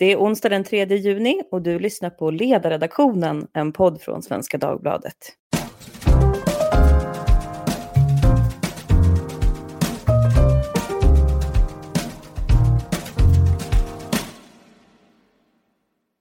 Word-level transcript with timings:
Det 0.00 0.12
är 0.12 0.16
onsdag 0.16 0.48
den 0.48 0.64
3 0.64 0.96
juni 0.96 1.42
och 1.50 1.62
du 1.62 1.78
lyssnar 1.78 2.10
på 2.10 2.30
Ledarredaktionen, 2.30 3.46
en 3.52 3.72
podd 3.72 4.00
från 4.00 4.22
Svenska 4.22 4.58
Dagbladet. 4.58 5.16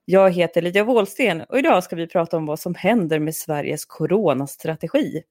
Jag 0.05 0.31
heter 0.31 0.61
Lydia 0.61 0.83
Wåhlsten 0.83 1.41
och 1.41 1.59
idag 1.59 1.83
ska 1.83 1.95
vi 1.95 2.07
prata 2.07 2.37
om 2.37 2.45
vad 2.45 2.59
som 2.59 2.75
händer 2.75 3.19
med 3.19 3.35
Sveriges 3.35 3.85
coronastrategi. 3.85 5.23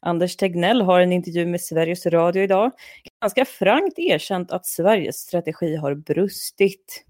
Anders 0.00 0.36
Tegnell 0.36 0.82
har 0.82 1.00
en 1.00 1.12
intervju 1.12 1.46
med 1.46 1.60
Sveriges 1.60 2.06
Radio 2.06 2.42
idag. 2.42 2.70
Ganska 3.20 3.44
frankt 3.44 3.98
erkänt 3.98 4.52
att 4.52 4.66
Sveriges 4.66 5.16
strategi 5.16 5.76
har 5.76 5.94
brustit. 5.94 7.05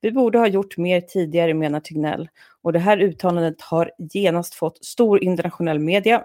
Vi 0.00 0.12
borde 0.12 0.38
ha 0.38 0.46
gjort 0.46 0.76
mer 0.76 1.00
tidigare 1.00 1.54
menar 1.54 1.80
Tegnell 1.80 2.28
och 2.62 2.72
det 2.72 2.78
här 2.78 2.98
uttalandet 2.98 3.60
har 3.60 3.90
genast 4.12 4.54
fått 4.54 4.84
stor 4.84 5.24
internationell 5.24 5.78
media. 5.78 6.24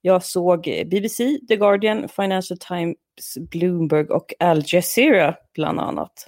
Jag 0.00 0.24
såg 0.24 0.62
BBC, 0.86 1.38
The 1.48 1.56
Guardian, 1.56 2.08
Financial 2.08 2.58
Times, 2.58 2.96
Bloomberg 3.50 4.06
och 4.06 4.34
Al 4.38 4.62
Jazeera 4.66 5.34
bland 5.54 5.80
annat. 5.80 6.26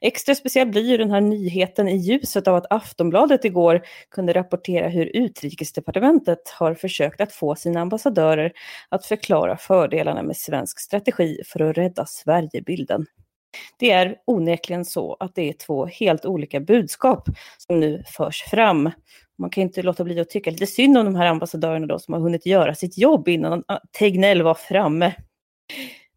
Extra 0.00 0.34
speciell 0.34 0.68
blir 0.68 0.82
ju 0.82 0.96
den 0.96 1.10
här 1.10 1.20
nyheten 1.20 1.88
i 1.88 1.96
ljuset 1.96 2.48
av 2.48 2.54
att 2.54 2.72
Aftonbladet 2.72 3.44
igår 3.44 3.82
kunde 4.10 4.32
rapportera 4.32 4.88
hur 4.88 5.16
Utrikesdepartementet 5.16 6.48
har 6.48 6.74
försökt 6.74 7.20
att 7.20 7.32
få 7.32 7.54
sina 7.54 7.80
ambassadörer 7.80 8.52
att 8.88 9.06
förklara 9.06 9.56
fördelarna 9.56 10.22
med 10.22 10.36
svensk 10.36 10.80
strategi 10.80 11.42
för 11.46 11.60
att 11.60 11.78
rädda 11.78 12.06
Sverigebilden. 12.06 13.06
Det 13.78 13.90
är 13.90 14.16
onekligen 14.24 14.84
så 14.84 15.16
att 15.20 15.34
det 15.34 15.48
är 15.48 15.52
två 15.52 15.86
helt 15.86 16.24
olika 16.24 16.60
budskap 16.60 17.28
som 17.58 17.80
nu 17.80 18.02
förs 18.06 18.42
fram. 18.42 18.90
Man 19.38 19.50
kan 19.50 19.62
inte 19.62 19.82
låta 19.82 20.04
bli 20.04 20.20
att 20.20 20.30
tycka 20.30 20.50
lite 20.50 20.66
synd 20.66 20.98
om 20.98 21.04
de 21.04 21.14
här 21.14 21.26
ambassadörerna 21.26 21.86
då 21.86 21.98
som 21.98 22.14
har 22.14 22.20
hunnit 22.20 22.46
göra 22.46 22.74
sitt 22.74 22.98
jobb 22.98 23.28
innan 23.28 23.64
Tegnell 23.98 24.42
var 24.42 24.54
framme. 24.54 25.14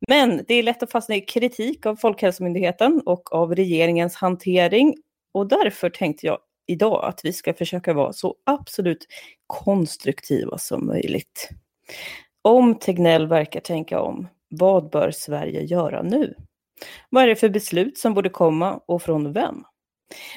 Men 0.08 0.44
det 0.48 0.54
är 0.54 0.64
lätt 0.64 0.84
att 0.84 0.92
fastna 0.92 1.16
i 1.16 1.22
kritik 1.22 1.86
av 1.86 1.96
Folkhälsomyndigheten 1.96 3.02
och 3.06 3.34
av 3.34 3.56
regeringens 3.56 4.16
hantering. 4.16 4.96
Och 5.34 5.48
därför 5.48 5.90
tänkte 5.90 6.26
jag 6.26 6.40
idag 6.68 7.06
att 7.06 7.26
vi 7.26 7.34
ska 7.34 7.54
försöka 7.54 7.94
vara 7.94 8.14
så 8.14 8.36
absolut 8.44 9.08
konstruktiva 9.48 10.58
som 10.58 10.88
möjligt. 10.88 11.50
Om 12.42 12.76
Tegnell 12.76 13.28
verkar 13.28 13.60
tänka 13.60 14.02
om, 14.02 14.28
vad 14.50 14.90
bör 14.90 15.12
Sverige 15.12 15.62
göra 15.62 16.02
nu? 16.02 16.36
Vad 17.10 17.24
är 17.24 17.28
det 17.28 17.36
för 17.36 17.50
beslut 17.50 17.98
som 17.98 18.14
borde 18.14 18.30
komma 18.30 18.80
och 18.86 19.02
från 19.02 19.34
vem? 19.34 19.64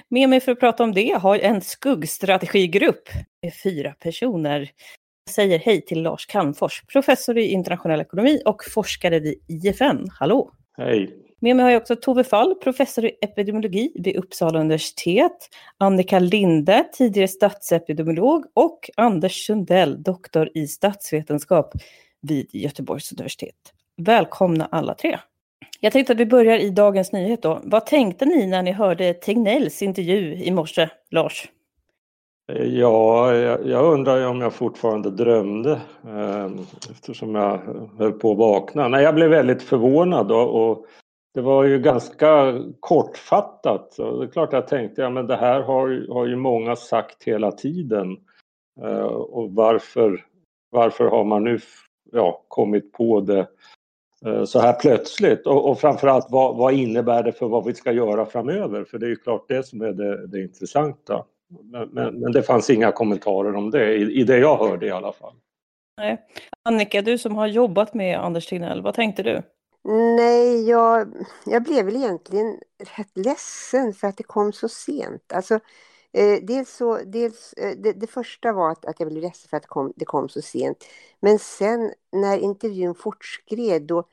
Med 0.09 0.29
mig 0.29 0.41
för 0.41 0.53
att 0.53 0.61
prata 0.61 0.85
om 0.85 0.95
det 0.95 1.19
har 1.21 1.37
jag 1.37 1.45
en 1.45 1.61
skuggstrategigrupp 1.61 3.09
med 3.43 3.55
fyra 3.63 3.93
personer 3.93 4.71
säger 5.29 5.59
hej 5.59 5.85
till 5.85 6.03
Lars 6.03 6.27
Calmfors, 6.27 6.83
professor 6.93 7.39
i 7.39 7.47
internationell 7.47 8.01
ekonomi 8.01 8.43
och 8.45 8.65
forskare 8.75 9.19
vid 9.19 9.35
IFN. 9.49 10.09
Hallå! 10.11 10.53
Hej! 10.77 11.25
Med 11.41 11.57
mig 11.57 11.63
har 11.63 11.71
jag 11.71 11.81
också 11.81 11.97
Tove 11.97 12.25
Fall, 12.25 12.55
professor 12.55 13.05
i 13.05 13.13
epidemiologi 13.21 13.93
vid 13.95 14.17
Uppsala 14.17 14.61
universitet, 14.61 15.49
Annika 15.79 16.19
Linde, 16.19 16.85
tidigare 16.93 17.29
statsepidemiolog 17.29 18.45
och 18.55 18.91
Anders 18.97 19.47
Sundell, 19.47 20.03
doktor 20.03 20.51
i 20.55 20.67
statsvetenskap 20.67 21.73
vid 22.21 22.55
Göteborgs 22.55 23.13
universitet. 23.13 23.55
Välkomna 23.97 24.69
alla 24.71 24.95
tre! 24.95 25.19
Jag 25.81 25.93
tänkte 25.93 26.13
att 26.13 26.19
vi 26.19 26.27
börjar 26.27 26.59
i 26.59 26.71
Dagens 26.71 27.13
Nyhet 27.13 27.43
då. 27.43 27.61
Vad 27.65 27.87
tänkte 27.87 28.25
ni 28.25 28.47
när 28.47 28.63
ni 28.63 28.73
hörde 28.73 29.15
Tegnells 29.15 29.83
intervju 29.83 30.35
i 30.35 30.51
morse, 30.51 30.89
Lars? 31.11 31.49
Ja, 32.53 33.35
jag, 33.65 33.93
undrar 33.93 34.17
ju 34.17 34.27
om 34.27 34.41
jag 34.41 34.53
fortfarande 34.53 35.11
drömde 35.11 35.81
ehm, 36.07 36.59
eftersom 36.91 37.35
jag 37.35 37.61
höll 37.99 38.13
på 38.13 38.33
att 38.33 38.39
vakna. 38.39 38.89
Nej, 38.89 39.05
jag 39.05 39.15
blev 39.15 39.31
väldigt 39.31 39.63
förvånad 39.63 40.33
och, 40.33 40.87
det 41.35 41.41
var 41.41 41.65
ju 41.65 41.79
ganska 41.79 42.61
kortfattat. 42.81 43.99
Och 43.99 44.19
det 44.19 44.27
är 44.27 44.31
klart 44.31 44.53
jag 44.53 44.69
tänkte, 44.69 45.03
ja 45.03 45.11
men 45.11 45.27
det 45.27 45.37
här 45.37 45.61
har, 45.61 46.15
har 46.15 46.27
ju 46.27 46.37
många 46.37 46.77
sagt 46.77 47.25
hela 47.25 47.53
tiden. 47.53 48.17
Eh, 48.83 49.07
och 49.07 49.51
varför, 49.53 50.25
varför 50.71 51.05
har 51.05 51.25
man 51.25 51.45
nu 51.45 51.59
ja, 52.13 52.45
kommit 52.49 52.93
på 52.93 53.21
det 53.21 53.47
så 54.47 54.61
här 54.61 54.73
plötsligt? 54.73 55.47
Och, 55.47 55.71
och 55.71 55.81
framförallt 55.81 56.27
vad, 56.31 56.57
vad 56.57 56.75
innebär 56.75 57.23
det 57.23 57.33
för 57.33 57.49
vad 57.49 57.65
vi 57.65 57.75
ska 57.75 57.93
göra 57.93 58.27
framöver? 58.27 58.85
För 58.85 58.99
det 58.99 59.07
är 59.07 59.11
ju 59.11 59.17
klart 59.17 59.49
det 59.49 59.67
som 59.67 59.81
är 59.81 59.93
det, 59.93 60.27
det 60.27 60.43
intressanta. 60.43 61.25
Men, 61.63 61.89
men, 61.89 62.21
men, 62.21 62.33
det 62.33 62.43
fanns 62.43 62.71
inga 62.71 62.93
kommentarer 62.93 63.55
om 63.55 63.71
det, 63.71 63.95
i, 63.95 64.21
i, 64.21 64.25
det 64.25 64.39
jag 64.39 64.57
hörde 64.57 64.87
i 64.87 64.91
alla 64.91 65.13
fall. 65.13 65.35
Nej. 65.97 66.21
Annika, 66.63 67.03
du 67.03 67.19
som 67.19 67.37
har 67.37 67.47
jobbat 67.47 67.95
med 67.95 68.19
Anders 68.19 68.47
Tegnell, 68.47 68.83
vad 68.83 68.95
tänkte 68.95 69.23
du? 69.23 69.43
Nej, 70.17 70.69
jag, 70.69 71.15
jag 71.47 71.63
blev 71.63 71.85
väl 71.85 71.97
egentligen 71.97 72.59
rätt 72.97 73.17
ledsen 73.27 73.93
för 73.93 74.09
att 74.09 74.17
det 74.17 74.23
kom 74.23 74.53
så 74.53 74.69
sent. 74.69 75.33
Alltså, 75.33 75.61
eh, 76.13 76.39
dels 76.43 76.77
så, 76.77 76.99
dels, 77.05 77.53
eh, 77.53 77.77
det, 77.79 77.93
det, 77.93 78.07
första 78.07 78.53
var 78.53 78.71
att, 78.71 78.85
att 78.85 79.01
jag 79.01 79.09
blev 79.09 79.23
ledsen 79.23 79.49
för 79.49 79.57
att 79.57 79.63
det 79.63 79.69
kom, 79.69 79.93
det 79.97 80.05
kom 80.05 80.29
så 80.29 80.43
sent. 80.43 80.85
Men 81.21 81.39
sen 81.39 81.93
när 82.13 82.39
intervjun 82.39 82.95
fortskred 82.95 83.83
då 83.83 84.05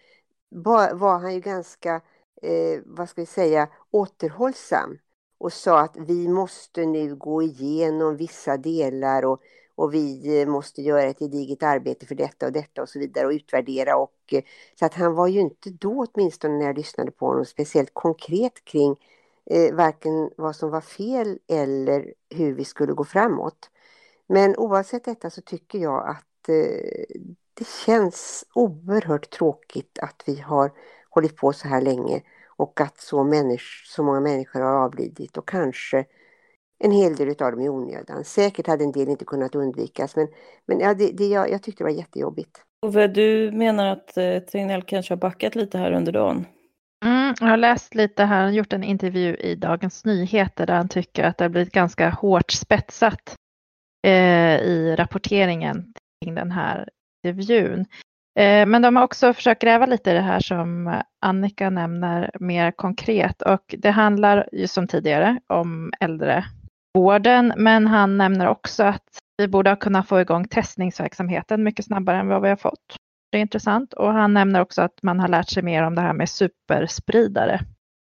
var, 0.50 0.94
var 0.94 1.20
han 1.20 1.34
ju 1.34 1.40
ganska, 1.40 2.02
eh, 2.42 2.80
vad 2.86 3.10
ska 3.10 3.22
vi 3.22 3.26
säga, 3.26 3.70
återhållsam 3.92 4.98
och 5.38 5.54
sa 5.54 5.80
att 5.80 5.98
vi 5.98 6.28
måste 6.28 6.86
nu 6.86 7.16
gå 7.16 7.42
igenom 7.42 8.18
vissa 8.18 8.58
delar 8.58 9.26
och, 9.26 9.42
och 9.76 9.94
vi 9.94 10.40
eh, 10.42 10.48
måste 10.48 10.82
göra 10.82 11.04
ett 11.04 11.20
gediget 11.20 11.64
arbete 11.64 12.06
för 12.06 12.16
detta 12.16 12.46
och 12.46 12.52
detta 12.52 12.82
och 12.82 12.90
så 12.90 13.00
vidare 13.00 13.26
och 13.26 13.32
utvärdera. 13.32 13.98
Och, 13.98 14.14
eh, 14.32 14.44
så 14.80 14.86
att 14.86 14.94
han 14.94 15.14
var 15.16 15.28
ju 15.28 15.40
inte 15.40 15.70
då, 15.70 16.06
åtminstone 16.14 16.58
när 16.58 16.66
jag 16.66 16.78
lyssnade 16.78 17.12
på 17.12 17.26
honom, 17.28 17.46
speciellt 17.46 17.94
konkret 17.94 18.66
kring 18.66 18.96
eh, 19.50 19.76
varken 19.76 20.30
vad 20.38 20.56
som 20.56 20.70
var 20.70 20.82
fel 20.82 21.40
eller 21.48 22.14
hur 22.30 22.54
vi 22.54 22.66
skulle 22.66 22.94
gå 22.94 23.04
framåt. 23.04 23.70
Men 24.28 24.56
oavsett 24.58 25.06
detta 25.06 25.30
så 25.30 25.42
tycker 25.42 25.80
jag 25.80 26.08
att 26.10 26.50
eh, 26.50 27.16
det 27.54 27.68
känns 27.86 28.46
oerhört 28.54 29.30
tråkigt 29.30 30.00
att 30.02 30.24
vi 30.26 30.40
har 30.40 30.72
hållit 31.10 31.36
på 31.36 31.54
så 31.54 31.68
här 31.68 31.82
länge 31.82 32.22
och 32.58 32.82
att 32.82 33.00
så, 33.00 33.24
människ, 33.24 33.86
så 33.86 34.04
många 34.04 34.20
människor 34.20 34.60
har 34.60 34.86
avlidit 34.86 35.38
och 35.38 35.48
kanske 35.48 36.06
en 36.80 36.92
hel 36.92 37.16
del 37.16 37.30
av 37.30 37.52
dem 37.52 37.62
i 37.62 37.70
onödan. 37.70 38.24
Säkert 38.24 38.68
hade 38.68 38.84
en 38.84 38.92
del 38.92 39.10
inte 39.10 39.26
kunnat 39.26 39.56
undvikas 39.56 40.16
men, 40.16 40.28
men 40.66 40.80
ja, 40.80 40.94
det, 40.94 41.12
det, 41.12 41.28
jag, 41.28 41.52
jag 41.52 41.64
tyckte 41.64 41.84
det 41.84 41.92
var 41.92 41.98
jättejobbigt. 41.98 42.62
Ove, 42.82 43.08
du 43.08 43.52
menar 43.52 43.88
att 43.88 44.18
eh, 44.18 44.40
Tegnell 44.40 44.84
kanske 44.84 45.14
har 45.14 45.20
backat 45.20 45.56
lite 45.56 45.78
här 45.78 45.92
under 45.92 46.12
dagen? 46.12 46.46
Mm, 47.26 47.36
jag 47.40 47.48
har 47.48 47.58
läst 47.58 47.96
lite 47.96 48.24
här, 48.24 48.36
han 48.36 48.46
har 48.46 48.52
gjort 48.52 48.74
en 48.74 48.84
intervju 48.84 49.36
i 49.36 49.56
Dagens 49.56 50.06
Nyheter 50.06 50.66
där 50.66 50.76
han 50.76 50.90
tycker 50.90 51.24
att 51.24 51.38
det 51.38 51.44
har 51.44 51.50
blivit 51.50 51.74
ganska 51.74 52.10
hårt 52.10 52.52
spetsat 52.52 53.36
eh, 54.08 54.56
i 54.56 54.96
rapporteringen 54.98 55.94
kring 56.22 56.36
den 56.36 56.52
här 56.52 56.90
intervjun. 57.24 57.86
Eh, 58.40 58.66
men 58.66 58.82
de 58.82 58.96
har 58.96 59.04
också 59.04 59.34
försökt 59.34 59.62
gräva 59.62 59.86
lite 59.86 60.12
i 60.12 60.14
det 60.14 60.22
här 60.22 60.40
som 60.40 61.02
Annika 61.22 61.70
nämner 61.70 62.32
mer 62.40 62.72
konkret 62.72 63.42
och 63.42 63.76
det 63.78 63.92
handlar 63.92 64.50
ju 64.52 64.68
som 64.68 64.88
tidigare 64.88 65.40
om 65.48 65.92
äldrevården 66.00 67.54
men 67.58 67.88
han 67.88 68.18
nämner 68.18 68.48
också 68.48 68.84
att 68.84 69.20
vi 69.38 69.48
borde 69.48 69.70
ha 69.70 69.76
kunnat 69.76 70.08
få 70.08 70.22
igång 70.22 70.48
testningsverksamheten 70.48 71.64
mycket 71.64 71.86
snabbare 71.86 72.18
än 72.18 72.28
vad 72.28 72.42
vi 72.42 72.50
har 72.50 72.56
fått. 72.56 72.98
Det 73.36 73.40
är 73.40 73.42
intressant 73.42 73.94
och 73.94 74.14
han 74.14 74.34
nämner 74.34 74.62
också 74.62 74.82
att 74.82 75.04
man 75.04 75.20
har 75.20 75.28
lärt 75.28 75.50
sig 75.50 75.64
mer 75.64 75.84
om 75.84 75.96
det 75.96 76.02
här 76.02 76.14
med 76.14 76.30
superspridare. 76.30 77.60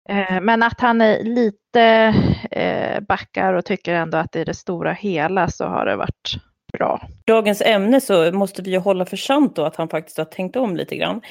Eh, 0.10 0.42
men 0.42 0.64
att 0.64 0.82
han 0.82 1.02
är 1.02 1.24
lite 1.24 2.14
eh, 2.52 3.00
backar 3.02 3.54
och 3.54 3.66
tycker 3.66 3.94
ändå 3.94 4.18
att 4.18 4.36
i 4.36 4.44
det 4.44 4.54
stora 4.54 4.94
hela 4.94 5.48
så 5.48 5.66
har 5.66 5.86
det 5.86 5.96
varit 5.96 6.34
bra. 6.74 7.08
Dagens 7.28 7.62
ämne 7.62 8.02
så 8.02 8.32
måste 8.32 8.62
vi 8.62 8.72
ju 8.72 8.78
hålla 8.78 9.06
för 9.06 9.18
sant 9.18 9.56
då 9.56 9.66
att 9.66 9.76
han 9.76 9.90
faktiskt 9.90 10.18
har 10.18 10.26
tänkt 10.26 10.56
om 10.56 10.76
lite 10.76 10.96
grann. 10.96 11.22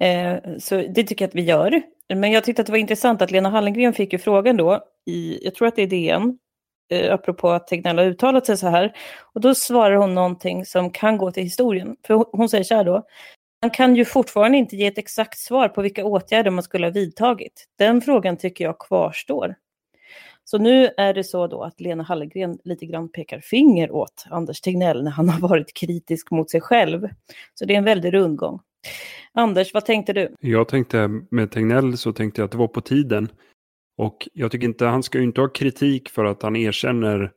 Eh, 0.00 0.36
så 0.58 0.76
det 0.76 1.02
tycker 1.02 1.24
jag 1.24 1.28
att 1.28 1.34
vi 1.34 1.42
gör. 1.42 1.82
Men 2.14 2.32
jag 2.32 2.44
tyckte 2.44 2.62
att 2.62 2.66
det 2.66 2.72
var 2.72 2.78
intressant 2.78 3.22
att 3.22 3.30
Lena 3.30 3.48
Hallengren 3.50 3.92
fick 3.92 4.12
ju 4.12 4.18
frågan 4.18 4.56
då 4.56 4.80
i, 5.06 5.44
jag 5.44 5.54
tror 5.54 5.68
att 5.68 5.76
det 5.76 5.82
är 5.82 5.86
DN, 5.86 6.38
eh, 6.90 7.14
apropå 7.14 7.50
att 7.50 7.66
Tegnell 7.66 7.98
har 7.98 8.04
uttalat 8.04 8.46
sig 8.46 8.56
så 8.56 8.68
här. 8.68 8.92
Och 9.34 9.40
då 9.40 9.54
svarar 9.54 9.96
hon 9.96 10.14
någonting 10.14 10.66
som 10.66 10.90
kan 10.90 11.18
gå 11.18 11.30
till 11.30 11.42
historien. 11.42 11.96
För 12.06 12.24
hon 12.32 12.48
säger 12.48 12.64
så 12.64 12.74
här 12.74 12.84
då, 12.84 13.02
man 13.62 13.70
kan 13.70 13.96
ju 13.96 14.04
fortfarande 14.04 14.58
inte 14.58 14.76
ge 14.76 14.86
ett 14.86 14.98
exakt 14.98 15.38
svar 15.38 15.68
på 15.68 15.82
vilka 15.82 16.04
åtgärder 16.04 16.50
man 16.50 16.62
skulle 16.62 16.86
ha 16.86 16.92
vidtagit. 16.92 17.66
Den 17.78 18.00
frågan 18.00 18.36
tycker 18.36 18.64
jag 18.64 18.78
kvarstår. 18.78 19.54
Så 20.44 20.58
nu 20.58 20.88
är 20.96 21.14
det 21.14 21.24
så 21.24 21.46
då 21.46 21.62
att 21.62 21.80
Lena 21.80 22.02
Hallengren 22.02 22.58
lite 22.64 22.86
grann 22.86 23.08
pekar 23.08 23.40
finger 23.40 23.90
åt 23.90 24.24
Anders 24.30 24.60
Tegnell 24.60 25.04
när 25.04 25.10
han 25.10 25.28
har 25.28 25.48
varit 25.48 25.74
kritisk 25.74 26.30
mot 26.30 26.50
sig 26.50 26.60
själv. 26.60 27.08
Så 27.54 27.64
det 27.64 27.74
är 27.74 27.78
en 27.78 27.84
väldig 27.84 28.14
rundgång. 28.14 28.60
Anders, 29.32 29.74
vad 29.74 29.84
tänkte 29.84 30.12
du? 30.12 30.34
Jag 30.40 30.68
tänkte 30.68 31.08
med 31.30 31.50
Tegnell 31.50 31.98
så 31.98 32.12
tänkte 32.12 32.40
jag 32.40 32.44
att 32.44 32.52
det 32.52 32.58
var 32.58 32.68
på 32.68 32.80
tiden. 32.80 33.28
Och 34.00 34.28
jag 34.32 34.50
tycker 34.50 34.66
inte, 34.66 34.86
han 34.86 35.02
ska 35.02 35.18
ju 35.18 35.24
inte 35.24 35.40
ha 35.40 35.48
kritik 35.48 36.08
för 36.08 36.24
att 36.24 36.42
han 36.42 36.56
erkänner 36.56 37.32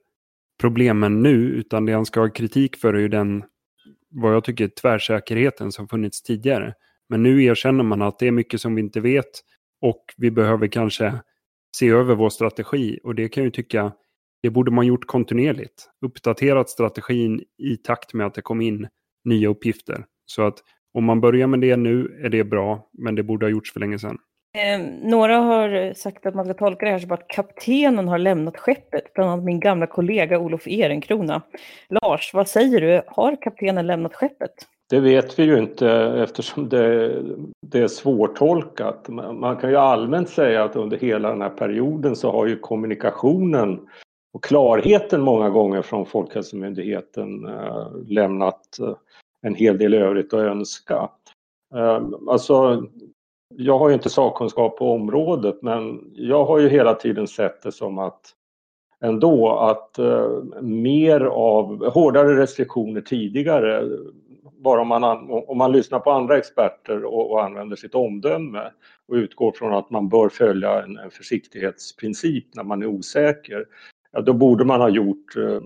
problemen 0.62 1.24
nu, 1.24 1.36
utan 1.36 1.86
det 1.86 1.94
han 1.94 2.06
ska 2.06 2.20
ha 2.20 2.30
kritik 2.30 2.76
för 2.76 2.94
är 2.94 3.00
ju 3.00 3.08
den, 3.08 3.44
vad 4.10 4.36
jag 4.36 4.44
tycker, 4.44 4.68
tvärsäkerheten 4.68 5.72
som 5.72 5.88
funnits 5.88 6.22
tidigare. 6.22 6.74
Men 7.10 7.24
nu 7.24 7.44
erkänner 7.44 7.84
man 7.84 8.02
att 8.02 8.20
det 8.20 8.28
är 8.28 8.32
mycket 8.32 8.62
som 8.62 8.76
vi 8.76 8.82
inte 8.82 9.00
vet 9.00 9.30
och 9.82 10.06
vi 10.18 10.32
behöver 10.32 10.68
kanske 10.68 11.14
se 11.78 11.90
över 11.90 12.16
vår 12.16 12.30
strategi. 12.30 13.00
Och 13.04 13.16
det 13.16 13.30
kan 13.30 13.44
jag 13.44 13.48
ju 13.48 13.52
tycka, 13.52 13.92
det 14.42 14.50
borde 14.50 14.72
man 14.72 14.88
gjort 14.88 15.08
kontinuerligt. 15.08 15.90
Uppdaterat 16.06 16.70
strategin 16.70 17.44
i 17.58 17.78
takt 17.78 18.14
med 18.14 18.28
att 18.28 18.34
det 18.34 18.42
kom 18.42 18.62
in 18.62 18.88
nya 19.24 19.50
uppgifter. 19.50 20.06
Så 20.26 20.42
att 20.42 20.58
om 20.94 21.04
man 21.04 21.22
börjar 21.22 21.48
med 21.48 21.62
det 21.62 21.78
nu 21.78 22.20
är 22.24 22.30
det 22.30 22.44
bra, 22.44 22.90
men 22.94 23.16
det 23.16 23.24
borde 23.24 23.46
ha 23.46 23.52
gjorts 23.52 23.74
för 23.74 23.80
länge 23.80 24.00
sedan. 24.00 24.18
Eh, 24.58 24.80
några 25.02 25.38
har 25.38 25.94
sagt 25.94 26.26
att 26.26 26.36
man 26.36 26.46
ska 26.46 26.54
tolka 26.54 26.86
det 26.86 26.92
här 26.92 27.00
som 27.00 27.12
att 27.12 27.28
kaptenen 27.28 28.08
har 28.08 28.18
lämnat 28.18 28.58
skeppet, 28.58 29.14
bland 29.14 29.32
annat 29.32 29.46
min 29.46 29.60
gamla 29.60 29.88
kollega 29.88 30.40
Olof 30.40 30.68
Ehrenkrona. 30.68 31.42
Lars, 31.90 32.34
vad 32.34 32.48
säger 32.48 32.82
du? 32.82 33.02
Har 33.08 33.42
kaptenen 33.42 33.88
lämnat 33.88 34.14
skeppet? 34.14 34.54
Det 34.90 35.00
vet 35.00 35.40
vi 35.40 35.44
ju 35.44 35.58
inte 35.58 35.90
eftersom 36.24 36.70
det, 36.70 37.22
det 37.62 37.80
är 37.80 37.88
svårtolkat. 37.88 39.10
Man 39.34 39.58
kan 39.58 39.70
ju 39.70 39.76
allmänt 39.76 40.30
säga 40.30 40.64
att 40.64 40.76
under 40.76 40.98
hela 40.98 41.30
den 41.30 41.42
här 41.42 41.50
perioden 41.50 42.16
så 42.16 42.32
har 42.32 42.48
ju 42.48 42.60
kommunikationen 42.60 43.88
och 44.34 44.44
klarheten 44.44 45.22
många 45.22 45.50
gånger 45.50 45.82
från 45.82 46.06
Folkhälsomyndigheten 46.06 47.46
eh, 47.46 47.88
lämnat 48.08 48.80
eh, 48.80 48.96
en 49.42 49.56
hel 49.56 49.78
del 49.78 49.94
övrigt 49.94 50.34
att 50.34 50.40
önska. 50.40 51.10
Eh, 51.76 52.02
alltså, 52.28 52.88
jag 53.58 53.80
har 53.80 53.90
ju 53.90 53.94
inte 53.94 54.10
sakkunskap 54.10 54.78
på 54.78 54.92
området 54.92 55.62
men 55.62 56.12
jag 56.14 56.46
har 56.46 56.60
ju 56.60 56.70
hela 56.70 56.94
tiden 56.94 57.28
sett 57.28 57.62
det 57.62 57.72
som 57.72 58.00
att 58.00 58.22
ändå 59.02 59.58
att 59.58 60.00
eh, 60.00 60.30
mer 60.62 61.22
av 61.22 61.90
hårdare 61.90 62.42
restriktioner 62.42 63.02
tidigare 63.02 63.90
bara 64.64 64.82
om 64.82 64.88
man, 64.88 65.04
om 65.48 65.58
man 65.58 65.72
lyssnar 65.72 66.00
på 66.00 66.12
andra 66.12 66.38
experter 66.38 67.06
och, 67.06 67.32
och 67.32 67.44
använder 67.44 67.76
sitt 67.76 67.96
omdöme 67.96 68.72
och 69.08 69.16
utgår 69.16 69.52
från 69.52 69.74
att 69.74 69.90
man 69.90 70.10
bör 70.10 70.30
följa 70.30 70.84
en, 70.84 70.98
en 70.98 71.12
försiktighetsprincip 71.12 72.56
när 72.56 72.64
man 72.64 72.82
är 72.82 72.88
osäker, 72.88 73.66
ja, 74.12 74.22
då 74.22 74.34
borde 74.34 74.66
man 74.66 74.82
ha 74.82 74.90
gjort, 74.90 75.36
eh, 75.38 75.60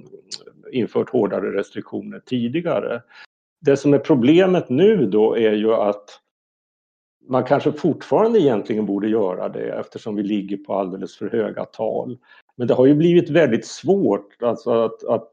infört 0.71 1.09
hårdare 1.09 1.57
restriktioner 1.57 2.19
tidigare. 2.25 3.01
Det 3.61 3.77
som 3.77 3.93
är 3.93 3.99
problemet 3.99 4.69
nu 4.69 5.05
då 5.05 5.37
är 5.37 5.53
ju 5.53 5.73
att 5.73 6.19
man 7.27 7.43
kanske 7.43 7.71
fortfarande 7.71 8.39
egentligen 8.39 8.85
borde 8.85 9.07
göra 9.07 9.49
det 9.49 9.69
eftersom 9.69 10.15
vi 10.15 10.23
ligger 10.23 10.57
på 10.57 10.73
alldeles 10.73 11.17
för 11.17 11.29
höga 11.29 11.65
tal. 11.65 12.17
Men 12.55 12.67
det 12.67 12.73
har 12.73 12.85
ju 12.85 12.93
blivit 12.93 13.29
väldigt 13.29 13.65
svårt 13.65 14.43
alltså 14.43 14.71
att, 14.71 15.03
att 15.03 15.29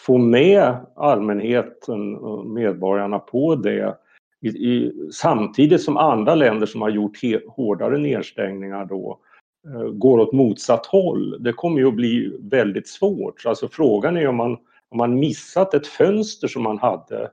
få 0.00 0.18
med 0.18 0.76
allmänheten 0.96 2.16
och 2.16 2.46
medborgarna 2.46 3.18
på 3.18 3.54
det 3.54 3.96
i, 4.40 4.48
i, 4.48 4.92
samtidigt 5.12 5.82
som 5.82 5.96
andra 5.96 6.34
länder 6.34 6.66
som 6.66 6.82
har 6.82 6.90
gjort 6.90 7.22
he, 7.22 7.40
hårdare 7.48 7.98
nedstängningar 7.98 8.84
då 8.84 9.18
eh, 9.66 9.88
går 9.88 10.18
åt 10.18 10.32
motsatt 10.32 10.86
håll. 10.86 11.36
Det 11.40 11.52
kommer 11.52 11.78
ju 11.78 11.88
att 11.88 11.94
bli 11.94 12.38
väldigt 12.40 12.88
svårt. 12.88 13.46
Alltså 13.46 13.68
frågan 13.68 14.16
är 14.16 14.28
om 14.28 14.36
man, 14.36 14.52
om 14.88 14.98
man 14.98 15.18
missat 15.18 15.74
ett 15.74 15.86
fönster 15.86 16.48
som 16.48 16.62
man 16.62 16.78
hade 16.78 17.30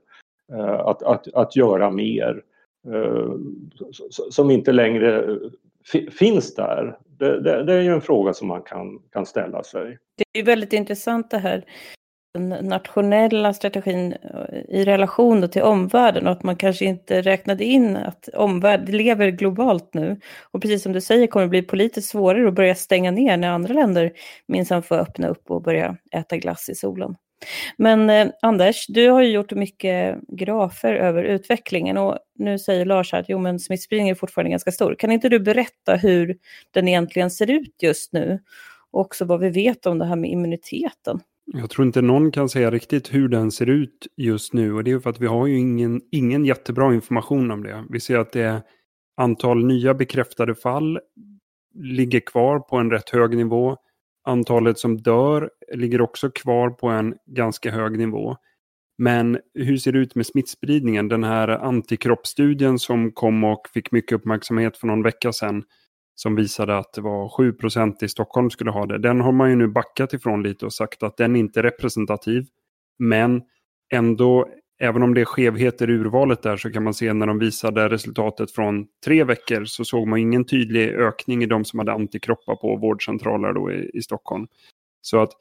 eh, 0.54 0.80
att, 0.80 1.04
att, 1.04 1.34
att 1.34 1.56
göra 1.56 1.92
mer 1.92 2.30
eh, 2.30 2.51
Eh, 2.88 3.34
som 4.30 4.52
inte 4.52 4.72
längre 4.72 5.24
eh, 5.94 6.10
finns 6.12 6.56
där. 6.56 6.98
Det, 7.18 7.42
det, 7.42 7.64
det, 7.64 7.74
är 7.74 7.82
ju 7.82 7.94
en 7.94 8.02
fråga 8.02 8.34
som 8.34 8.48
man 8.48 8.62
kan, 8.62 9.00
kan 9.12 9.26
ställa 9.26 9.64
sig. 9.64 9.98
Det 10.34 10.40
är 10.40 10.46
väldigt 10.46 10.74
intressant 10.74 11.32
det 11.32 11.38
här 11.38 11.66
den 12.34 12.50
nationella 12.50 13.54
strategin 13.54 14.14
eh, 14.14 14.60
i 14.70 14.86
relation 14.86 15.50
till 15.50 15.62
omvärlden 15.62 16.28
och 16.28 16.32
att 16.32 16.44
man 16.44 16.56
kanske 16.56 16.86
inte 16.86 17.22
räknade 17.22 17.64
in 17.64 17.98
att 17.98 18.30
omvärlden 18.34 18.98
lever 18.98 19.30
globalt 19.30 19.94
nu. 19.94 20.20
Och 20.52 20.62
precis 20.62 20.84
som 20.84 20.94
du 20.94 21.02
säger 21.02 21.28
kommer 21.28 21.46
det 21.46 21.50
bli 21.50 21.62
politiskt 21.62 22.10
svårare 22.10 22.48
att 22.48 22.54
börja 22.54 22.76
stänga 22.76 23.12
ner 23.12 23.38
när 23.38 23.50
andra 23.50 23.74
länder 23.74 24.12
minsann 24.48 24.84
får 24.84 24.96
öppna 24.96 25.28
upp 25.28 25.52
och 25.52 25.62
börja 25.62 25.98
äta 26.12 26.38
glass 26.38 26.70
i 26.70 26.76
solen. 26.76 27.16
Men 27.78 28.10
eh, 28.10 28.28
Anders, 28.42 28.86
du 28.88 29.10
har 29.10 29.22
ju 29.22 29.32
gjort 29.32 29.52
mycket 29.52 30.18
grafer 30.28 30.94
över 30.94 31.24
utvecklingen 31.24 31.98
och 31.98 32.18
nu 32.36 32.60
säger 32.60 32.86
Lars 32.86 33.14
att 33.14 33.26
jo, 33.30 33.40
men 33.40 33.60
smittspridningen 33.60 34.16
är 34.16 34.20
fortfarande 34.20 34.52
ganska 34.52 34.72
stor. 34.72 34.96
Kan 34.96 35.12
inte 35.12 35.30
du 35.30 35.40
berätta 35.40 35.96
hur 35.96 36.38
den 36.72 36.88
egentligen 36.88 37.32
ser 37.32 37.52
ut 37.52 37.76
just 37.82 38.14
nu? 38.14 38.40
Och 38.92 39.02
också 39.02 39.26
vad 39.26 39.40
vi 39.40 39.50
vet 39.50 39.86
om 39.86 40.00
det 40.00 40.06
här 40.06 40.16
med 40.16 40.30
immuniteten. 40.30 41.20
Jag 41.54 41.70
tror 41.70 41.88
inte 41.88 42.02
någon 42.02 42.32
kan 42.32 42.50
säga 42.50 42.72
riktigt 42.72 43.14
hur 43.14 43.30
den 43.30 43.52
ser 43.52 43.70
ut 43.70 44.08
just 44.18 44.54
nu 44.54 44.74
och 44.74 44.84
det 44.84 44.92
är 44.92 45.00
för 45.00 45.10
att 45.10 45.20
vi 45.20 45.28
har 45.28 45.48
ju 45.48 45.58
ingen, 45.58 46.02
ingen 46.12 46.46
jättebra 46.46 46.94
information 46.94 47.52
om 47.52 47.64
det. 47.64 47.86
Vi 47.90 48.00
ser 48.00 48.18
att 48.18 48.32
det 48.32 48.42
är 48.42 48.62
antal 49.18 49.66
nya 49.66 49.94
bekräftade 49.94 50.56
fall 50.56 51.00
ligger 51.74 52.20
kvar 52.20 52.60
på 52.60 52.78
en 52.78 52.92
rätt 52.92 53.10
hög 53.10 53.38
nivå. 53.38 53.78
Antalet 54.24 54.80
som 54.80 54.98
dör 54.98 55.50
ligger 55.74 56.02
också 56.02 56.30
kvar 56.30 56.70
på 56.70 56.88
en 56.88 57.16
ganska 57.26 57.72
hög 57.72 57.98
nivå. 57.98 58.38
Men 58.98 59.40
hur 59.54 59.78
ser 59.78 59.92
det 59.92 60.00
ut 60.00 60.16
med 60.16 60.26
smittspridningen? 60.26 61.08
Den 61.08 61.24
här 61.24 61.48
antikroppsstudien 61.48 62.80
som 62.80 63.12
kom 63.12 63.44
och 63.44 63.68
fick 63.74 63.92
mycket 63.92 64.16
uppmärksamhet 64.16 64.78
för 64.78 64.88
någon 64.88 65.04
vecka 65.04 65.34
sedan 65.34 65.64
som 66.16 66.36
visade 66.36 66.78
att 66.78 66.94
det 66.94 67.02
var 67.02 67.30
7% 67.30 68.04
i 68.04 68.08
Stockholm 68.08 68.50
skulle 68.50 68.72
ha 68.72 68.86
det. 68.86 68.98
Den 68.98 69.22
har 69.22 69.32
man 69.32 69.50
ju 69.50 69.56
nu 69.56 69.68
backat 69.68 70.14
ifrån 70.14 70.44
lite 70.44 70.66
och 70.66 70.74
sagt 70.74 71.04
att 71.04 71.18
den 71.18 71.36
inte 71.36 71.60
är 71.60 71.64
representativ. 71.64 72.46
Men 73.00 73.42
ändå, 73.94 74.50
även 74.82 75.04
om 75.04 75.14
det 75.14 75.22
är 75.22 75.26
skevheter 75.26 75.90
i 75.90 75.94
urvalet 75.94 76.44
där 76.44 76.58
så 76.58 76.72
kan 76.72 76.84
man 76.84 76.94
se 76.94 77.14
när 77.14 77.28
de 77.28 77.40
visade 77.40 77.90
resultatet 77.90 78.52
från 78.52 78.88
tre 79.06 79.24
veckor 79.24 79.66
så 79.66 79.86
såg 79.86 80.08
man 80.08 80.20
ingen 80.20 80.46
tydlig 80.46 80.90
ökning 80.90 81.44
i 81.44 81.46
de 81.46 81.66
som 81.66 81.80
hade 81.80 81.92
antikroppar 81.94 82.56
på 82.56 82.76
vårdcentraler 82.76 83.54
då 83.54 83.72
i, 83.72 83.92
i 83.94 84.02
Stockholm. 84.02 84.48
Så 85.02 85.22
att 85.22 85.32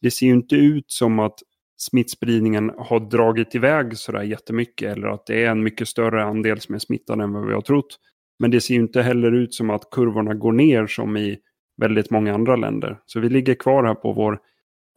det 0.00 0.10
ser 0.10 0.26
ju 0.26 0.32
inte 0.32 0.56
ut 0.56 0.90
som 0.90 1.18
att 1.18 1.38
smittspridningen 1.76 2.72
har 2.78 3.00
dragit 3.00 3.54
iväg 3.54 3.96
sådär 3.96 4.22
jättemycket 4.22 4.96
eller 4.96 5.08
att 5.08 5.26
det 5.26 5.44
är 5.44 5.50
en 5.50 5.62
mycket 5.62 5.88
större 5.88 6.24
andel 6.24 6.60
som 6.60 6.74
är 6.74 6.78
smittade 6.78 7.24
än 7.24 7.32
vad 7.32 7.46
vi 7.46 7.54
har 7.54 7.60
trott. 7.60 7.98
Men 8.38 8.50
det 8.50 8.60
ser 8.60 8.74
ju 8.74 8.80
inte 8.80 9.02
heller 9.02 9.32
ut 9.32 9.54
som 9.54 9.70
att 9.70 9.90
kurvorna 9.90 10.34
går 10.34 10.52
ner 10.52 10.86
som 10.86 11.16
i 11.16 11.38
väldigt 11.80 12.10
många 12.10 12.34
andra 12.34 12.56
länder. 12.56 12.98
Så 13.06 13.20
vi 13.20 13.28
ligger 13.28 13.54
kvar 13.54 13.84
här 13.84 13.94
på 13.94 14.12
vår 14.12 14.38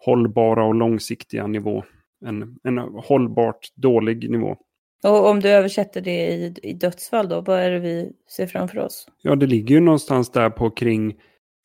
hållbara 0.06 0.66
och 0.66 0.76
långsiktiga 0.76 1.48
nivå. 1.48 1.84
En, 2.26 2.56
en 2.64 2.78
hållbart 2.78 3.68
dålig 3.76 4.30
nivå. 4.30 4.58
Och 5.04 5.30
om 5.30 5.40
du 5.40 5.50
översätter 5.50 6.02
det 6.02 6.28
i, 6.28 6.54
i 6.64 6.74
dödsfall 6.74 7.30
då, 7.30 7.42
vad 7.42 7.60
är 7.60 7.72
det 7.72 7.80
vi 7.80 8.12
ser 8.38 8.48
framför 8.48 8.80
oss? 8.80 9.08
Ja, 9.22 9.36
det 9.36 9.46
ligger 9.46 9.76
ju 9.76 9.82
någonstans 9.82 10.32
där 10.32 10.50
på 10.50 10.70
kring 10.70 11.16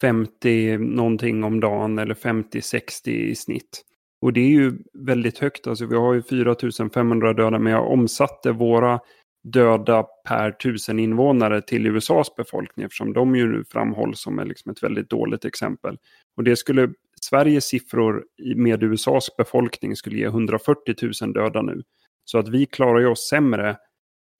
50 0.00 0.78
någonting 0.78 1.44
om 1.44 1.60
dagen 1.60 1.98
eller 1.98 2.14
50-60 2.14 3.08
i 3.08 3.34
snitt. 3.34 3.82
Och 4.20 4.32
det 4.32 4.40
är 4.40 4.48
ju 4.48 4.78
väldigt 4.98 5.38
högt, 5.38 5.66
alltså 5.66 5.86
vi 5.86 5.96
har 5.96 6.14
ju 6.14 6.22
4500 6.22 7.32
döda, 7.32 7.58
men 7.58 7.72
jag 7.72 7.92
omsatte 7.92 8.52
våra 8.52 9.00
döda 9.44 10.02
per 10.28 10.50
tusen 10.50 10.98
invånare 10.98 11.62
till 11.62 11.86
USAs 11.86 12.36
befolkning 12.36 12.84
eftersom 12.84 13.12
de 13.12 13.36
ju 13.36 13.64
framhålls 13.64 14.20
som 14.20 14.42
liksom 14.46 14.72
ett 14.72 14.82
väldigt 14.82 15.10
dåligt 15.10 15.44
exempel. 15.44 15.98
Och 16.36 16.44
det 16.44 16.56
skulle, 16.56 16.92
Sveriges 17.22 17.64
siffror 17.64 18.24
med 18.56 18.82
USAs 18.82 19.36
befolkning 19.36 19.96
skulle 19.96 20.16
ge 20.16 20.26
140 20.26 20.94
000 21.22 21.32
döda 21.32 21.62
nu. 21.62 21.82
Så 22.24 22.38
att 22.38 22.48
vi 22.48 22.66
klarar 22.66 23.00
ju 23.00 23.06
oss 23.06 23.28
sämre 23.28 23.76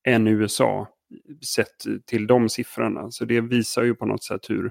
än 0.09 0.27
USA 0.27 0.89
sett 1.55 2.07
till 2.07 2.27
de 2.27 2.49
siffrorna. 2.49 3.11
Så 3.11 3.25
det 3.25 3.41
visar 3.41 3.83
ju 3.83 3.95
på 3.95 4.07
något 4.07 4.25
sätt 4.25 4.51
hur, 4.51 4.71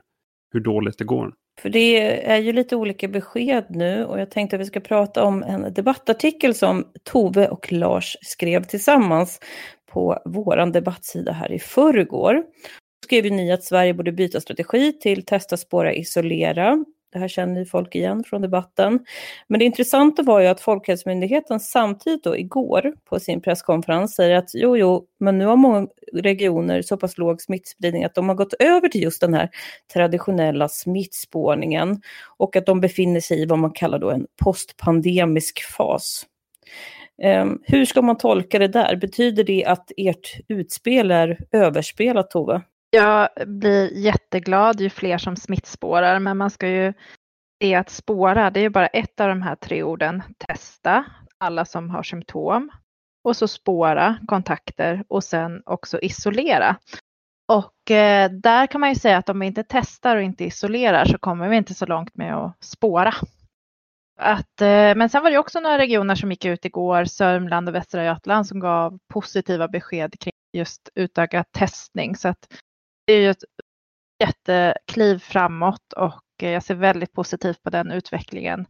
hur 0.51 0.59
dåligt 0.59 0.97
det 0.97 1.03
går. 1.03 1.33
För 1.61 1.69
det 1.69 1.97
är 2.31 2.37
ju 2.37 2.53
lite 2.53 2.75
olika 2.75 3.07
besked 3.07 3.65
nu 3.69 4.05
och 4.05 4.19
jag 4.19 4.31
tänkte 4.31 4.55
att 4.55 4.61
vi 4.61 4.65
ska 4.65 4.79
prata 4.79 5.23
om 5.23 5.43
en 5.43 5.73
debattartikel 5.73 6.55
som 6.55 6.91
Tove 7.03 7.47
och 7.47 7.71
Lars 7.71 8.17
skrev 8.21 8.63
tillsammans 8.63 9.39
på 9.91 10.21
vår 10.25 10.71
debattsida 10.71 11.31
här 11.31 11.51
i 11.51 11.59
förrgår. 11.59 12.43
skrev 13.05 13.25
ju 13.25 13.31
ni 13.31 13.51
att 13.51 13.63
Sverige 13.63 13.93
borde 13.93 14.11
byta 14.11 14.41
strategi 14.41 14.93
till 14.93 15.25
testa, 15.25 15.57
spåra, 15.57 15.93
isolera. 15.93 16.85
Det 17.15 17.19
här 17.19 17.27
känner 17.27 17.59
ju 17.59 17.65
folk 17.65 17.95
igen 17.95 18.23
från 18.23 18.41
debatten. 18.41 18.99
Men 19.47 19.59
det 19.59 19.65
intressanta 19.65 20.23
var 20.23 20.39
ju 20.39 20.47
att 20.47 20.61
Folkhälsomyndigheten 20.61 21.59
samtidigt 21.59 22.23
då 22.23 22.37
igår 22.37 22.93
på 23.09 23.19
sin 23.19 23.41
presskonferens 23.41 24.15
säger 24.15 24.35
att 24.35 24.49
jo, 24.53 24.77
jo, 24.77 25.05
men 25.19 25.37
nu 25.37 25.45
har 25.45 25.55
många 25.55 25.87
regioner 26.13 26.81
så 26.81 26.97
pass 26.97 27.17
låg 27.17 27.41
smittspridning 27.41 28.03
att 28.03 28.15
de 28.15 28.29
har 28.29 28.35
gått 28.35 28.53
över 28.53 28.87
till 28.87 29.03
just 29.03 29.21
den 29.21 29.33
här 29.33 29.49
traditionella 29.93 30.69
smittspårningen 30.69 32.01
och 32.37 32.55
att 32.55 32.65
de 32.65 32.81
befinner 32.81 33.19
sig 33.19 33.41
i 33.41 33.45
vad 33.45 33.59
man 33.59 33.71
kallar 33.71 33.99
då 33.99 34.11
en 34.11 34.27
postpandemisk 34.43 35.61
fas. 35.77 36.25
Um, 37.23 37.61
hur 37.63 37.85
ska 37.85 38.01
man 38.01 38.17
tolka 38.17 38.59
det 38.59 38.67
där? 38.67 38.95
Betyder 38.95 39.43
det 39.43 39.65
att 39.65 39.91
ert 39.97 40.39
utspel 40.47 41.11
är 41.11 41.39
överspelat, 41.51 42.29
Tove? 42.29 42.61
Jag 42.95 43.29
blir 43.47 43.93
jätteglad 43.93 44.81
ju 44.81 44.89
fler 44.89 45.17
som 45.17 45.35
smittspårar, 45.35 46.19
men 46.19 46.37
man 46.37 46.49
ska 46.49 46.67
ju 46.67 46.93
se 47.63 47.75
att 47.75 47.89
spåra, 47.89 48.49
det 48.49 48.59
är 48.59 48.69
bara 48.69 48.87
ett 48.87 49.19
av 49.19 49.29
de 49.29 49.41
här 49.41 49.55
tre 49.55 49.83
orden. 49.83 50.23
Testa 50.37 51.05
alla 51.37 51.65
som 51.65 51.89
har 51.89 52.03
symptom 52.03 52.71
och 53.23 53.37
så 53.37 53.47
spåra 53.47 54.17
kontakter 54.27 55.03
och 55.07 55.23
sen 55.23 55.61
också 55.65 55.99
isolera. 55.99 56.75
Och 57.47 57.91
eh, 57.91 58.31
där 58.31 58.67
kan 58.67 58.81
man 58.81 58.89
ju 58.89 58.95
säga 58.95 59.17
att 59.17 59.29
om 59.29 59.39
vi 59.39 59.45
inte 59.45 59.63
testar 59.69 60.15
och 60.15 60.23
inte 60.23 60.45
isolerar 60.45 61.05
så 61.05 61.17
kommer 61.17 61.49
vi 61.49 61.57
inte 61.57 61.73
så 61.73 61.85
långt 61.85 62.15
med 62.15 62.35
att 62.35 62.63
spåra. 62.63 63.13
Att, 64.19 64.61
eh, 64.61 64.95
men 64.95 65.09
sen 65.09 65.23
var 65.23 65.31
det 65.31 65.37
också 65.37 65.59
några 65.59 65.77
regioner 65.77 66.15
som 66.15 66.31
gick 66.31 66.45
ut 66.45 66.65
igår, 66.65 67.05
Sörmland 67.05 67.69
och 67.69 67.75
Västra 67.75 68.05
Götaland, 68.05 68.47
som 68.47 68.59
gav 68.59 68.99
positiva 69.13 69.67
besked 69.67 70.19
kring 70.19 70.33
just 70.53 70.89
utökad 70.95 71.45
testning. 71.51 72.15
Så 72.15 72.27
att 72.27 72.47
det 73.05 73.13
är 73.13 73.21
ju 73.21 73.29
ett 73.29 73.43
jättekliv 74.23 75.19
framåt 75.19 75.93
och 75.95 76.21
jag 76.41 76.63
ser 76.63 76.75
väldigt 76.75 77.13
positivt 77.13 77.63
på 77.63 77.69
den 77.69 77.91
utvecklingen. 77.91 78.65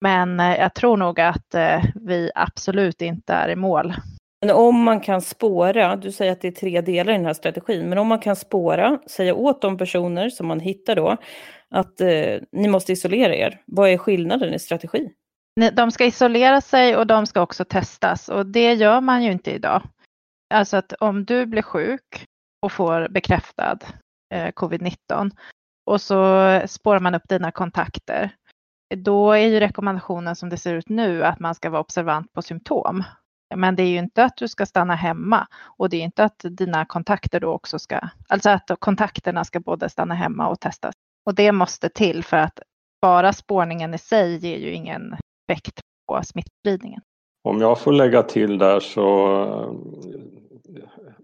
Men 0.00 0.40
eh, 0.40 0.56
jag 0.56 0.74
tror 0.74 0.96
nog 0.96 1.20
att 1.20 1.54
eh, 1.54 1.84
vi 1.94 2.30
absolut 2.34 3.02
inte 3.02 3.32
är 3.32 3.48
i 3.48 3.56
mål. 3.56 3.94
Men 4.40 4.56
om 4.56 4.82
man 4.82 5.00
kan 5.00 5.22
spåra, 5.22 5.96
du 5.96 6.12
säger 6.12 6.32
att 6.32 6.40
det 6.40 6.48
är 6.48 6.52
tre 6.52 6.80
delar 6.80 7.12
i 7.12 7.16
den 7.16 7.26
här 7.26 7.34
strategin, 7.34 7.88
men 7.88 7.98
om 7.98 8.06
man 8.06 8.18
kan 8.18 8.36
spåra, 8.36 8.98
säga 9.06 9.34
åt 9.34 9.62
de 9.62 9.78
personer 9.78 10.30
som 10.30 10.46
man 10.46 10.60
hittar 10.60 10.96
då, 10.96 11.16
att 11.70 12.00
eh, 12.00 12.40
ni 12.52 12.68
måste 12.68 12.92
isolera 12.92 13.34
er. 13.34 13.60
Vad 13.66 13.90
är 13.90 13.98
skillnaden 13.98 14.54
i 14.54 14.58
strategi? 14.58 15.10
De 15.72 15.90
ska 15.90 16.04
isolera 16.04 16.60
sig 16.60 16.96
och 16.96 17.06
de 17.06 17.26
ska 17.26 17.40
också 17.40 17.64
testas 17.64 18.28
och 18.28 18.46
det 18.46 18.74
gör 18.74 19.00
man 19.00 19.22
ju 19.22 19.32
inte 19.32 19.50
idag. 19.50 19.82
Alltså 20.54 20.76
att 20.76 20.92
om 20.92 21.24
du 21.24 21.46
blir 21.46 21.62
sjuk 21.62 22.26
och 22.62 22.72
får 22.72 23.08
bekräftad 23.08 23.78
eh, 24.34 24.48
covid-19 24.48 25.30
och 25.86 26.00
så 26.00 26.60
spårar 26.66 27.00
man 27.00 27.14
upp 27.14 27.28
dina 27.28 27.52
kontakter. 27.52 28.34
Då 28.96 29.32
är 29.32 29.46
ju 29.46 29.60
rekommendationen 29.60 30.36
som 30.36 30.48
det 30.48 30.56
ser 30.56 30.74
ut 30.74 30.88
nu 30.88 31.24
att 31.24 31.40
man 31.40 31.54
ska 31.54 31.70
vara 31.70 31.80
observant 31.80 32.32
på 32.32 32.42
symptom. 32.42 33.04
Men 33.54 33.76
det 33.76 33.82
är 33.82 33.88
ju 33.88 33.98
inte 33.98 34.24
att 34.24 34.36
du 34.36 34.48
ska 34.48 34.66
stanna 34.66 34.94
hemma 34.94 35.46
och 35.76 35.88
det 35.88 35.96
är 35.96 36.00
inte 36.00 36.24
att 36.24 36.44
dina 36.44 36.84
kontakter 36.84 37.40
då 37.40 37.52
också 37.52 37.78
ska, 37.78 38.00
alltså 38.28 38.50
att 38.50 38.70
kontakterna 38.78 39.44
ska 39.44 39.60
både 39.60 39.88
stanna 39.88 40.14
hemma 40.14 40.48
och 40.48 40.60
testas. 40.60 40.94
Och 41.26 41.34
det 41.34 41.52
måste 41.52 41.88
till 41.88 42.24
för 42.24 42.36
att 42.36 42.60
bara 43.02 43.32
spårningen 43.32 43.94
i 43.94 43.98
sig 43.98 44.36
ger 44.36 44.58
ju 44.58 44.72
ingen 44.72 45.16
effekt 45.48 45.80
på 46.08 46.22
smittspridningen. 46.24 47.00
Om 47.44 47.60
jag 47.60 47.80
får 47.80 47.92
lägga 47.92 48.22
till 48.22 48.58
där 48.58 48.80
så 48.80 49.76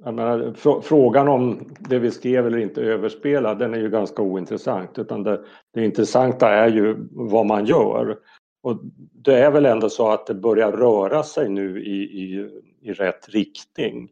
menar, 0.05 0.53
fr 0.57 0.81
frågan 0.81 1.29
om 1.29 1.59
det 1.79 1.99
vi 1.99 2.11
skrev 2.11 2.47
eller 2.47 2.59
inte 2.59 2.83
överspelar 2.83 3.55
den 3.55 3.75
är 3.75 3.79
ju 3.79 3.91
ganska 3.91 4.23
ointressant 4.23 4.99
utan 4.99 5.23
det, 5.23 5.41
det 5.75 5.85
intressanta 5.85 6.49
är 6.49 6.69
ju 6.69 6.97
vad 7.11 7.47
man 7.47 7.67
gör. 7.67 8.19
Och 8.63 8.81
det 9.13 9.35
är 9.35 9.51
väl 9.51 9.67
ändå 9.67 9.91
så 9.91 10.09
att 10.09 10.27
det 10.27 10.35
börjar 10.35 10.73
röra 10.73 11.23
sig 11.23 11.49
nu 11.49 11.83
i, 11.83 12.03
i, 12.03 12.51
i 12.81 12.93
rätt 12.93 13.29
riktning. 13.29 14.09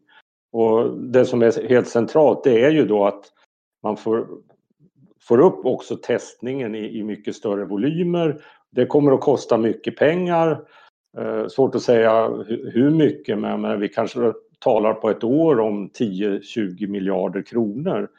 Och 0.51 0.97
det 0.97 1.25
som 1.25 1.41
är 1.41 1.67
helt 1.67 1.87
centralt 1.87 2.43
det 2.43 2.63
är 2.63 2.71
ju 2.71 2.85
då 2.85 3.05
att 3.05 3.23
man 3.83 3.97
får, 3.97 4.27
får 5.21 5.39
upp 5.39 5.65
också 5.65 5.95
testningen 5.95 6.75
i, 6.75 6.99
i 6.99 7.03
mycket 7.03 7.35
större 7.35 7.65
volymer. 7.65 8.41
Det 8.71 8.85
kommer 8.85 9.11
att 9.11 9.21
kosta 9.21 9.57
mycket 9.57 9.97
pengar. 9.97 10.61
Eh, 11.17 11.47
svårt 11.47 11.75
att 11.75 11.81
säga 11.81 12.27
hur 12.47 12.89
mycket 12.89 13.39
men, 13.39 13.61
men 13.61 13.79
vi 13.79 13.89
kanske 13.89 14.33
talar 14.59 14.93
på 14.93 15.09
ett 15.09 15.23
år 15.23 15.59
om 15.59 15.89
10-20 15.89 16.87
miljarder 16.87 17.41
kronor. 17.41 18.09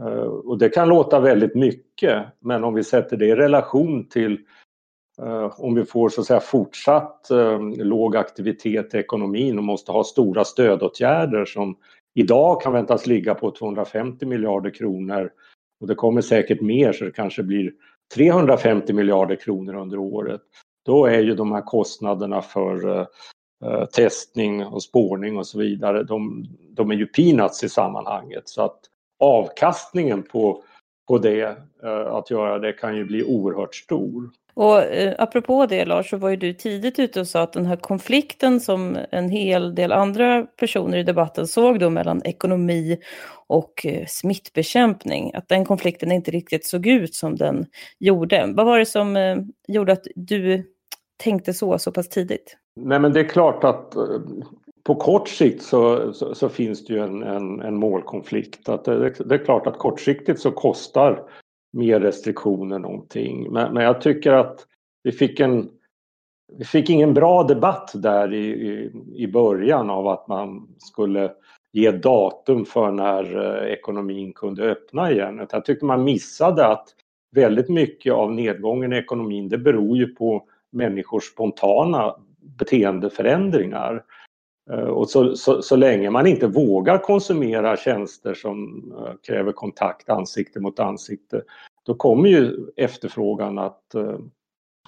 Eh, 0.00 0.24
och 0.24 0.58
det 0.58 0.68
kan 0.68 0.88
låta 0.88 1.20
väldigt 1.20 1.54
mycket 1.54 2.24
men 2.40 2.64
om 2.64 2.74
vi 2.74 2.84
sätter 2.84 3.16
det 3.16 3.26
i 3.26 3.34
relation 3.34 4.08
till 4.08 4.38
eh, 5.22 5.60
om 5.60 5.74
vi 5.74 5.84
får 5.84 6.08
så 6.08 6.20
att 6.20 6.26
säga 6.26 6.40
fortsatt 6.40 7.30
eh, 7.30 7.60
låg 7.76 8.16
aktivitet 8.16 8.94
i 8.94 8.98
ekonomin 8.98 9.58
och 9.58 9.64
måste 9.64 9.92
ha 9.92 10.04
stora 10.04 10.44
stödåtgärder 10.44 11.44
som 11.44 11.76
idag 12.14 12.62
kan 12.62 12.72
väntas 12.72 13.06
ligga 13.06 13.34
på 13.34 13.50
250 13.50 14.26
miljarder 14.26 14.70
kronor 14.70 15.30
och 15.80 15.86
det 15.86 15.94
kommer 15.94 16.20
säkert 16.20 16.60
mer 16.60 16.92
så 16.92 17.04
det 17.04 17.10
kanske 17.10 17.42
blir 17.42 17.72
350 18.14 18.92
miljarder 18.92 19.36
kronor 19.36 19.74
under 19.74 19.98
året. 19.98 20.40
Då 20.86 21.06
är 21.06 21.20
ju 21.20 21.34
de 21.34 21.52
här 21.52 21.62
kostnaderna 21.62 22.42
för 22.42 23.06
Eh, 23.64 23.84
testning 23.84 24.66
och 24.66 24.82
spårning 24.82 25.38
och 25.38 25.46
så 25.46 25.58
vidare, 25.58 26.02
de, 26.02 26.46
de, 26.70 26.90
är 26.90 26.94
ju 26.94 27.06
peanuts 27.06 27.64
i 27.64 27.68
sammanhanget. 27.68 28.48
Så 28.48 28.62
att 28.62 28.80
avkastningen 29.18 30.22
på, 30.22 30.62
på 31.08 31.18
det, 31.18 31.56
eh, 31.82 32.06
att 32.06 32.30
göra 32.30 32.58
det, 32.58 32.72
kan 32.72 32.96
ju 32.96 33.04
bli 33.04 33.24
oerhört 33.24 33.74
stor. 33.74 34.30
Och 34.54 34.82
eh, 34.82 35.14
apropå 35.18 35.66
det 35.66 35.84
Lars, 35.84 36.10
så 36.10 36.16
var 36.16 36.30
ju 36.30 36.36
du 36.36 36.52
tidigt 36.52 36.98
ute 36.98 37.20
och 37.20 37.28
sa 37.28 37.42
att 37.42 37.52
den 37.52 37.66
här 37.66 37.76
konflikten 37.76 38.60
som 38.60 38.98
en 39.10 39.28
hel 39.28 39.74
del 39.74 39.92
andra 39.92 40.42
personer 40.42 40.98
i 40.98 41.02
debatten 41.02 41.46
såg 41.46 41.78
då 41.78 41.90
mellan 41.90 42.22
ekonomi 42.24 42.98
och 43.46 43.86
eh, 43.86 44.06
smittbekämpning, 44.08 45.34
att 45.34 45.48
den 45.48 45.64
konflikten 45.64 46.12
inte 46.12 46.30
riktigt 46.30 46.66
såg 46.66 46.86
ut 46.86 47.14
som 47.14 47.36
den 47.36 47.66
gjorde. 47.98 48.52
Vad 48.56 48.66
var 48.66 48.78
det 48.78 48.86
som 48.86 49.16
eh, 49.16 49.36
gjorde 49.68 49.92
att 49.92 50.06
du 50.14 50.72
tänkte 51.16 51.54
så, 51.54 51.78
så 51.78 51.92
pass 51.92 52.08
tidigt? 52.08 52.56
Nej 52.76 53.00
men 53.00 53.12
det 53.12 53.20
är 53.20 53.28
klart 53.28 53.64
att 53.64 53.96
eh, 53.96 54.20
på 54.82 54.94
kort 54.94 55.28
sikt 55.28 55.62
så, 55.62 56.12
så, 56.12 56.34
så 56.34 56.48
finns 56.48 56.84
det 56.84 56.94
ju 56.94 57.00
en, 57.00 57.22
en, 57.22 57.60
en 57.60 57.76
målkonflikt. 57.76 58.68
Att 58.68 58.84
det, 58.84 59.10
det, 59.10 59.34
är 59.34 59.44
klart 59.44 59.66
att 59.66 59.78
kortsiktigt 59.78 60.40
så 60.40 60.50
kostar 60.50 61.22
mer 61.72 62.00
restriktioner 62.00 62.78
någonting. 62.78 63.52
Men, 63.52 63.74
men 63.74 63.84
jag 63.84 64.00
tycker 64.00 64.32
att 64.32 64.66
vi 65.02 65.12
fick 65.12 65.40
en 65.40 65.70
vi 66.58 66.64
fick 66.64 66.90
ingen 66.90 67.14
bra 67.14 67.42
debatt 67.42 67.90
där 67.94 68.32
i, 68.32 68.46
i, 68.46 68.90
i 69.14 69.26
början 69.26 69.90
av 69.90 70.08
att 70.08 70.28
man 70.28 70.68
skulle 70.78 71.32
ge 71.72 71.90
datum 71.90 72.64
för 72.64 72.90
när 72.90 73.36
eh, 73.36 73.72
ekonomin 73.72 74.32
kunde 74.32 74.70
öppna 74.70 75.12
igen. 75.12 75.46
Jag 75.50 75.64
tyckte 75.64 75.84
man 75.84 76.04
missade 76.04 76.66
att 76.66 76.88
väldigt 77.32 77.68
mycket 77.68 78.12
av 78.12 78.32
nedgången 78.32 78.92
i 78.92 78.96
ekonomin 78.96 79.48
det 79.48 79.58
beror 79.58 79.96
ju 79.96 80.06
på 80.06 80.44
människors 80.72 81.24
spontana 81.24 82.16
beteendeförändringar. 82.58 84.04
Eh, 84.70 84.78
och 84.78 85.10
så, 85.10 85.36
så, 85.36 85.62
så, 85.62 85.76
länge 85.76 86.10
man 86.10 86.26
inte 86.26 86.46
vågar 86.46 86.98
konsumera 86.98 87.76
tjänster 87.76 88.34
som 88.34 88.92
eh, 88.98 89.14
kräver 89.26 89.52
kontakt 89.52 90.08
ansikte 90.08 90.60
mot 90.60 90.80
ansikte, 90.80 91.42
då 91.86 91.94
kommer 91.94 92.28
ju 92.28 92.66
efterfrågan 92.76 93.58
att, 93.58 93.94
eh, 93.94 94.18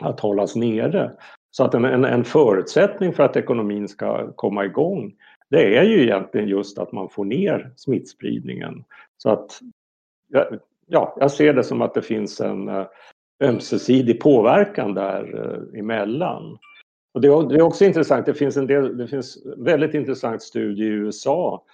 att 0.00 0.20
hållas 0.20 0.56
nere. 0.56 1.12
Så 1.50 1.64
att 1.64 1.74
en, 1.74 1.84
en, 1.84 2.04
en 2.04 2.24
förutsättning 2.24 3.12
för 3.12 3.22
att 3.22 3.36
ekonomin 3.36 3.88
ska 3.88 4.32
komma 4.32 4.64
igång, 4.64 5.14
det 5.50 5.76
är 5.76 5.82
ju 5.82 6.02
egentligen 6.02 6.48
just 6.48 6.78
att 6.78 6.92
man 6.92 7.08
får 7.08 7.24
ner 7.24 7.72
smittspridningen. 7.76 8.84
Så 9.16 9.30
att, 9.30 9.60
ja, 10.86 11.16
jag 11.20 11.30
ser 11.30 11.54
det 11.54 11.64
som 11.64 11.82
att 11.82 11.94
det 11.94 12.02
finns 12.02 12.40
en 12.40 12.70
ömsesidig 13.42 14.20
påverkan 14.20 14.94
där 14.94 15.58
emellan. 15.74 16.58
Och 17.16 17.22
det, 17.22 17.28
är 17.28 17.62
också 17.62 17.84
intressant, 17.84 18.26
det 18.26 18.34
finns 18.34 18.56
en 18.56 18.66
del, 18.66 18.96
det 18.96 19.06
finns 19.06 19.38
väldigt 19.56 19.94
intressant 19.94 20.42
studie 20.42 20.84
i 20.84 20.88
USA 20.88 21.64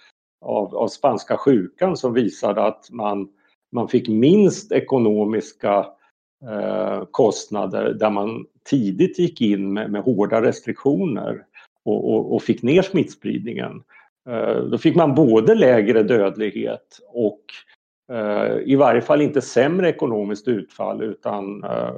av, 0.41 0.75
av 0.75 0.87
spanska 0.87 1.37
sjukan 1.37 1.97
som 1.97 2.13
visade 2.13 2.63
att 2.63 2.87
man, 2.91 3.29
man 3.71 3.87
fick 3.87 4.07
minst 4.07 4.71
ekonomiska 4.71 5.85
eh, 6.49 7.03
kostnader 7.11 7.93
där 7.93 8.09
man 8.09 8.45
tidigt 8.69 9.19
gick 9.19 9.41
in 9.41 9.73
med, 9.73 9.91
med 9.91 10.01
hårda 10.01 10.41
restriktioner 10.41 11.45
och, 11.85 12.13
och, 12.13 12.35
och 12.35 12.43
fick 12.43 12.63
ner 12.63 12.81
smittspridningen. 12.81 13.83
Eh, 14.29 14.63
då 14.63 14.77
fick 14.77 14.95
man 14.95 15.15
både 15.15 15.55
lägre 15.55 16.03
dödlighet 16.03 16.99
och 17.07 17.41
eh, 18.11 18.57
i 18.65 18.75
varje 18.75 19.01
fall 19.01 19.21
inte 19.21 19.41
sämre 19.41 19.89
ekonomiskt 19.89 20.47
utfall 20.47 21.03
utan 21.03 21.63
eh, 21.63 21.93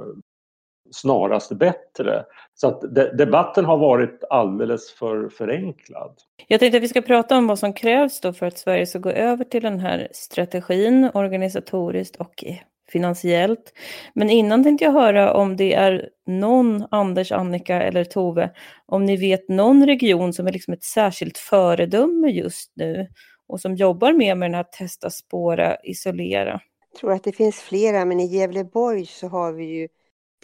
snarast 0.90 1.52
bättre. 1.52 2.24
Så 2.54 2.68
att 2.68 2.80
de 2.80 3.04
debatten 3.04 3.64
har 3.64 3.78
varit 3.78 4.24
alldeles 4.30 4.92
för 4.92 5.28
förenklad. 5.28 6.14
Jag 6.46 6.60
tänkte 6.60 6.76
att 6.76 6.82
vi 6.82 6.88
ska 6.88 7.02
prata 7.02 7.38
om 7.38 7.46
vad 7.46 7.58
som 7.58 7.72
krävs 7.72 8.20
då 8.20 8.32
för 8.32 8.46
att 8.46 8.58
Sverige 8.58 8.86
ska 8.86 8.98
gå 8.98 9.10
över 9.10 9.44
till 9.44 9.62
den 9.62 9.80
här 9.80 10.08
strategin 10.12 11.10
organisatoriskt 11.14 12.16
och 12.16 12.44
finansiellt. 12.88 13.72
Men 14.14 14.30
innan 14.30 14.64
tänkte 14.64 14.84
jag 14.84 14.92
höra 14.92 15.34
om 15.34 15.56
det 15.56 15.74
är 15.74 16.08
någon, 16.26 16.86
Anders, 16.90 17.32
Annika 17.32 17.82
eller 17.82 18.04
Tove, 18.04 18.50
om 18.86 19.04
ni 19.04 19.16
vet 19.16 19.48
någon 19.48 19.86
region 19.86 20.32
som 20.32 20.46
är 20.46 20.52
liksom 20.52 20.74
ett 20.74 20.84
särskilt 20.84 21.38
föredöme 21.38 22.28
just 22.28 22.72
nu 22.76 23.08
och 23.48 23.60
som 23.60 23.74
jobbar 23.74 24.12
mer 24.12 24.34
med 24.34 24.50
den 24.50 24.54
här 24.54 24.66
testa, 24.78 25.10
spåra, 25.10 25.76
isolera. 25.84 26.60
Jag 26.92 27.00
tror 27.00 27.12
att 27.12 27.24
det 27.24 27.32
finns 27.32 27.60
flera, 27.60 28.04
men 28.04 28.20
i 28.20 28.26
Gävleborg 28.26 29.06
så 29.06 29.28
har 29.28 29.52
vi 29.52 29.64
ju 29.64 29.88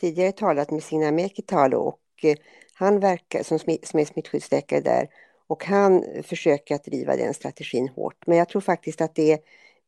tidigare 0.00 0.32
talat 0.32 0.70
med 0.70 0.82
Sina 0.82 1.10
Mäkitalo 1.10 1.78
och 1.78 2.00
eh, 2.22 2.36
han 2.74 3.00
verkar 3.00 3.42
som, 3.42 3.58
som 3.58 4.00
är 4.00 4.04
smittskyddsläkare 4.04 4.80
där 4.80 5.08
och 5.46 5.64
han 5.64 6.04
försöker 6.22 6.74
att 6.74 6.84
driva 6.84 7.16
den 7.16 7.34
strategin 7.34 7.88
hårt. 7.88 8.26
Men 8.26 8.38
jag 8.38 8.48
tror 8.48 8.62
faktiskt 8.62 9.00
att 9.00 9.14
det 9.14 9.32
är 9.32 9.38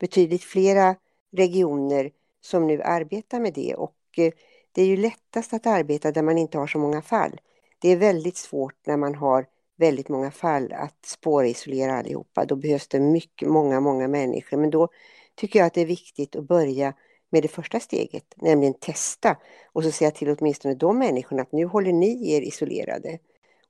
betydligt 0.01 0.45
flera 0.45 0.97
regioner 1.33 2.11
som 2.41 2.67
nu 2.67 2.83
arbetar 2.83 3.41
med 3.41 3.55
det 3.55 3.75
och 3.75 3.97
eh, 4.17 4.33
det 4.73 4.83
är 4.83 4.87
ju 4.87 4.97
lättast 4.97 5.53
att 5.53 5.67
arbeta 5.67 6.13
där 6.13 6.23
man 6.23 6.39
inte 6.39 6.59
har 6.59 6.67
så 6.67 6.79
många 6.79 7.03
fall. 7.03 7.41
Det 7.79 7.89
är 7.89 7.97
väldigt 7.97 8.37
svårt 8.37 8.87
när 8.87 8.97
man 8.97 9.15
har 9.15 9.47
väldigt 9.77 10.09
många 10.09 10.31
fall 10.31 10.73
att 10.73 11.07
spårisolera 11.07 11.99
allihopa. 11.99 12.45
Då 12.45 12.57
behövs 12.57 12.89
det 12.89 13.01
mycket, 13.01 13.49
många, 13.49 13.81
många 13.81 14.09
människor. 14.09 14.57
Men 14.57 14.71
då 14.71 14.89
tycker 15.35 15.59
jag 15.59 15.67
att 15.67 15.75
det 15.75 15.81
är 15.81 15.87
viktigt 15.87 16.37
att 16.37 16.49
börja 16.49 16.95
med 17.35 17.43
det 17.43 17.49
första 17.49 17.81
steget, 17.81 18.25
nämligen 18.37 18.75
testa 18.75 19.37
och 19.73 19.85
så 19.85 19.91
säga 19.91 20.11
till 20.11 20.37
åtminstone 20.39 20.75
de 20.75 20.99
människorna 20.99 21.43
att 21.43 21.53
nu 21.53 21.65
håller 21.65 21.93
ni 21.93 22.33
er 22.33 22.41
isolerade. 22.41 23.19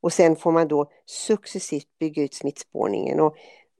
Och 0.00 0.12
sen 0.12 0.36
får 0.36 0.52
man 0.52 0.68
då 0.68 0.90
successivt 1.06 1.88
bygga 1.98 2.22
ut 2.22 2.34
smittspårningen. 2.34 3.20
Och 3.20 3.36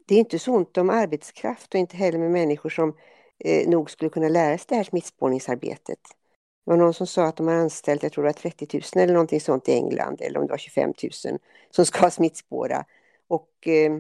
det 0.07 0.15
är 0.15 0.19
inte 0.19 0.39
så 0.39 0.53
ont 0.53 0.79
om 0.79 0.91
arbetskraft 0.91 1.75
och 1.75 1.81
inte 1.81 1.97
heller 1.97 2.19
med 2.19 2.31
människor 2.31 2.71
som 2.71 2.97
eh, 3.39 3.69
nog 3.69 3.91
skulle 3.91 4.11
kunna 4.11 4.29
lära 4.29 4.59
sig 4.59 4.67
det 4.69 4.75
här 4.75 4.85
smittspårningsarbetet. 4.85 5.99
Det 6.65 6.71
var 6.71 6.77
någon 6.77 6.95
som 6.95 7.07
sa 7.07 7.25
att 7.25 7.37
de 7.37 7.47
har 7.47 7.55
anställt, 7.55 8.03
jag 8.03 8.13
tror 8.13 8.25
det 8.25 8.29
var 8.29 8.51
30 8.51 8.69
000 8.73 9.03
eller 9.03 9.13
någonting 9.13 9.41
sånt 9.41 9.69
i 9.69 9.73
England, 9.73 10.21
eller 10.21 10.41
om 10.41 10.47
det 10.47 10.53
var 10.53 10.59
25 10.59 10.93
000 11.25 11.39
som 11.71 11.87
ska 11.87 12.11
smittspåra. 12.11 12.85
Och 13.29 13.69
eh, 13.69 13.93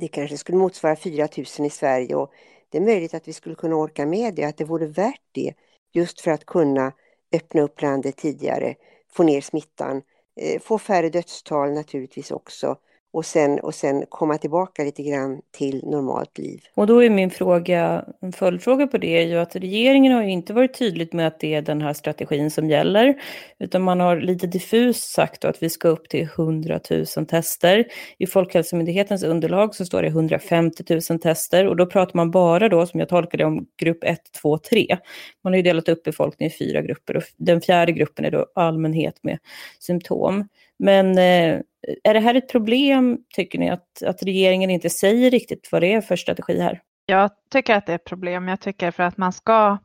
det 0.00 0.08
kanske 0.08 0.36
skulle 0.36 0.58
motsvara 0.58 0.96
4 0.96 1.28
000 1.58 1.66
i 1.66 1.70
Sverige 1.70 2.14
och 2.14 2.32
det 2.68 2.78
är 2.78 2.82
möjligt 2.82 3.14
att 3.14 3.28
vi 3.28 3.32
skulle 3.32 3.54
kunna 3.54 3.76
orka 3.76 4.06
med 4.06 4.34
det, 4.34 4.44
att 4.44 4.56
det 4.56 4.64
vore 4.64 4.86
värt 4.86 5.22
det, 5.32 5.54
just 5.92 6.20
för 6.20 6.30
att 6.30 6.46
kunna 6.46 6.92
öppna 7.32 7.62
upp 7.62 7.82
landet 7.82 8.16
tidigare, 8.16 8.74
få 9.12 9.22
ner 9.22 9.40
smittan, 9.40 10.02
eh, 10.36 10.60
få 10.60 10.78
färre 10.78 11.08
dödstal 11.10 11.72
naturligtvis 11.72 12.30
också 12.30 12.76
och 13.12 13.26
sen, 13.26 13.60
och 13.60 13.74
sen 13.74 14.04
komma 14.08 14.38
tillbaka 14.38 14.84
lite 14.84 15.02
grann 15.02 15.40
till 15.50 15.84
normalt 15.84 16.38
liv. 16.38 16.60
Och 16.74 16.86
då 16.86 17.04
är 17.04 17.10
min 17.10 17.30
fråga, 17.30 18.04
en 18.20 18.32
följdfråga 18.32 18.86
på 18.86 18.98
det 18.98 19.22
är 19.22 19.26
ju 19.26 19.38
att 19.38 19.56
regeringen 19.56 20.12
har 20.12 20.22
ju 20.22 20.30
inte 20.30 20.52
varit 20.52 20.78
tydligt 20.78 21.12
med 21.12 21.26
att 21.26 21.40
det 21.40 21.54
är 21.54 21.62
den 21.62 21.82
här 21.82 21.92
strategin 21.92 22.50
som 22.50 22.70
gäller, 22.70 23.14
utan 23.58 23.82
man 23.82 24.00
har 24.00 24.16
lite 24.16 24.46
diffust 24.46 25.12
sagt 25.12 25.44
att 25.44 25.62
vi 25.62 25.70
ska 25.70 25.88
upp 25.88 26.08
till 26.08 26.22
100 26.22 26.80
000 26.90 27.26
tester. 27.26 27.84
I 28.18 28.26
Folkhälsomyndighetens 28.26 29.22
underlag 29.22 29.74
så 29.74 29.84
står 29.84 30.02
det 30.02 30.08
150 30.08 30.84
000 31.10 31.20
tester 31.20 31.66
och 31.66 31.76
då 31.76 31.86
pratar 31.86 32.16
man 32.16 32.30
bara 32.30 32.68
då, 32.68 32.86
som 32.86 33.00
jag 33.00 33.08
tolkar 33.08 33.38
det, 33.38 33.44
om 33.44 33.66
grupp 33.76 34.04
1, 34.04 34.20
2, 34.42 34.58
3. 34.58 34.98
Man 35.44 35.52
har 35.52 35.56
ju 35.56 35.62
delat 35.62 35.88
upp 35.88 36.02
befolkningen 36.02 36.52
i 36.52 36.58
fyra 36.58 36.82
grupper 36.82 37.16
och 37.16 37.22
den 37.36 37.60
fjärde 37.60 37.92
gruppen 37.92 38.24
är 38.24 38.30
då 38.30 38.46
allmänhet 38.54 39.18
med 39.22 39.38
symptom. 39.78 40.48
Men 40.78 41.18
eh, 41.18 41.60
är 42.04 42.14
det 42.14 42.20
här 42.20 42.34
ett 42.34 42.48
problem, 42.48 43.18
tycker 43.34 43.58
ni, 43.58 43.70
att, 43.70 44.02
att 44.02 44.22
regeringen 44.22 44.70
inte 44.70 44.90
säger 44.90 45.30
riktigt 45.30 45.68
vad 45.72 45.82
det 45.82 45.92
är 45.92 46.00
för 46.00 46.16
strategi 46.16 46.60
här? 46.60 46.80
Jag 47.06 47.30
tycker 47.50 47.74
att 47.74 47.86
det 47.86 47.92
är 47.92 47.96
ett 47.96 48.04
problem. 48.04 48.48
Jag 48.48 48.60
tycker 48.60 48.90
för 48.90 49.02
att 49.02 49.16
man 49.16 49.32
ska 49.32 49.78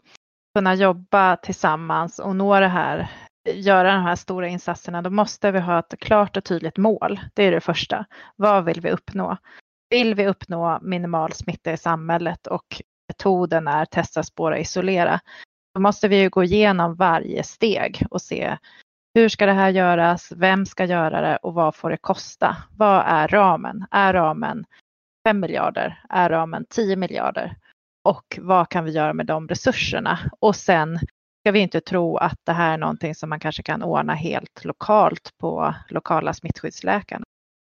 kunna 0.55 0.75
jobba 0.75 1.35
tillsammans 1.35 2.19
och 2.19 2.35
nå 2.35 2.59
det 2.59 2.67
här, 2.67 3.07
göra 3.53 3.93
de 3.93 4.03
här 4.03 4.15
stora 4.15 4.47
insatserna, 4.47 5.01
då 5.01 5.09
måste 5.09 5.51
vi 5.51 5.59
ha 5.59 5.79
ett 5.79 5.99
klart 5.99 6.37
och 6.37 6.43
tydligt 6.43 6.77
mål. 6.77 7.19
Det 7.33 7.43
är 7.43 7.51
det 7.51 7.61
första. 7.61 8.05
Vad 8.35 8.65
vill 8.65 8.81
vi 8.81 8.89
uppnå? 8.91 9.37
Vill 9.89 10.15
vi 10.15 10.27
uppnå 10.27 10.79
minimal 10.81 11.31
smitta 11.33 11.73
i 11.73 11.77
samhället 11.77 12.47
och 12.47 12.81
metoden 13.07 13.67
är 13.67 13.85
testa, 13.85 14.23
spåra, 14.23 14.59
isolera, 14.59 15.19
då 15.73 15.79
måste 15.81 16.07
vi 16.07 16.21
ju 16.21 16.29
gå 16.29 16.43
igenom 16.43 16.95
varje 16.95 17.43
steg 17.43 18.05
och 18.09 18.21
se 18.21 18.57
hur 19.13 19.29
ska 19.29 19.45
det 19.45 19.53
här 19.53 19.69
göras? 19.69 20.31
Vem 20.35 20.65
ska 20.65 20.85
göra 20.85 21.21
det 21.21 21.37
och 21.37 21.53
vad 21.53 21.75
får 21.75 21.89
det 21.89 21.97
kosta? 21.97 22.57
Vad 22.77 23.03
är 23.07 23.27
ramen? 23.27 23.85
Är 23.91 24.13
ramen 24.13 24.65
5 25.27 25.39
miljarder? 25.39 26.03
Är 26.09 26.29
ramen 26.29 26.65
10 26.69 26.95
miljarder? 26.95 27.55
Och 28.03 28.39
vad 28.41 28.69
kan 28.69 28.85
vi 28.85 28.91
göra 28.91 29.13
med 29.13 29.25
de 29.25 29.47
resurserna? 29.47 30.19
Och 30.39 30.55
sen 30.55 30.99
ska 31.43 31.51
vi 31.51 31.59
inte 31.59 31.81
tro 31.81 32.17
att 32.17 32.39
det 32.43 32.51
här 32.51 32.73
är 32.73 32.77
någonting 32.77 33.15
som 33.15 33.29
man 33.29 33.39
kanske 33.39 33.63
kan 33.63 33.83
ordna 33.83 34.13
helt 34.13 34.65
lokalt 34.65 35.37
på 35.37 35.75
lokala 35.89 36.33
smittskyddsläkaren. 36.33 37.23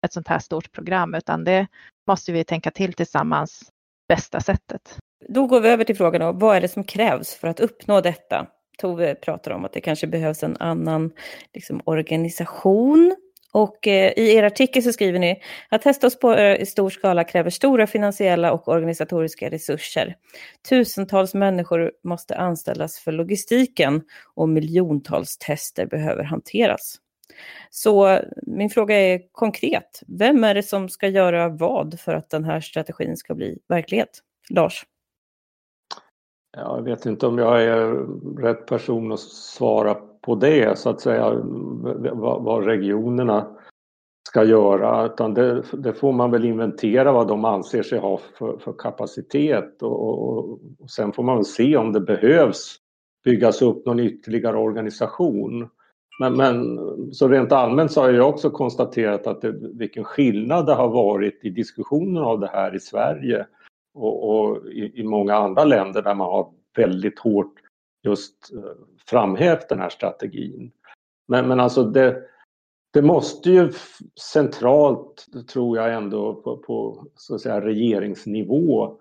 Ett 0.06 0.14
sånt 0.14 0.28
här 0.28 0.40
stort 0.40 0.72
program, 0.72 1.16
utan 1.16 1.44
det 1.44 1.68
måste 2.08 2.32
vi 2.32 2.44
tänka 2.44 2.72
till 2.72 2.94
tillsammans 2.94 3.72
bästa 4.08 4.40
sättet. 4.40 4.98
Då 5.30 5.48
går 5.48 5.62
vi 5.62 5.70
över 5.70 5.84
till 5.84 5.98
frågan 5.98 6.22
om 6.22 6.40
vad 6.40 6.58
är 6.58 6.62
det 6.62 6.68
som 6.68 6.84
krävs 6.84 7.36
för 7.36 7.48
att 7.48 7.60
uppnå 7.60 8.02
detta? 8.02 8.48
Tove 8.78 9.16
pratar 9.16 9.52
om 9.52 9.66
att 9.66 9.74
det 9.74 9.82
kanske 9.82 10.08
behövs 10.08 10.44
en 10.44 10.58
annan 10.60 11.12
liksom, 11.54 11.82
organisation. 11.86 13.16
Och 13.52 13.88
eh, 13.88 14.14
i 14.16 14.36
er 14.36 14.44
artikel 14.44 14.84
så 14.84 14.94
skriver 14.94 15.20
ni 15.20 15.42
att 15.70 15.82
testa 15.82 16.08
och 16.08 16.14
spåra 16.14 16.56
eh, 16.56 16.62
i 16.62 16.66
stor 16.66 16.90
skala 16.90 17.24
kräver 17.24 17.50
stora 17.50 17.88
finansiella 17.88 18.52
och 18.52 18.68
organisatoriska 18.68 19.50
resurser. 19.50 20.16
Tusentals 20.70 21.34
människor 21.34 21.92
måste 22.04 22.38
anställas 22.38 23.00
för 23.00 23.12
logistiken 23.12 24.02
och 24.36 24.50
miljontals 24.50 25.38
tester 25.38 25.86
behöver 25.86 26.24
hanteras. 26.24 27.00
Så 27.70 28.20
min 28.42 28.70
fråga 28.70 28.96
är 28.96 29.22
konkret. 29.32 30.02
Vem 30.08 30.44
är 30.44 30.54
det 30.54 30.64
som 30.64 30.90
ska 30.90 31.08
göra 31.08 31.50
vad 31.50 32.00
för 32.00 32.14
att 32.14 32.30
den 32.30 32.44
här 32.44 32.62
strategin 32.62 33.18
ska 33.18 33.36
bli 33.36 33.60
verklighet? 33.68 34.20
Lars? 34.50 34.86
Jag 36.58 36.82
vet 36.82 37.06
inte 37.06 37.28
om 37.28 37.38
jag 37.38 37.64
är 37.64 38.06
rätt 38.42 38.66
person 38.66 39.12
att 39.12 39.20
svara 39.20 39.96
på 40.22 40.36
det 40.36 40.78
så 40.78 40.90
att 40.90 41.02
säga 41.02 41.42
vad 42.14 42.66
regionerna 42.66 43.48
ska 44.30 44.44
göra 44.44 45.06
utan 45.06 45.34
det, 45.34 45.64
det 45.74 45.94
får 45.94 46.12
man 46.12 46.32
väl 46.32 46.46
inventera 46.46 47.12
vad 47.12 47.28
de 47.28 47.46
anser 47.46 47.84
sig 47.84 48.00
ha 48.00 48.20
för, 48.38 48.58
för 48.58 48.74
kapacitet 48.74 49.84
och, 49.84 50.10
och, 50.10 50.50
och, 50.80 50.90
sen 50.90 51.12
får 51.12 51.24
man 51.24 51.36
väl 51.36 51.46
se 51.46 51.78
om 51.78 51.94
det 51.94 52.02
behövs 52.02 52.78
byggas 53.26 53.62
upp 53.62 53.86
någon 53.86 54.00
ytterligare 54.00 54.58
organisation. 54.58 55.70
Men, 56.20 56.38
men 56.38 56.80
så 57.14 57.28
rent 57.28 57.52
allmänt 57.52 57.92
så 57.92 58.02
har 58.02 58.10
jag 58.10 58.30
också 58.30 58.50
konstaterat 58.50 59.28
att 59.28 59.42
det, 59.42 59.52
vilken 59.74 60.04
skillnad 60.04 60.66
det 60.66 60.74
har 60.74 60.90
varit 60.90 61.40
i 61.46 61.50
diskussionen 61.50 62.24
av 62.24 62.40
det 62.40 62.50
här 62.54 62.76
i 62.76 62.80
Sverige 62.80 63.46
och, 63.94 64.30
och 64.30 64.68
i, 64.68 65.00
i, 65.00 65.04
många 65.04 65.36
andra 65.36 65.64
länder 65.64 66.02
där 66.02 66.16
man 66.16 66.28
har 66.28 66.54
väldigt 66.76 67.20
hårt 67.20 67.54
just 68.04 68.54
eh, 68.54 68.72
framhävt 69.06 69.70
den 69.70 69.80
här 69.80 69.90
strategin. 69.90 70.72
Men, 71.28 71.48
men 71.48 71.60
alltså 71.60 71.84
det, 71.84 72.24
det 72.94 73.02
måste 73.02 73.52
ju 73.52 73.72
centralt, 74.34 75.26
tror 75.48 75.78
jag 75.78 75.94
ändå, 75.94 76.36
på, 76.36 76.58
på 76.58 77.08
så 77.16 77.36
att 77.36 77.42
säga, 77.42 77.62
regeringsnivå 77.62 78.98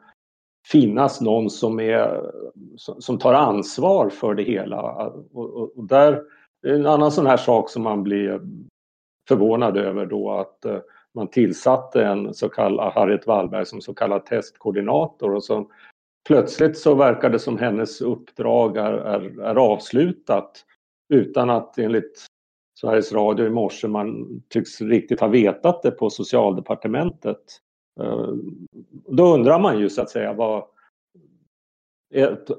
finnas 0.66 1.20
någon 1.20 1.50
som, 1.50 1.80
är, 1.80 2.30
som 2.76 3.18
tar 3.18 3.34
ansvar 3.34 4.08
för 4.08 4.34
det 4.34 4.42
hela. 4.42 5.06
Och, 5.32 5.56
och, 5.56 5.78
och 5.78 5.84
där, 5.84 6.22
en 6.66 6.86
annan 6.86 7.12
sån 7.12 7.26
här 7.26 7.36
sak 7.36 7.70
som 7.70 7.82
man 7.82 8.02
blir 8.02 8.40
förvånad 9.28 9.76
över 9.76 10.06
då 10.06 10.30
att 10.30 10.64
eh, 10.64 10.78
man 11.14 11.28
tillsatte 11.28 12.04
en 12.04 12.34
så 12.34 12.48
kallad 12.48 12.92
Harriet 12.92 13.26
Wallberg 13.26 13.66
som 13.66 13.80
så 13.80 13.94
kallad 13.94 14.26
testkoordinator 14.26 15.34
och 15.34 15.44
så 15.44 15.70
plötsligt 16.28 16.78
så 16.78 16.94
verkar 16.94 17.30
det 17.30 17.38
som 17.38 17.58
hennes 17.58 18.00
uppdrag 18.00 18.76
är, 18.76 18.92
är, 18.92 19.40
är 19.40 19.54
avslutat 19.54 20.64
utan 21.14 21.50
att 21.50 21.78
enligt 21.78 22.26
Sveriges 22.80 23.12
Radio 23.12 23.46
i 23.46 23.50
morse 23.50 23.88
man 23.88 24.40
tycks 24.48 24.80
riktigt 24.80 25.20
ha 25.20 25.28
vetat 25.28 25.82
det 25.82 25.90
på 25.90 26.10
socialdepartementet. 26.10 27.42
Eh, 28.00 28.28
då 29.08 29.34
undrar 29.34 29.58
man 29.58 29.78
ju 29.78 29.90
så 29.90 30.02
att 30.02 30.10
säga 30.10 30.32
vad 30.32 30.64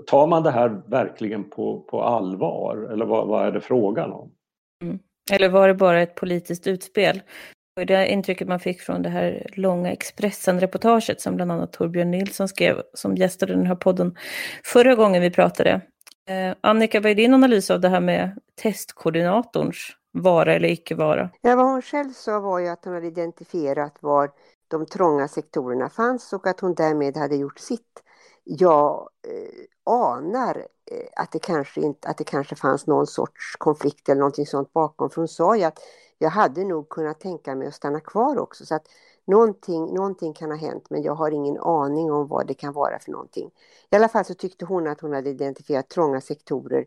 Tar 0.07 0.27
man 0.27 0.43
det 0.43 0.51
här 0.51 0.81
verkligen 0.87 1.49
på, 1.49 1.79
på 1.79 2.03
allvar 2.03 2.89
eller 2.91 3.05
vad, 3.05 3.27
vad 3.27 3.47
är 3.47 3.51
det 3.51 3.61
frågan 3.61 4.11
om? 4.11 4.31
Mm. 4.83 4.99
Eller 5.31 5.49
var 5.49 5.67
det 5.67 5.73
bara 5.73 6.01
ett 6.01 6.15
politiskt 6.15 6.67
utspel? 6.67 7.21
Det 7.75 8.07
intrycket 8.07 8.47
man 8.47 8.59
fick 8.59 8.81
från 8.81 9.01
det 9.01 9.09
här 9.09 9.47
långa 9.53 9.91
Expressen-reportaget 9.91 11.21
som 11.21 11.35
bland 11.35 11.51
annat 11.51 11.73
Torbjörn 11.73 12.11
Nilsson 12.11 12.47
skrev, 12.47 12.81
som 12.93 13.15
gästade 13.15 13.53
den 13.53 13.65
här 13.65 13.75
podden 13.75 14.17
förra 14.63 14.95
gången 14.95 15.21
vi 15.21 15.31
pratade. 15.31 15.81
Eh, 16.27 16.55
Annika, 16.61 16.99
vad 16.99 17.11
är 17.11 17.15
din 17.15 17.33
analys 17.33 17.71
av 17.71 17.81
det 17.81 17.89
här 17.89 18.01
med 18.01 18.39
testkoordinatorns 18.61 19.77
vara 20.11 20.53
eller 20.53 20.69
icke 20.69 20.95
vara? 20.95 21.29
Ja, 21.41 21.55
vad 21.55 21.65
hon 21.65 21.81
själv 21.81 22.11
sa 22.11 22.39
var 22.39 22.59
ju 22.59 22.67
att 22.67 22.85
hon 22.85 22.93
hade 22.93 23.07
identifierat 23.07 23.97
var 23.99 24.31
de 24.67 24.85
trånga 24.85 25.27
sektorerna 25.27 25.89
fanns 25.89 26.33
och 26.33 26.47
att 26.47 26.59
hon 26.59 26.73
därmed 26.73 27.17
hade 27.17 27.35
gjort 27.35 27.59
sitt. 27.59 28.03
Jag 28.43 29.09
eh, 29.27 29.93
anar 29.93 30.57
eh, 30.91 31.23
att, 31.23 31.31
det 31.31 31.39
kanske 31.39 31.81
inte, 31.81 32.07
att 32.07 32.17
det 32.17 32.23
kanske 32.23 32.55
fanns 32.55 32.87
någon 32.87 33.07
sorts 33.07 33.55
konflikt 33.57 34.09
eller 34.09 34.19
någonting 34.19 34.45
sånt 34.45 34.73
bakom. 34.73 35.09
För 35.09 35.21
hon 35.21 35.27
sa 35.27 35.57
ju 35.57 35.63
att 35.63 35.79
jag 36.23 36.29
hade 36.29 36.63
nog 36.63 36.89
kunnat 36.89 37.19
tänka 37.19 37.55
mig 37.55 37.67
att 37.67 37.75
stanna 37.75 37.99
kvar 37.99 38.37
också. 38.37 38.65
Så 38.65 38.75
att 38.75 38.87
någonting, 39.25 39.93
någonting 39.93 40.33
kan 40.33 40.51
ha 40.51 40.57
hänt 40.57 40.89
men 40.89 41.03
jag 41.03 41.15
har 41.15 41.31
ingen 41.31 41.57
aning 41.57 42.11
om 42.11 42.27
vad 42.27 42.47
det 42.47 42.53
kan 42.53 42.73
vara 42.73 42.99
för 42.99 43.11
någonting. 43.11 43.51
I 43.91 43.95
alla 43.95 44.09
fall 44.09 44.25
så 44.25 44.33
tyckte 44.33 44.65
hon 44.65 44.87
att 44.87 45.01
hon 45.01 45.13
hade 45.13 45.29
identifierat 45.29 45.89
trånga 45.89 46.21
sektorer 46.21 46.85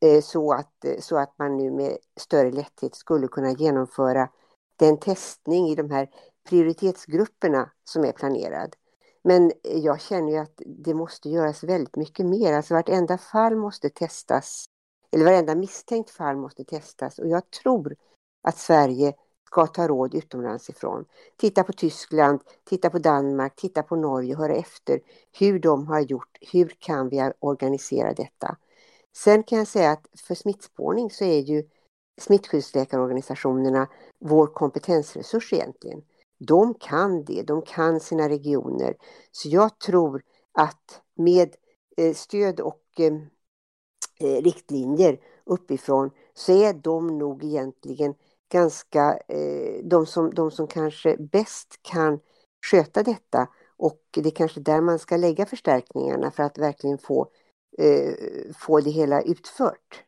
eh, 0.00 0.22
så, 0.22 0.52
att, 0.52 0.84
eh, 0.84 1.00
så 1.00 1.16
att 1.16 1.38
man 1.38 1.56
nu 1.56 1.70
med 1.70 1.96
större 2.20 2.50
lätthet 2.50 2.94
skulle 2.94 3.28
kunna 3.28 3.52
genomföra 3.52 4.28
den 4.76 4.98
testning 4.98 5.68
i 5.68 5.74
de 5.74 5.90
här 5.90 6.10
prioritetsgrupperna 6.48 7.70
som 7.84 8.04
är 8.04 8.12
planerad. 8.12 8.76
Men 9.24 9.52
eh, 9.64 9.78
jag 9.78 10.00
känner 10.00 10.32
ju 10.32 10.38
att 10.38 10.62
det 10.66 10.94
måste 10.94 11.28
göras 11.28 11.64
väldigt 11.64 11.96
mycket 11.96 12.26
mer. 12.26 12.52
Alltså 12.52 12.74
vartenda 12.74 13.18
fall 13.18 13.56
måste 13.56 13.90
testas. 13.90 14.64
Eller 15.12 15.24
varenda 15.24 15.54
misstänkt 15.54 16.10
fall 16.10 16.36
måste 16.36 16.64
testas. 16.64 17.18
Och 17.18 17.28
jag 17.28 17.50
tror 17.50 17.96
att 18.42 18.58
Sverige 18.58 19.12
ska 19.46 19.66
ta 19.66 19.88
råd 19.88 20.14
utomlands 20.14 20.70
ifrån. 20.70 21.04
Titta 21.36 21.64
på 21.64 21.72
Tyskland, 21.72 22.40
titta 22.64 22.90
på 22.90 22.98
Danmark, 22.98 23.56
titta 23.56 23.82
på 23.82 23.96
Norge, 23.96 24.36
höra 24.36 24.54
efter 24.54 25.00
hur 25.38 25.58
de 25.58 25.86
har 25.86 26.00
gjort. 26.00 26.38
Hur 26.52 26.76
kan 26.78 27.08
vi 27.08 27.32
organisera 27.38 28.12
detta? 28.12 28.56
Sen 29.16 29.42
kan 29.42 29.58
jag 29.58 29.68
säga 29.68 29.90
att 29.90 30.06
för 30.26 30.34
smittspårning 30.34 31.10
så 31.10 31.24
är 31.24 31.38
ju 31.38 31.64
smittskyddsläkarorganisationerna 32.20 33.88
vår 34.18 34.46
kompetensresurs 34.46 35.52
egentligen. 35.52 36.02
De 36.38 36.74
kan 36.74 37.24
det, 37.24 37.42
de 37.42 37.62
kan 37.62 38.00
sina 38.00 38.28
regioner. 38.28 38.96
Så 39.32 39.48
jag 39.48 39.78
tror 39.78 40.22
att 40.52 41.02
med 41.14 41.56
eh, 41.96 42.14
stöd 42.14 42.60
och 42.60 42.82
eh, 42.98 43.12
eh, 44.20 44.42
riktlinjer 44.42 45.20
uppifrån 45.44 46.10
så 46.34 46.52
är 46.52 46.72
de 46.72 47.18
nog 47.18 47.44
egentligen 47.44 48.14
ganska, 48.48 49.18
eh, 49.28 49.84
de 49.84 50.06
som, 50.06 50.34
de 50.34 50.50
som 50.50 50.66
kanske 50.66 51.16
bäst 51.16 51.78
kan 51.82 52.20
sköta 52.70 53.02
detta 53.02 53.48
och 53.76 54.00
det 54.10 54.26
är 54.26 54.30
kanske 54.30 54.60
där 54.60 54.80
man 54.80 54.98
ska 54.98 55.16
lägga 55.16 55.46
förstärkningarna 55.46 56.30
för 56.30 56.42
att 56.42 56.58
verkligen 56.58 56.98
få, 56.98 57.28
eh, 57.78 58.14
få 58.58 58.80
det 58.80 58.90
hela 58.90 59.22
utfört. 59.22 60.04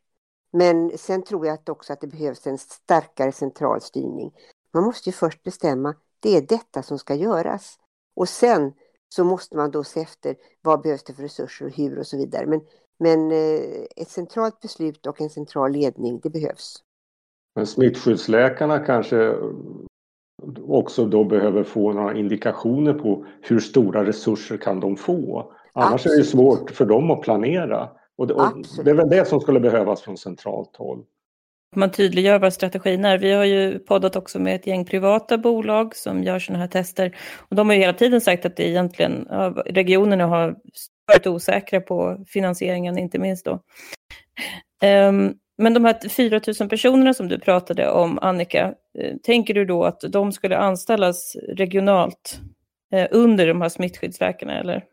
Men 0.53 0.99
sen 0.99 1.23
tror 1.23 1.47
jag 1.47 1.59
också 1.69 1.93
att 1.93 2.01
det 2.01 2.07
behövs 2.07 2.47
en 2.47 2.59
starkare 2.59 3.33
central 3.33 3.81
styrning. 3.81 4.33
Man 4.73 4.85
måste 4.85 5.09
ju 5.09 5.13
först 5.13 5.43
bestämma 5.43 5.95
det 6.21 6.37
är 6.37 6.43
detta 6.43 6.83
som 6.83 6.99
ska 6.99 7.15
göras. 7.15 7.79
Och 8.15 8.29
sen 8.29 8.73
så 9.09 9.25
måste 9.25 9.57
man 9.57 9.71
då 9.71 9.85
se 9.85 10.01
efter 10.01 10.37
vad 10.63 10.83
behövs 10.83 11.03
det 11.03 11.15
för 11.15 11.23
resurser 11.23 11.67
och 11.67 11.73
hur 11.73 11.99
och 11.99 12.07
så 12.07 12.17
vidare. 12.17 12.47
Men, 12.47 12.61
men 12.99 13.31
eh, 13.31 13.87
ett 13.97 14.09
centralt 14.09 14.61
beslut 14.61 15.07
och 15.07 15.21
en 15.21 15.31
central 15.31 15.73
ledning, 15.73 16.21
det 16.21 16.31
behövs. 16.31 16.83
Men 17.57 17.67
smittskyddsläkarna 17.67 18.79
kanske 18.79 19.35
också 20.67 21.07
då 21.07 21.25
behöver 21.25 21.65
få 21.65 21.93
några 21.93 22.15
indikationer 22.15 22.95
på 22.95 23.27
hur 23.41 23.61
stora 23.61 24.05
resurser 24.07 24.57
kan 24.57 24.81
de 24.81 24.97
få. 24.97 25.53
Annars 25.73 25.93
Absolut. 25.93 26.19
är 26.19 26.23
det 26.23 26.29
svårt 26.29 26.71
för 26.71 26.85
dem 26.87 27.11
att 27.11 27.23
planera. 27.23 27.89
Och 28.19 28.27
det, 28.27 28.35
och 28.35 28.53
det 28.85 28.91
är 28.91 28.95
väl 28.95 29.11
det 29.11 29.29
som 29.29 29.41
skulle 29.41 29.61
behövas 29.61 30.03
från 30.03 30.17
centralt 30.17 30.77
håll 30.77 31.05
man 31.77 31.91
tydliggör 31.91 32.39
vad 32.39 32.53
strategin 32.53 33.05
är. 33.05 33.19
Vi 33.19 33.33
har 33.33 33.45
ju 33.45 33.79
poddat 33.79 34.17
också 34.17 34.39
med 34.39 34.55
ett 34.55 34.67
gäng 34.67 34.85
privata 34.85 35.39
bolag 35.39 35.97
som 35.97 36.23
gör 36.23 36.39
sådana 36.39 36.63
här 36.63 36.69
tester. 36.69 37.17
Och 37.39 37.57
de 37.57 37.69
har 37.69 37.75
ju 37.75 37.81
hela 37.81 37.93
tiden 37.93 38.21
sagt 38.21 38.47
att 38.47 38.57
det 38.57 38.69
egentligen, 38.69 39.27
regionerna 39.67 40.27
har 40.27 40.57
varit 41.07 41.27
osäkra 41.27 41.81
på 41.81 42.25
finansieringen, 42.29 42.99
inte 42.99 43.19
minst 43.19 43.45
då. 43.45 43.61
Um, 45.09 45.35
men 45.61 45.75
de 45.75 45.85
här 45.85 46.09
4 46.09 46.41
000 46.61 46.69
personerna 46.69 47.15
som 47.15 47.29
du 47.29 47.39
pratade 47.39 47.91
om, 47.91 48.19
Annika, 48.23 48.75
eh, 48.99 49.17
tänker 49.23 49.55
du 49.55 49.65
då 49.65 49.85
att 49.85 50.01
de 50.01 50.33
skulle 50.33 50.59
anställas 50.59 51.37
regionalt 51.49 52.41
eh, 52.93 53.09
under 53.11 53.47
de 53.47 53.61
här 53.61 53.69
smittskyddsläkarna, 53.69 54.59
eller? 54.59 54.85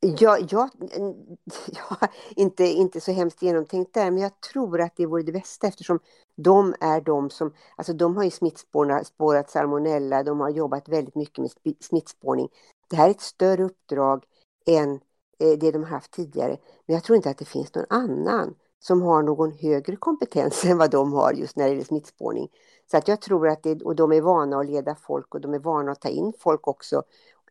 Ja, 0.00 0.38
ja, 0.50 0.68
ja, 1.66 2.08
inte, 2.36 2.64
inte 2.64 3.00
så 3.00 3.12
hemskt 3.12 3.42
genomtänkt 3.42 3.94
där, 3.94 4.10
men 4.10 4.22
jag 4.22 4.40
tror 4.40 4.80
att 4.80 4.96
det 4.96 5.06
vore 5.06 5.22
det 5.22 5.32
bästa 5.32 5.66
eftersom 5.66 6.00
de 6.36 6.74
är 6.80 7.00
de 7.00 7.30
som, 7.30 7.54
alltså 7.76 7.92
de 7.92 8.16
har 8.16 8.24
ju 8.24 8.30
smittspårat 8.30 9.50
salmonella, 9.50 10.22
de 10.22 10.40
har 10.40 10.50
jobbat 10.50 10.88
väldigt 10.88 11.14
mycket 11.14 11.38
med 11.38 11.74
smittspårning. 11.80 12.48
Det 12.90 12.96
här 12.96 13.06
är 13.06 13.10
ett 13.10 13.20
större 13.20 13.64
uppdrag 13.64 14.24
än 14.66 14.94
eh, 15.38 15.58
det 15.60 15.70
de 15.70 15.82
har 15.82 15.90
haft 15.90 16.10
tidigare, 16.10 16.56
men 16.86 16.94
jag 16.94 17.04
tror 17.04 17.16
inte 17.16 17.30
att 17.30 17.38
det 17.38 17.44
finns 17.44 17.74
någon 17.74 17.86
annan 17.90 18.54
som 18.80 19.02
har 19.02 19.22
någon 19.22 19.52
högre 19.52 19.96
kompetens 19.96 20.64
än 20.64 20.78
vad 20.78 20.90
de 20.90 21.12
har 21.12 21.32
just 21.32 21.56
när 21.56 21.64
det 21.64 21.70
gäller 21.70 21.84
smittspårning. 21.84 22.48
Så 22.90 22.96
att 22.96 23.08
jag 23.08 23.20
tror 23.20 23.48
att 23.48 23.62
det, 23.62 23.82
och 23.82 23.96
de 23.96 24.12
är 24.12 24.20
vana 24.20 24.60
att 24.60 24.66
leda 24.66 24.94
folk 24.94 25.34
och 25.34 25.40
de 25.40 25.54
är 25.54 25.58
vana 25.58 25.92
att 25.92 26.00
ta 26.00 26.08
in 26.08 26.32
folk 26.38 26.68
också 26.68 27.02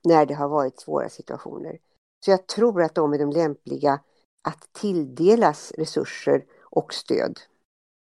när 0.04 0.26
det 0.26 0.34
har 0.34 0.48
varit 0.48 0.80
svåra 0.80 1.10
situationer. 1.10 1.78
Så 2.26 2.32
jag 2.32 2.48
tror 2.48 2.82
att 2.82 2.96
de 2.96 3.14
är 3.14 3.18
de 3.18 3.30
lämpliga 3.32 4.00
att 4.42 4.74
tilldelas 4.74 5.72
resurser 5.78 6.46
och 6.62 6.94
stöd. 6.94 7.40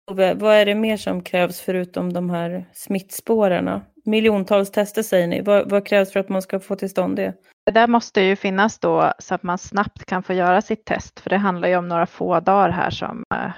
Vad 0.06 0.56
är 0.56 0.66
det 0.66 0.76
mer 0.76 0.98
som 0.98 1.24
krävs 1.24 1.62
förutom 1.62 2.14
de 2.14 2.30
här 2.30 2.66
smittspårarna? 2.74 3.82
Miljontals 4.06 4.72
tester 4.72 5.04
säger 5.04 5.28
ni. 5.28 5.42
Vad, 5.42 5.70
vad, 5.70 5.86
krävs 5.86 6.12
för 6.12 6.20
att 6.20 6.30
man 6.30 6.42
ska 6.42 6.60
få 6.60 6.76
till 6.76 6.90
stånd 6.90 7.16
det? 7.16 7.34
Det 7.66 7.72
där 7.72 7.88
måste 7.88 8.22
ju 8.22 8.36
finnas 8.36 8.80
då 8.80 9.14
så 9.20 9.36
att 9.36 9.44
man 9.44 9.58
snabbt 9.58 10.06
kan 10.06 10.24
få 10.24 10.34
göra 10.34 10.62
sitt 10.62 10.86
test. 10.86 11.20
För 11.20 11.30
det 11.30 11.38
handlar 11.38 11.68
ju 11.68 11.76
om 11.76 11.88
några 11.88 12.06
få 12.06 12.40
dagar 12.40 12.70
här 12.70 12.90
som 12.90 13.24
eh, 13.34 13.52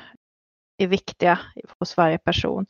är 0.78 0.88
viktiga 0.88 1.40
hos 1.80 1.98
varje 1.98 2.18
person. 2.18 2.66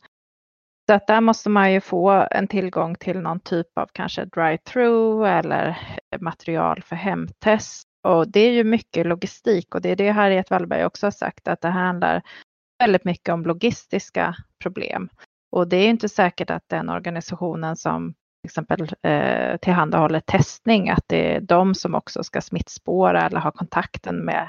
Så 0.88 0.94
att 0.94 1.06
där 1.06 1.20
måste 1.20 1.50
man 1.50 1.72
ju 1.72 1.80
få 1.80 2.26
en 2.30 2.48
tillgång 2.48 2.94
till 2.94 3.20
någon 3.20 3.40
typ 3.40 3.78
av 3.78 3.88
kanske 3.92 4.24
drive-through 4.24 5.38
eller 5.38 5.68
eh, 6.10 6.20
material 6.20 6.82
för 6.82 6.96
hemtest. 6.96 7.88
Och 8.02 8.28
det 8.28 8.40
är 8.40 8.50
ju 8.50 8.64
mycket 8.64 9.06
logistik 9.06 9.74
och 9.74 9.80
det 9.80 9.88
är 9.88 9.96
det 9.96 10.10
Harriet 10.10 10.50
Wallberg 10.50 10.84
också 10.84 11.06
har 11.06 11.10
sagt 11.10 11.48
att 11.48 11.60
det 11.60 11.68
handlar 11.68 12.22
väldigt 12.78 13.04
mycket 13.04 13.28
om 13.28 13.44
logistiska 13.44 14.34
problem. 14.62 15.08
Och 15.52 15.68
det 15.68 15.76
är 15.76 15.88
inte 15.88 16.08
säkert 16.08 16.50
att 16.50 16.68
den 16.68 16.88
organisationen 16.88 17.76
som 17.76 18.12
till 18.12 18.48
exempel 18.48 18.88
eh, 19.02 19.56
tillhandahåller 19.56 20.20
testning, 20.20 20.90
att 20.90 21.04
det 21.06 21.36
är 21.36 21.40
de 21.40 21.74
som 21.74 21.94
också 21.94 22.24
ska 22.24 22.40
smittspåra 22.40 23.26
eller 23.26 23.40
ha 23.40 23.50
kontakten 23.50 24.16
med 24.16 24.48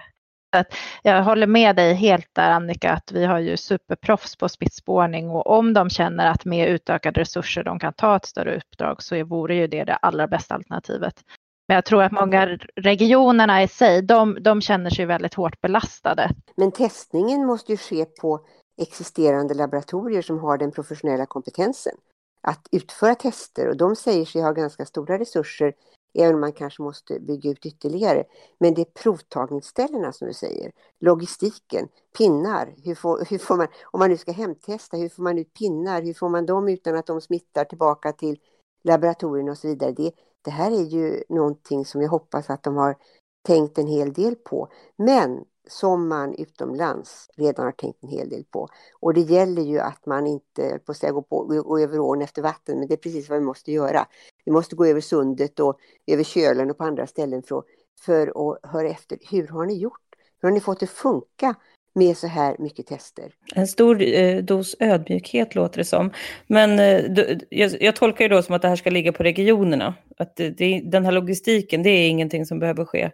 att 0.56 0.74
jag 1.04 1.24
håller 1.24 1.48
med 1.48 1.76
dig 1.76 1.94
helt 1.94 2.30
där 2.34 2.52
Annika 2.52 2.92
att 2.92 3.12
vi 3.12 3.26
har 3.26 3.40
ju 3.40 3.58
superproffs 3.58 4.36
på 4.36 4.50
smittspårning 4.50 5.30
och 5.30 5.48
om 5.48 5.74
de 5.74 5.90
känner 5.90 6.32
att 6.32 6.46
med 6.46 6.70
utökade 6.70 7.22
resurser 7.22 7.64
de 7.64 7.80
kan 7.80 7.94
ta 7.94 8.16
ett 8.16 8.26
större 8.26 8.58
uppdrag 8.58 9.04
så 9.04 9.24
vore 9.24 9.56
ju 9.56 9.68
det 9.68 9.84
det 9.84 9.96
allra 9.96 10.28
bästa 10.28 10.56
alternativet. 10.56 11.24
Men 11.68 11.76
jag 11.76 11.86
tror 11.86 12.04
att 12.04 12.12
många 12.12 12.58
regionerna 12.76 13.64
i 13.64 13.68
sig, 13.68 14.02
de, 14.02 14.38
de 14.42 14.62
känner 14.62 14.90
sig 14.90 15.06
väldigt 15.06 15.34
hårt 15.34 15.62
belastade. 15.62 16.32
Men 16.56 16.72
testningen 16.72 17.46
måste 17.46 17.72
ju 17.72 17.78
ske 17.78 18.06
på 18.06 18.40
existerande 18.82 19.54
laboratorier 19.54 20.22
som 20.22 20.40
har 20.40 20.58
den 20.58 20.72
professionella 20.72 21.26
kompetensen 21.26 21.94
att 22.42 22.68
utföra 22.72 23.16
tester 23.16 23.70
och 23.70 23.78
de 23.78 23.96
säger 23.96 24.26
sig 24.26 24.42
ha 24.42 24.52
ganska 24.52 24.86
stora 24.86 25.20
resurser 25.20 25.74
även 26.18 26.36
om 26.36 26.42
man 26.42 26.54
kanske 26.54 26.82
måste 26.82 27.20
bygga 27.20 27.50
ut 27.50 27.66
ytterligare. 27.66 28.24
Men 28.60 28.74
det 28.74 28.82
är 28.82 28.86
provtagningsställena 28.86 30.12
som 30.12 30.28
du 30.28 30.34
säger, 30.34 30.72
logistiken, 31.00 31.88
pinnar, 32.18 32.74
hur 32.84 32.96
får, 32.96 33.26
hur 33.30 33.38
får 33.38 33.58
man, 33.58 33.68
om 33.84 34.00
man 34.00 34.10
nu 34.10 34.18
ska 34.18 34.32
hemtesta, 34.32 34.98
hur 34.98 35.10
får 35.10 35.24
man 35.24 35.38
ut 35.38 35.54
pinnar, 35.54 36.02
hur 36.02 36.14
får 36.14 36.30
man 36.30 36.46
dem 36.46 36.70
utan 36.70 36.96
att 36.96 37.06
de 37.06 37.22
smittar 37.22 37.66
tillbaka 37.66 38.12
till 38.12 38.40
laboratorierna 38.84 39.52
och 39.52 39.58
så 39.58 39.68
vidare. 39.68 39.92
Det, 39.92 40.12
det 40.46 40.52
här 40.52 40.72
är 40.72 40.84
ju 40.84 41.24
någonting 41.30 41.86
som 41.86 42.02
jag 42.02 42.10
hoppas 42.10 42.50
att 42.50 42.64
de 42.64 42.76
har 42.76 42.98
tänkt 43.46 43.78
en 43.78 43.88
hel 43.88 44.14
del 44.14 44.36
på. 44.36 44.68
Men 44.96 45.46
som 45.68 46.08
man 46.08 46.34
utomlands 46.34 47.30
redan 47.36 47.66
har 47.66 47.72
tänkt 47.72 48.04
en 48.04 48.10
hel 48.10 48.30
del 48.30 48.44
på. 48.44 48.68
Och 49.00 49.14
det 49.14 49.22
gäller 49.22 49.62
ju 49.62 49.80
att 49.80 50.06
man 50.06 50.28
inte 50.28 50.80
på 50.86 50.92
att 50.92 51.02
gå, 51.02 51.22
på, 51.22 51.44
gå 51.46 51.80
över 51.80 52.00
ån 52.00 52.22
efter 52.22 52.42
vatten, 52.42 52.80
men 52.80 52.88
det 52.88 52.94
är 52.94 52.98
precis 52.98 53.30
vad 53.30 53.40
vi 53.40 53.46
måste 53.46 53.72
göra. 53.72 54.08
Vi 54.46 54.52
måste 54.52 54.76
gå 54.76 54.86
över 54.86 55.02
sundet 55.02 55.60
och 55.60 55.80
över 56.08 56.24
kölen 56.24 56.72
och 56.72 56.78
på 56.78 56.84
andra 56.84 57.08
ställen 57.08 57.44
för, 57.44 57.64
för 58.00 58.28
att 58.28 58.72
höra 58.72 58.90
efter. 58.90 59.18
Hur 59.32 59.48
har 59.48 59.66
ni 59.66 59.74
gjort? 59.74 60.02
Hur 60.42 60.50
har 60.50 60.54
ni 60.54 60.60
fått 60.60 60.80
det 60.80 60.88
funka 60.88 61.56
med 61.96 62.18
så 62.18 62.28
här 62.28 62.56
mycket 62.60 62.88
tester? 62.88 63.32
En 63.56 63.68
stor 63.68 64.02
eh, 64.02 64.38
dos 64.38 64.76
ödmjukhet 64.80 65.56
låter 65.56 65.78
det 65.78 65.86
som. 65.86 66.12
Men 66.48 66.80
eh, 66.80 67.12
du, 67.12 67.40
jag, 67.50 67.82
jag, 67.82 67.96
tolkar 67.96 68.30
det 68.30 68.36
då 68.36 68.42
som 68.42 68.56
att 68.56 68.62
det 68.62 68.68
här 68.68 68.76
ska 68.76 68.90
ligga 68.90 69.12
på 69.12 69.24
regionerna. 69.24 69.94
Att 70.18 70.36
det, 70.36 70.50
det, 70.50 70.82
den 70.86 71.06
här 71.06 71.12
logistiken, 71.12 71.84
det 71.84 71.90
är 71.90 72.10
ingenting 72.10 72.46
som 72.46 72.60
behöver 72.60 72.86
ske 72.86 73.12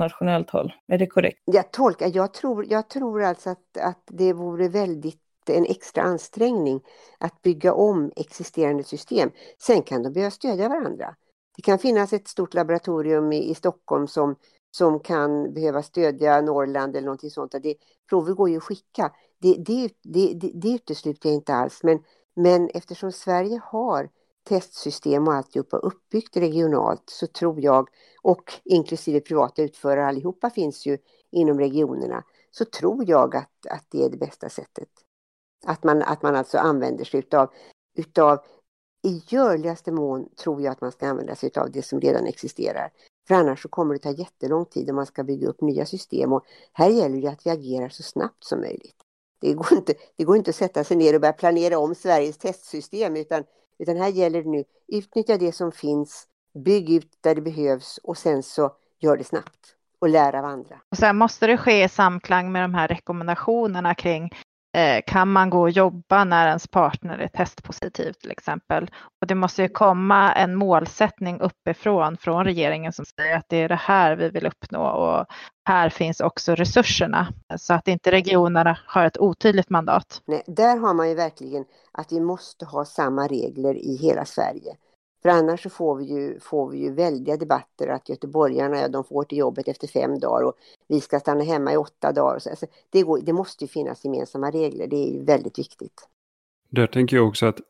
nationellt 0.00 0.50
håll. 0.50 0.72
Är 0.88 0.98
det 0.98 1.06
korrekt? 1.06 1.38
Jag 1.44 1.72
tolkar, 1.72 2.10
jag 2.14 2.34
tror, 2.34 2.66
jag 2.70 2.88
tror 2.88 3.22
alltså 3.22 3.50
att, 3.50 3.76
att 3.80 4.02
det 4.06 4.32
vore 4.32 4.68
väldigt 4.68 5.20
en 5.48 5.66
extra 5.66 6.02
ansträngning 6.02 6.80
att 7.18 7.42
bygga 7.42 7.72
om 7.72 8.12
existerande 8.16 8.84
system. 8.84 9.30
Sen 9.58 9.82
kan 9.82 10.02
de 10.02 10.12
behöva 10.12 10.30
stödja 10.30 10.68
varandra. 10.68 11.14
Det 11.56 11.62
kan 11.62 11.78
finnas 11.78 12.12
ett 12.12 12.28
stort 12.28 12.54
laboratorium 12.54 13.32
i, 13.32 13.50
i 13.50 13.54
Stockholm 13.54 14.08
som, 14.08 14.36
som 14.74 15.00
kan 15.00 15.54
behöva 15.54 15.82
stödja 15.82 16.40
Norrland 16.40 16.96
eller 16.96 17.04
någonting 17.04 17.30
sånt. 17.30 17.54
Det, 17.62 17.74
prover 18.08 18.32
går 18.32 18.50
ju 18.50 18.56
att 18.56 18.62
skicka. 18.62 19.12
Det, 19.38 19.54
det, 19.54 19.90
det, 20.02 20.34
det, 20.34 20.50
det 20.54 20.74
utesluter 20.74 21.28
jag 21.28 21.34
inte 21.34 21.54
alls. 21.54 21.82
Men, 21.82 22.02
men 22.34 22.68
eftersom 22.68 23.12
Sverige 23.12 23.60
har 23.64 24.08
testsystem 24.48 25.28
och 25.28 25.34
alltihopa 25.34 25.76
uppbyggt 25.76 26.36
regionalt 26.36 27.02
så 27.06 27.26
tror 27.26 27.60
jag, 27.60 27.88
och 28.22 28.52
inklusive 28.64 29.20
privata 29.20 29.62
utförare 29.62 30.06
allihopa 30.06 30.50
finns 30.50 30.86
ju 30.86 30.98
inom 31.30 31.58
regionerna, 31.58 32.24
så 32.50 32.64
tror 32.64 33.08
jag 33.08 33.36
att, 33.36 33.66
att 33.70 33.84
det 33.88 34.04
är 34.04 34.10
det 34.10 34.18
bästa 34.18 34.48
sättet. 34.48 34.88
Att 35.66 35.84
man, 35.84 36.02
att 36.02 36.22
man 36.22 36.36
alltså 36.36 36.58
använder 36.58 37.04
sig 37.04 37.20
utav, 37.20 37.50
utav 37.96 38.38
i 39.02 39.22
görligaste 39.28 39.92
mån 39.92 40.28
tror 40.34 40.62
jag 40.62 40.72
att 40.72 40.80
man 40.80 40.92
ska 40.92 41.08
använda 41.08 41.34
sig 41.34 41.46
utav 41.46 41.70
det 41.70 41.82
som 41.82 42.00
redan 42.00 42.26
existerar. 42.26 42.90
För 43.28 43.34
annars 43.34 43.62
så 43.62 43.68
kommer 43.68 43.94
det 43.94 44.00
ta 44.00 44.10
jättelång 44.10 44.64
tid 44.64 44.90
om 44.90 44.96
man 44.96 45.06
ska 45.06 45.24
bygga 45.24 45.48
upp 45.48 45.60
nya 45.60 45.86
system 45.86 46.32
och 46.32 46.44
här 46.72 46.88
gäller 46.88 47.20
det 47.22 47.28
att 47.28 47.46
vi 47.46 47.50
agerar 47.50 47.88
så 47.88 48.02
snabbt 48.02 48.44
som 48.44 48.60
möjligt. 48.60 48.96
Det 49.40 49.52
går 49.52 49.72
inte, 49.72 49.94
det 50.16 50.24
går 50.24 50.36
inte 50.36 50.50
att 50.50 50.56
sätta 50.56 50.84
sig 50.84 50.96
ner 50.96 51.14
och 51.14 51.20
börja 51.20 51.32
planera 51.32 51.78
om 51.78 51.94
Sveriges 51.94 52.38
testsystem 52.38 53.16
utan, 53.16 53.44
utan 53.78 53.96
här 53.96 54.08
gäller 54.08 54.42
det 54.42 54.50
nu 54.50 54.64
utnyttja 54.88 55.36
det 55.36 55.52
som 55.52 55.72
finns, 55.72 56.26
bygg 56.54 56.90
ut 56.90 57.18
där 57.20 57.34
det 57.34 57.40
behövs 57.40 57.98
och 58.02 58.18
sen 58.18 58.42
så 58.42 58.72
gör 58.98 59.16
det 59.16 59.24
snabbt 59.24 59.76
och 59.98 60.08
lära 60.08 60.38
av 60.38 60.44
andra. 60.44 60.80
Och 60.90 60.96
sen 60.96 61.16
måste 61.16 61.46
det 61.46 61.56
ske 61.56 61.84
i 61.84 61.88
samklang 61.88 62.52
med 62.52 62.62
de 62.62 62.74
här 62.74 62.88
rekommendationerna 62.88 63.94
kring 63.94 64.30
Eh, 64.74 65.02
kan 65.06 65.32
man 65.32 65.50
gå 65.50 65.60
och 65.60 65.70
jobba 65.70 66.24
när 66.24 66.48
ens 66.48 66.68
partner 66.68 67.18
är 67.18 67.28
testpositiv 67.28 68.12
till 68.12 68.30
exempel. 68.30 68.90
Och 69.20 69.26
det 69.26 69.34
måste 69.34 69.62
ju 69.62 69.68
komma 69.68 70.32
en 70.32 70.54
målsättning 70.54 71.40
uppifrån 71.40 72.16
från 72.16 72.44
regeringen 72.44 72.92
som 72.92 73.04
säger 73.04 73.36
att 73.36 73.48
det 73.48 73.56
är 73.56 73.68
det 73.68 73.74
här 73.74 74.16
vi 74.16 74.28
vill 74.28 74.46
uppnå 74.46 74.82
och 74.86 75.26
här 75.68 75.88
finns 75.88 76.20
också 76.20 76.54
resurserna 76.54 77.28
så 77.58 77.74
att 77.74 77.88
inte 77.88 78.10
regionerna 78.10 78.78
har 78.86 79.06
ett 79.06 79.18
otydligt 79.18 79.70
mandat. 79.70 80.22
Nej, 80.26 80.42
där 80.46 80.76
har 80.76 80.94
man 80.94 81.08
ju 81.08 81.14
verkligen 81.14 81.64
att 81.92 82.12
vi 82.12 82.20
måste 82.20 82.64
ha 82.64 82.84
samma 82.84 83.26
regler 83.26 83.74
i 83.74 83.96
hela 83.96 84.24
Sverige. 84.24 84.76
För 85.24 85.30
annars 85.30 85.62
så 85.62 85.70
får 85.70 85.96
vi 85.96 86.04
ju, 86.04 86.40
får 86.40 86.70
vi 86.70 86.78
ju 86.78 86.92
väldiga 86.92 87.36
debatter 87.36 87.88
att 87.88 88.08
göteborgarna 88.08 88.76
ja, 88.76 88.88
de 88.88 89.04
får 89.04 89.24
till 89.24 89.38
jobbet 89.38 89.68
efter 89.68 89.88
fem 89.88 90.18
dagar 90.18 90.46
och 90.46 90.54
vi 90.88 91.00
ska 91.00 91.20
stanna 91.20 91.44
hemma 91.44 91.72
i 91.72 91.76
åtta 91.76 92.12
dagar. 92.12 92.38
Så, 92.38 92.50
alltså, 92.50 92.66
det, 92.90 93.02
går, 93.02 93.20
det 93.22 93.32
måste 93.32 93.64
ju 93.64 93.68
finnas 93.68 94.04
gemensamma 94.04 94.50
regler, 94.50 94.86
det 94.86 94.96
är 94.96 95.12
ju 95.12 95.24
väldigt 95.24 95.58
viktigt. 95.58 96.08
Där 96.68 96.86
tänker 96.86 97.16
jag 97.16 97.28
också 97.28 97.46
att, 97.46 97.60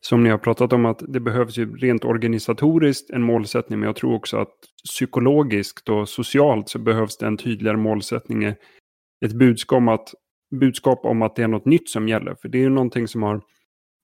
som 0.00 0.22
ni 0.22 0.30
har 0.30 0.38
pratat 0.38 0.72
om, 0.72 0.86
att 0.86 1.02
det 1.08 1.20
behövs 1.20 1.58
ju 1.58 1.76
rent 1.76 2.04
organisatoriskt 2.04 3.10
en 3.10 3.22
målsättning, 3.22 3.78
men 3.78 3.86
jag 3.86 3.96
tror 3.96 4.14
också 4.14 4.36
att 4.36 4.54
psykologiskt 4.84 5.88
och 5.88 6.08
socialt 6.08 6.68
så 6.68 6.78
behövs 6.78 7.16
det 7.16 7.26
en 7.26 7.36
tydligare 7.36 7.76
målsättning. 7.76 8.44
Ett 9.24 9.32
budskap 9.32 9.76
om 9.76 9.88
att, 9.88 10.14
budskap 10.50 11.04
om 11.04 11.22
att 11.22 11.36
det 11.36 11.42
är 11.42 11.48
något 11.48 11.64
nytt 11.66 11.90
som 11.90 12.08
gäller, 12.08 12.34
för 12.34 12.48
det 12.48 12.58
är 12.58 12.62
ju 12.62 12.70
någonting 12.70 13.08
som 13.08 13.22
har 13.22 13.40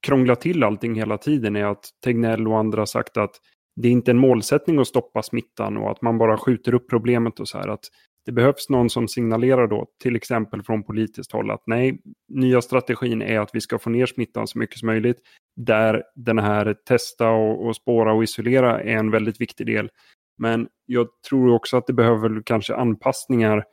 krånglat 0.06 0.40
till 0.40 0.62
allting 0.62 0.94
hela 0.94 1.18
tiden 1.18 1.56
är 1.56 1.64
att 1.64 1.84
Tegnell 2.04 2.48
och 2.48 2.58
andra 2.58 2.86
sagt 2.86 3.16
att 3.16 3.36
det 3.76 3.88
är 3.88 3.92
inte 3.92 4.10
en 4.10 4.18
målsättning 4.18 4.78
att 4.78 4.86
stoppa 4.86 5.22
smittan 5.22 5.76
och 5.76 5.90
att 5.90 6.02
man 6.02 6.18
bara 6.18 6.38
skjuter 6.38 6.74
upp 6.74 6.90
problemet 6.90 7.40
och 7.40 7.48
så 7.48 7.58
här. 7.58 7.68
Att 7.68 7.84
det 8.26 8.32
behövs 8.32 8.68
någon 8.68 8.90
som 8.90 9.08
signalerar 9.08 9.66
då, 9.66 9.86
till 10.02 10.16
exempel 10.16 10.62
från 10.62 10.82
politiskt 10.84 11.32
håll, 11.32 11.50
att 11.50 11.62
nej, 11.66 12.00
nya 12.28 12.62
strategin 12.62 13.22
är 13.22 13.40
att 13.40 13.50
vi 13.52 13.60
ska 13.60 13.78
få 13.78 13.90
ner 13.90 14.06
smittan 14.06 14.46
så 14.46 14.58
mycket 14.58 14.78
som 14.78 14.86
möjligt. 14.86 15.18
Där 15.56 16.02
den 16.14 16.38
här 16.38 16.76
testa 16.88 17.30
och, 17.30 17.66
och 17.66 17.76
spåra 17.76 18.12
och 18.12 18.22
isolera 18.22 18.80
är 18.80 18.96
en 18.96 19.10
väldigt 19.10 19.40
viktig 19.40 19.66
del. 19.66 19.90
Men 20.38 20.68
jag 20.86 21.08
tror 21.28 21.54
också 21.54 21.76
att 21.76 21.86
det 21.86 21.92
behöver 21.92 22.42
kanske 22.46 22.74
anpassningar 22.74 23.64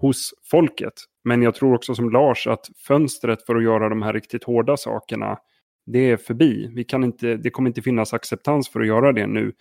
hos 0.00 0.30
folket. 0.50 0.94
Men 1.24 1.42
jag 1.42 1.54
tror 1.54 1.74
också 1.74 1.94
som 1.94 2.10
Lars 2.10 2.46
att 2.46 2.66
fönstret 2.86 3.46
för 3.46 3.56
att 3.56 3.64
göra 3.64 3.88
de 3.88 4.02
här 4.02 4.12
riktigt 4.12 4.44
hårda 4.44 4.76
sakerna 4.76 5.38
det 5.86 6.10
är 6.10 6.16
förbi. 6.16 6.70
Vi 6.74 6.84
kan 6.84 7.04
inte, 7.04 7.36
det 7.36 7.50
kommer 7.50 7.70
inte 7.70 7.82
finnas 7.82 8.14
acceptans 8.14 8.68
för 8.68 8.80
att 8.80 8.86
göra 8.86 9.12
det 9.12 9.26
nu. 9.26 9.52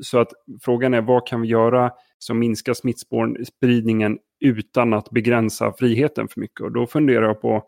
Så 0.00 0.18
att 0.18 0.28
frågan 0.62 0.94
är 0.94 1.00
vad 1.00 1.26
kan 1.26 1.40
vi 1.40 1.48
göra 1.48 1.90
som 2.18 2.38
minskar 2.38 2.74
smittspridningen 2.74 4.18
utan 4.40 4.92
att 4.92 5.10
begränsa 5.10 5.72
friheten 5.78 6.28
för 6.28 6.40
mycket? 6.40 6.60
Och 6.60 6.72
då 6.72 6.86
funderar 6.86 7.26
jag 7.26 7.40
på 7.40 7.64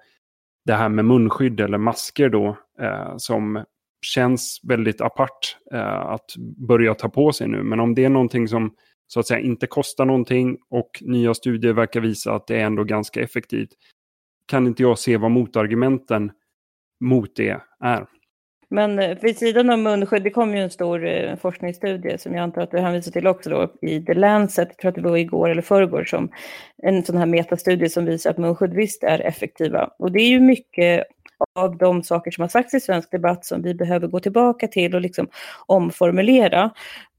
det 0.65 0.75
här 0.75 0.89
med 0.89 1.05
munskydd 1.05 1.61
eller 1.61 1.79
masker 1.79 2.29
då 2.29 2.57
eh, 2.81 3.17
som 3.17 3.65
känns 4.07 4.61
väldigt 4.63 5.01
apart 5.01 5.57
eh, 5.73 6.01
att 6.01 6.37
börja 6.69 6.95
ta 6.95 7.09
på 7.09 7.33
sig 7.33 7.49
nu. 7.49 7.63
Men 7.63 7.81
om 7.81 7.95
det 7.95 8.05
är 8.05 8.11
någonting 8.11 8.49
som 8.49 8.75
så 9.07 9.21
att 9.21 9.27
säga 9.27 9.41
inte 9.41 9.67
kostar 9.67 10.05
någonting 10.05 10.59
och 10.71 10.91
nya 11.01 11.35
studier 11.35 11.73
verkar 11.73 12.01
visa 12.01 12.35
att 12.35 12.47
det 12.47 12.57
är 12.57 12.65
ändå 12.65 12.85
ganska 12.85 13.21
effektivt 13.21 13.71
kan 14.47 14.67
inte 14.67 14.83
jag 14.83 14.99
se 14.99 15.17
vad 15.17 15.31
motargumenten 15.31 16.33
mot 17.01 17.37
det 17.37 17.61
är. 17.81 18.07
Men 18.71 18.99
eh, 18.99 19.19
vid 19.23 19.39
sidan 19.39 19.71
av 19.71 19.79
munskydd, 19.79 20.23
det 20.23 20.31
kom 20.31 20.57
ju 20.57 20.63
en 20.63 20.71
stor 20.71 21.07
eh, 21.07 21.37
forskningsstudie 21.37 22.19
som 22.19 22.35
jag 22.35 22.43
antar 22.43 22.63
att 22.63 22.71
du 22.71 22.79
hänvisar 22.79 23.13
till 23.13 23.27
också 23.27 23.51
då 23.51 23.73
i 23.83 24.01
The 24.01 24.15
Lancet, 24.15 24.69
jag 24.69 24.79
tror 24.79 24.89
att 24.89 24.95
det 24.95 25.01
var 25.01 25.17
igår 25.17 25.51
eller 25.51 25.63
förrgår, 25.63 26.05
som 26.05 26.31
en 26.83 27.05
sån 27.05 27.17
här 27.17 27.27
metastudie 27.27 27.89
som 27.89 28.05
visar 28.05 28.31
att 28.31 28.39
munskydd 28.39 28.75
visst 28.75 29.05
är 29.05 29.19
effektiva. 29.19 29.91
Och 29.99 30.13
det 30.13 30.21
är 30.21 30.29
ju 30.29 30.41
mycket 30.41 31.05
av 31.55 31.77
de 31.77 32.03
saker 32.03 32.31
som 32.31 32.43
har 32.43 32.49
sagts 32.49 32.75
i 32.75 32.81
svensk 32.81 33.11
debatt 33.11 33.45
som 33.45 33.63
vi 33.63 33.75
behöver 33.75 34.09
gå 34.09 34.21
tillbaka 34.21 34.69
till 34.69 34.95
och 34.95 35.01
liksom 35.01 35.29
omformulera. 35.67 36.71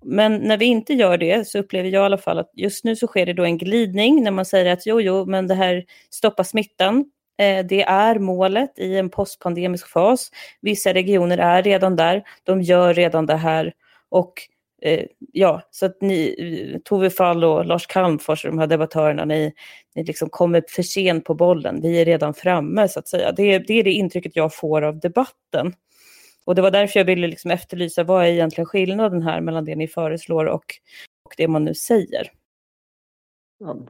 Men 0.03 0.35
när 0.35 0.57
vi 0.57 0.65
inte 0.65 0.93
gör 0.93 1.17
det 1.17 1.47
så 1.47 1.59
upplever 1.59 1.89
jag 1.89 2.01
i 2.01 2.05
alla 2.05 2.17
fall 2.17 2.39
att 2.39 2.51
just 2.53 2.83
nu 2.83 2.95
så 2.95 3.07
sker 3.07 3.25
det 3.25 3.33
då 3.33 3.43
en 3.43 3.57
glidning 3.57 4.23
när 4.23 4.31
man 4.31 4.45
säger 4.45 4.73
att 4.73 4.85
jo, 4.85 5.01
jo, 5.01 5.25
men 5.25 5.47
det 5.47 5.55
här 5.55 5.83
stoppar 6.09 6.43
smittan. 6.43 7.05
Eh, 7.38 7.65
det 7.65 7.84
är 7.84 8.19
målet 8.19 8.80
i 8.80 8.98
en 8.98 9.10
postpandemisk 9.10 9.88
fas. 9.88 10.32
Vissa 10.62 10.93
regioner 10.93 11.38
är 11.38 11.63
redan 11.63 11.95
där, 11.95 12.24
de 12.43 12.62
gör 12.62 12.93
redan 12.93 13.26
det 13.26 13.36
här 13.36 13.74
och 14.10 14.34
eh, 14.82 15.06
ja, 15.32 15.62
så 15.71 15.86
att 15.86 16.02
ni, 16.02 16.36
eh, 16.74 16.80
Tove 16.80 17.10
Fall 17.10 17.43
och 17.43 17.65
Lars 17.65 17.88
Calmfors, 17.88 18.43
de 18.43 18.60
här 18.60 18.67
debattörerna, 18.67 19.26
ni, 19.26 19.54
ni 19.95 20.04
liksom 20.04 20.30
kommer 20.30 20.63
för 20.69 20.84
sent 20.84 21.26
på 21.26 21.34
bollen. 21.34 21.82
Vi 21.82 22.02
är 22.02 22.06
redan 22.06 22.34
framme 22.34 22.88
så 22.88 23.00
att 23.00 23.08
säga. 23.08 23.32
Det, 23.32 23.60
det 23.60 23.74
är 23.74 23.84
det 23.84 23.91
intrycket 23.91 24.36
jag 24.36 24.56
får 24.56 24.82
av 24.82 25.00
debatten. 25.00 25.74
Och 26.45 26.56
det 26.56 26.62
var 26.62 26.71
därför 26.71 27.00
jag 27.00 27.06
ville 27.06 27.28
liksom 27.28 27.52
efterlysa 27.52 28.04
vad 28.04 28.26
är 28.26 28.30
egentligen 28.30 28.65
skillnaden 28.65 29.21
här 29.21 29.41
mellan 29.41 29.65
det 29.65 29.76
ni 29.76 29.88
föreslår 29.88 30.45
och, 30.45 30.65
och 31.26 31.34
det 31.38 31.48
man 31.48 31.65
nu 31.65 31.74
säger. 31.74 32.32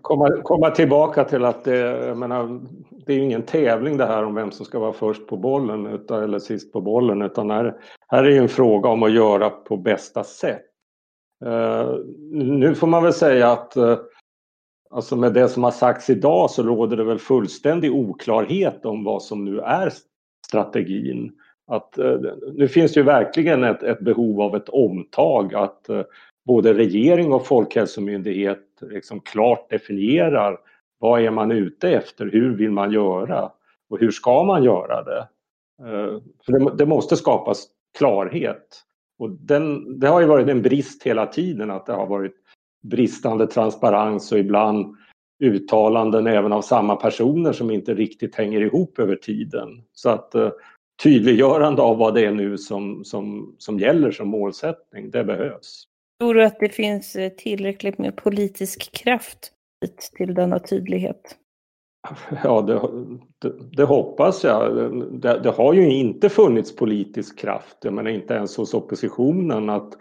Komma, 0.01 0.41
komma 0.43 0.69
tillbaka 0.69 1.23
till 1.23 1.45
att 1.45 1.63
det, 1.63 1.77
jag 1.77 2.17
menar, 2.17 2.61
det 3.05 3.13
är 3.13 3.19
ingen 3.19 3.43
tävling 3.43 3.97
det 3.97 4.05
här 4.05 4.23
om 4.23 4.35
vem 4.35 4.51
som 4.51 4.65
ska 4.65 4.79
vara 4.79 4.93
först 4.93 5.27
på 5.27 5.37
bollen 5.37 5.85
utan, 5.85 6.23
eller 6.23 6.39
sist 6.39 6.73
på 6.73 6.81
bollen 6.81 7.21
utan 7.21 7.49
här, 7.49 7.75
här 8.07 8.23
är 8.23 8.41
en 8.41 8.49
fråga 8.49 8.89
om 8.89 9.03
att 9.03 9.11
göra 9.11 9.49
på 9.49 9.77
bästa 9.77 10.23
sätt. 10.23 10.65
Uh, 11.45 11.95
nu 12.31 12.75
får 12.75 12.87
man 12.87 13.03
väl 13.03 13.13
säga 13.13 13.51
att 13.51 13.77
uh, 13.77 13.97
alltså 14.89 15.15
med 15.15 15.33
det 15.33 15.49
som 15.49 15.63
har 15.63 15.71
sagts 15.71 16.09
idag 16.09 16.51
så 16.51 16.63
råder 16.63 16.97
det 16.97 17.03
väl 17.03 17.19
fullständig 17.19 17.95
oklarhet 17.95 18.85
om 18.85 19.03
vad 19.03 19.23
som 19.23 19.45
nu 19.45 19.59
är 19.59 19.93
strategin. 20.47 21.31
Att, 21.67 21.99
uh, 21.99 22.19
nu 22.53 22.67
finns 22.67 22.93
det 22.93 22.99
ju 22.99 23.05
verkligen 23.05 23.63
ett, 23.63 23.83
ett 23.83 23.99
behov 23.99 24.41
av 24.41 24.55
ett 24.55 24.69
omtag 24.69 25.55
att 25.55 25.89
både 26.45 26.73
regering 26.73 27.33
och 27.33 27.45
folkhälsomyndighet 27.45 28.59
liksom 28.81 29.19
klart 29.19 29.69
definierar 29.69 30.59
vad 30.99 31.21
är 31.21 31.31
man 31.31 31.51
ute 31.51 31.89
efter, 31.89 32.25
hur 32.25 32.57
vill 32.57 32.71
man 32.71 32.91
göra 32.91 33.51
och 33.89 33.99
hur 33.99 34.11
ska 34.11 34.43
man 34.43 34.63
göra 34.63 35.03
det? 35.03 35.27
Eh, 35.81 36.21
för 36.45 36.51
det, 36.51 36.75
det 36.77 36.85
måste 36.85 37.15
skapas 37.15 37.67
klarhet. 37.97 38.81
Och 39.19 39.29
den, 39.29 39.99
det 39.99 40.07
har 40.07 40.21
ju 40.21 40.27
varit 40.27 40.47
en 40.47 40.61
brist 40.61 41.03
hela 41.03 41.25
tiden 41.25 41.71
att 41.71 41.85
det 41.85 41.93
har 41.93 42.07
varit 42.07 42.35
bristande 42.83 43.47
transparens 43.47 44.31
och 44.31 44.39
ibland 44.39 44.95
uttalanden 45.39 46.27
även 46.27 46.53
av 46.53 46.61
samma 46.61 46.95
personer 46.95 47.51
som 47.51 47.71
inte 47.71 47.93
riktigt 47.93 48.35
hänger 48.35 48.61
ihop 48.61 48.99
över 48.99 49.15
tiden. 49.15 49.83
Så 49.93 50.09
att 50.09 50.35
eh, 50.35 50.51
tydliggörande 51.03 51.81
av 51.81 51.97
vad 51.97 52.13
det 52.13 52.25
är 52.25 52.31
nu 52.31 52.57
som, 52.57 53.03
som, 53.03 53.55
som 53.57 53.79
gäller 53.79 54.11
som 54.11 54.27
målsättning, 54.27 55.11
det 55.11 55.23
behövs. 55.23 55.87
Tror 56.19 56.33
du 56.33 56.43
att 56.43 56.59
det 56.59 56.69
finns 56.69 57.15
eh, 57.15 57.29
tillräckligt 57.29 57.97
med 57.97 58.15
politisk 58.15 58.91
kraft 58.91 59.51
till 60.17 60.33
denna 60.33 60.59
tydlighet? 60.59 61.37
Ja, 62.43 62.61
det, 62.61 62.81
det, 63.41 63.75
det 63.77 63.83
hoppas 63.83 64.43
jag. 64.43 64.75
Det, 65.21 65.39
det, 65.39 65.49
har 65.49 65.73
ju 65.73 65.93
inte 65.93 66.29
funnits 66.29 66.75
politisk 66.75 67.39
kraft, 67.39 67.77
jag 67.81 67.93
menar 67.93 68.11
inte 68.11 68.33
ens 68.33 68.57
hos 68.57 68.73
oppositionen. 68.73 69.69
Att, 69.69 69.93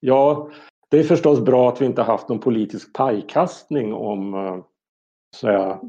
ja, 0.00 0.50
det 0.90 0.98
är 0.98 1.04
förstås 1.04 1.40
bra 1.40 1.68
att 1.68 1.80
vi 1.80 1.86
inte 1.86 2.02
haft 2.02 2.28
någon 2.28 2.40
politisk 2.40 2.92
pajkastning 2.92 3.94
om 3.94 4.34
eh, 4.34 4.58
så 5.36 5.46
säga, 5.46 5.80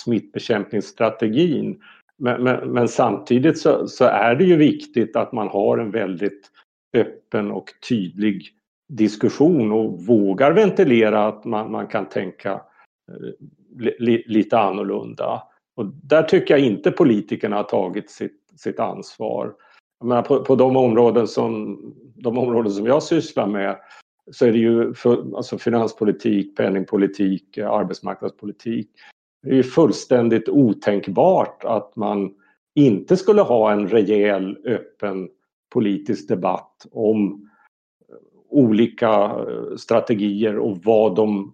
smittbekämpningsstrategin. 0.00 1.80
Men, 2.18 2.42
men, 2.42 2.72
men 2.72 2.88
samtidigt 2.88 3.58
så, 3.58 3.88
så, 3.88 4.04
är 4.04 4.34
det 4.34 4.44
ju 4.44 4.56
viktigt 4.56 5.16
att 5.16 5.32
man 5.32 5.48
har 5.48 5.78
en 5.78 5.90
väldigt 5.90 6.50
öppen 6.96 7.50
och 7.50 7.70
tydlig 7.88 8.52
diskussion 8.88 9.72
och 9.72 10.06
vågar 10.06 10.52
ventilera 10.52 11.26
att 11.26 11.44
man, 11.44 11.70
man 11.70 11.86
kan 11.86 12.08
tänka 12.08 12.52
eh, 12.52 13.46
li, 13.98 14.24
lite 14.26 14.58
annorlunda. 14.58 15.42
Och 15.76 15.86
där 15.86 16.22
tycker 16.22 16.54
jag 16.54 16.66
inte 16.66 16.90
politikerna 16.90 17.56
har 17.56 17.62
tagit 17.62 18.10
sitt, 18.10 18.40
sitt 18.56 18.80
ansvar. 18.80 19.54
Jag 19.98 20.08
menar, 20.08 20.22
på, 20.22 20.44
på 20.44 20.56
de, 20.56 20.76
områden 20.76 21.26
som, 21.26 21.78
de 22.14 22.38
områden 22.38 22.72
som 22.72 22.86
jag 22.86 23.02
sysslar 23.02 23.46
med 23.46 23.76
så 24.30 24.46
är 24.46 24.52
det 24.52 24.58
ju 24.58 24.94
för, 24.94 25.36
alltså 25.36 25.58
finanspolitik, 25.58 26.56
penningpolitik, 26.56 27.58
arbetsmarknadspolitik. 27.58 28.90
Det 29.42 29.50
är 29.50 29.54
ju 29.54 29.62
fullständigt 29.62 30.48
otänkbart 30.48 31.64
att 31.64 31.96
man 31.96 32.34
inte 32.74 33.16
skulle 33.16 33.42
ha 33.42 33.72
en 33.72 33.88
rejäl, 33.88 34.58
öppen 34.64 35.28
politisk 35.72 36.28
debatt 36.28 36.86
om 36.90 37.50
olika 38.48 39.24
eh, 39.24 39.76
strategier 39.76 40.58
och 40.58 40.78
vad 40.84 41.16
de 41.16 41.52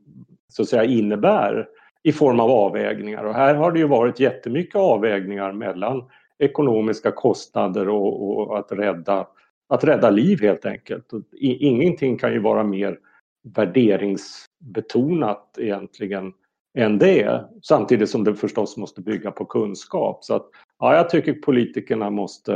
så 0.48 0.62
att 0.62 0.68
säga 0.68 0.85
innebär 0.85 1.68
i 2.02 2.12
form 2.12 2.40
av 2.40 2.50
avvägningar. 2.50 3.24
Och 3.24 3.35
här 3.35 3.55
har 3.55 3.72
det 3.72 3.78
ju 3.78 3.87
varit 3.87 4.20
jättemycket 4.20 4.76
avvägningar 4.76 5.52
mellan 5.52 6.05
ekonomiska 6.38 7.11
kostnader 7.11 7.88
och, 7.88 8.38
och 8.38 8.59
att, 8.59 8.72
rädda, 8.72 9.26
att 9.68 9.85
rädda 9.85 10.11
liv 10.11 10.42
helt 10.42 10.66
enkelt. 10.66 11.12
Och 11.12 11.22
ingenting 11.40 12.18
kan 12.18 12.33
ju 12.33 12.38
vara 12.38 12.64
mer 12.64 12.98
värderingsbetonat 13.42 15.59
egentligen 15.59 16.33
än 16.78 16.98
det. 16.98 17.44
Samtidigt 17.62 18.11
som 18.11 18.24
det 18.24 18.35
förstås 18.35 18.76
måste 18.76 19.00
bygga 19.00 19.31
på 19.31 19.44
kunskap. 19.44 20.24
Så 20.24 20.35
att, 20.35 20.46
ja, 20.78 20.96
jag 20.96 21.11
tycker 21.11 21.33
politikerna 21.33 22.11
måste 22.11 22.55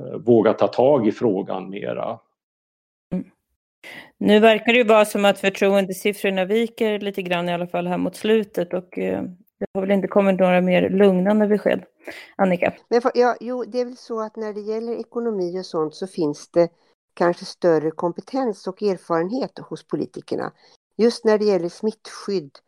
eh, 0.00 0.18
våga 0.24 0.52
ta 0.52 0.66
tag 0.66 1.06
i 1.06 1.12
frågan 1.12 1.70
mera. 1.70 2.18
Nu 4.18 4.40
verkar 4.40 4.72
det 4.72 4.78
ju 4.78 4.84
vara 4.84 5.04
som 5.04 5.24
att 5.24 5.38
förtroendesiffrorna 5.38 6.44
viker 6.44 6.98
lite 6.98 7.22
grann 7.22 7.48
i 7.48 7.52
alla 7.52 7.66
fall 7.66 7.86
här 7.86 7.98
mot 7.98 8.16
slutet 8.16 8.74
och 8.74 8.98
eh, 8.98 9.22
det 9.58 9.66
har 9.74 9.80
väl 9.80 9.90
inte 9.90 10.08
kommit 10.08 10.40
några 10.40 10.60
mer 10.60 10.90
lugnande 10.90 11.46
besked. 11.46 11.84
Annika? 12.36 12.74
Men 12.88 13.02
för, 13.02 13.12
ja, 13.14 13.36
jo, 13.40 13.64
det 13.64 13.80
är 13.80 13.84
väl 13.84 13.96
så 13.96 14.20
att 14.20 14.36
när 14.36 14.52
det 14.52 14.60
gäller 14.60 14.92
ekonomi 14.92 15.60
och 15.60 15.66
sånt 15.66 15.94
så 15.94 16.06
finns 16.06 16.48
det 16.48 16.68
kanske 17.14 17.44
större 17.44 17.90
kompetens 17.90 18.66
och 18.66 18.82
erfarenhet 18.82 19.58
hos 19.58 19.86
politikerna. 19.86 20.52
Just 20.96 21.24
när 21.24 21.38
det 21.38 21.44
gäller 21.44 21.68
smittskydd 21.68 22.58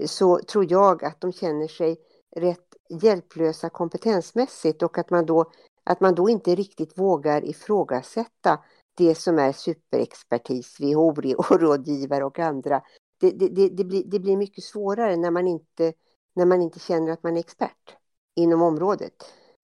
eh, 0.00 0.06
så 0.06 0.38
tror 0.38 0.72
jag 0.72 1.04
att 1.04 1.20
de 1.20 1.32
känner 1.32 1.68
sig 1.68 1.96
rätt 2.36 2.74
hjälplösa 3.02 3.68
kompetensmässigt 3.68 4.82
och 4.82 4.98
att 4.98 5.10
man 5.10 5.26
då, 5.26 5.50
att 5.84 6.00
man 6.00 6.14
då 6.14 6.28
inte 6.28 6.54
riktigt 6.54 6.98
vågar 6.98 7.44
ifrågasätta 7.44 8.58
det 8.96 9.14
som 9.14 9.38
är 9.38 9.52
superexpertis, 9.52 10.80
WHO-rådgivare 10.80 12.24
och 12.30 12.38
andra. 12.38 12.82
Det, 13.20 13.30
det, 13.30 13.48
det, 13.48 13.68
det, 13.68 13.84
blir, 13.84 14.04
det 14.06 14.20
blir 14.20 14.36
mycket 14.36 14.64
svårare 14.64 15.16
när 15.16 15.30
man, 15.30 15.46
inte, 15.46 15.92
när 16.34 16.46
man 16.46 16.62
inte 16.62 16.78
känner 16.78 17.12
att 17.12 17.22
man 17.22 17.36
är 17.36 17.40
expert 17.40 17.96
inom 18.36 18.62
området. 18.62 19.12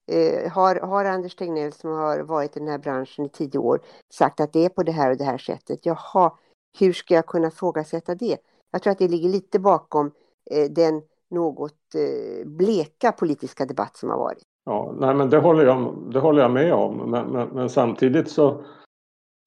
Eh, 0.07 0.53
har, 0.53 0.77
har 0.77 1.05
Anders 1.05 1.37
Tegnell 1.37 1.73
som 1.73 1.91
har 1.91 2.21
varit 2.21 2.57
i 2.57 2.61
den 2.61 2.69
här 2.69 2.79
branschen 2.79 3.25
i 3.25 3.29
tio 3.29 3.59
år 3.59 3.81
sagt 4.15 4.41
att 4.41 4.53
det 4.53 4.65
är 4.65 4.69
på 4.69 4.83
det 4.83 4.93
här 4.93 5.11
och 5.11 5.17
det 5.17 5.25
här 5.25 5.39
sättet, 5.39 5.87
jaha, 5.87 6.33
hur 6.79 6.93
ska 6.93 7.15
jag 7.15 7.27
kunna 7.27 7.51
frågasätta 7.51 8.15
det? 8.15 8.39
Jag 8.71 8.83
tror 8.83 8.91
att 8.91 8.99
det 8.99 9.09
ligger 9.09 9.29
lite 9.29 9.59
bakom 9.59 10.11
eh, 10.51 10.71
den 10.71 11.03
något 11.31 11.95
eh, 11.95 12.47
bleka 12.47 13.13
politiska 13.13 13.67
debatt 13.67 13.97
som 13.97 14.11
har 14.11 14.19
varit. 14.19 14.43
Ja, 14.65 14.95
nej, 14.99 15.15
men 15.15 15.31
det 15.31 15.39
håller 15.39 15.65
jag, 15.65 16.09
det 16.13 16.21
håller 16.21 16.43
jag 16.43 16.51
med 16.51 16.75
om. 16.75 17.11
Men, 17.11 17.27
men, 17.27 17.49
men 17.49 17.71
samtidigt 17.71 18.31
så, 18.31 18.65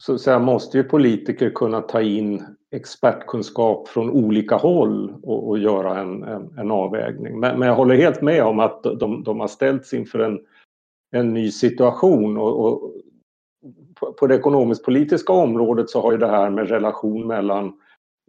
så, 0.05 0.17
säga, 0.17 0.39
måste 0.39 0.77
ju 0.77 0.83
politiker 0.83 1.49
kunna 1.49 1.81
ta 1.81 2.01
in 2.01 2.45
expertkunskap 2.71 3.87
från 3.87 4.09
olika 4.09 4.55
håll 4.55 5.15
och, 5.23 5.49
och 5.49 5.59
göra 5.59 5.99
en, 5.99 6.23
en, 6.23 6.57
en 6.57 6.71
avvägning. 6.71 7.39
Men, 7.39 7.59
men, 7.59 7.67
jag 7.67 7.75
håller 7.75 7.95
helt 7.95 8.21
med 8.21 8.43
om 8.43 8.59
att 8.59 8.83
de, 8.83 9.23
de 9.23 9.39
har 9.39 9.47
ställts 9.47 9.93
inför 9.93 10.19
en, 10.19 10.39
en 11.11 11.33
ny 11.33 11.51
situation 11.51 12.37
och, 12.37 12.65
och 12.65 12.93
på, 13.99 14.13
på 14.13 14.27
det 14.27 14.35
ekonomisk-politiska 14.35 15.33
området 15.33 15.89
så 15.89 16.01
har 16.01 16.11
ju 16.11 16.17
det 16.17 16.27
här 16.27 16.49
med 16.49 16.69
relation 16.69 17.27
mellan 17.27 17.79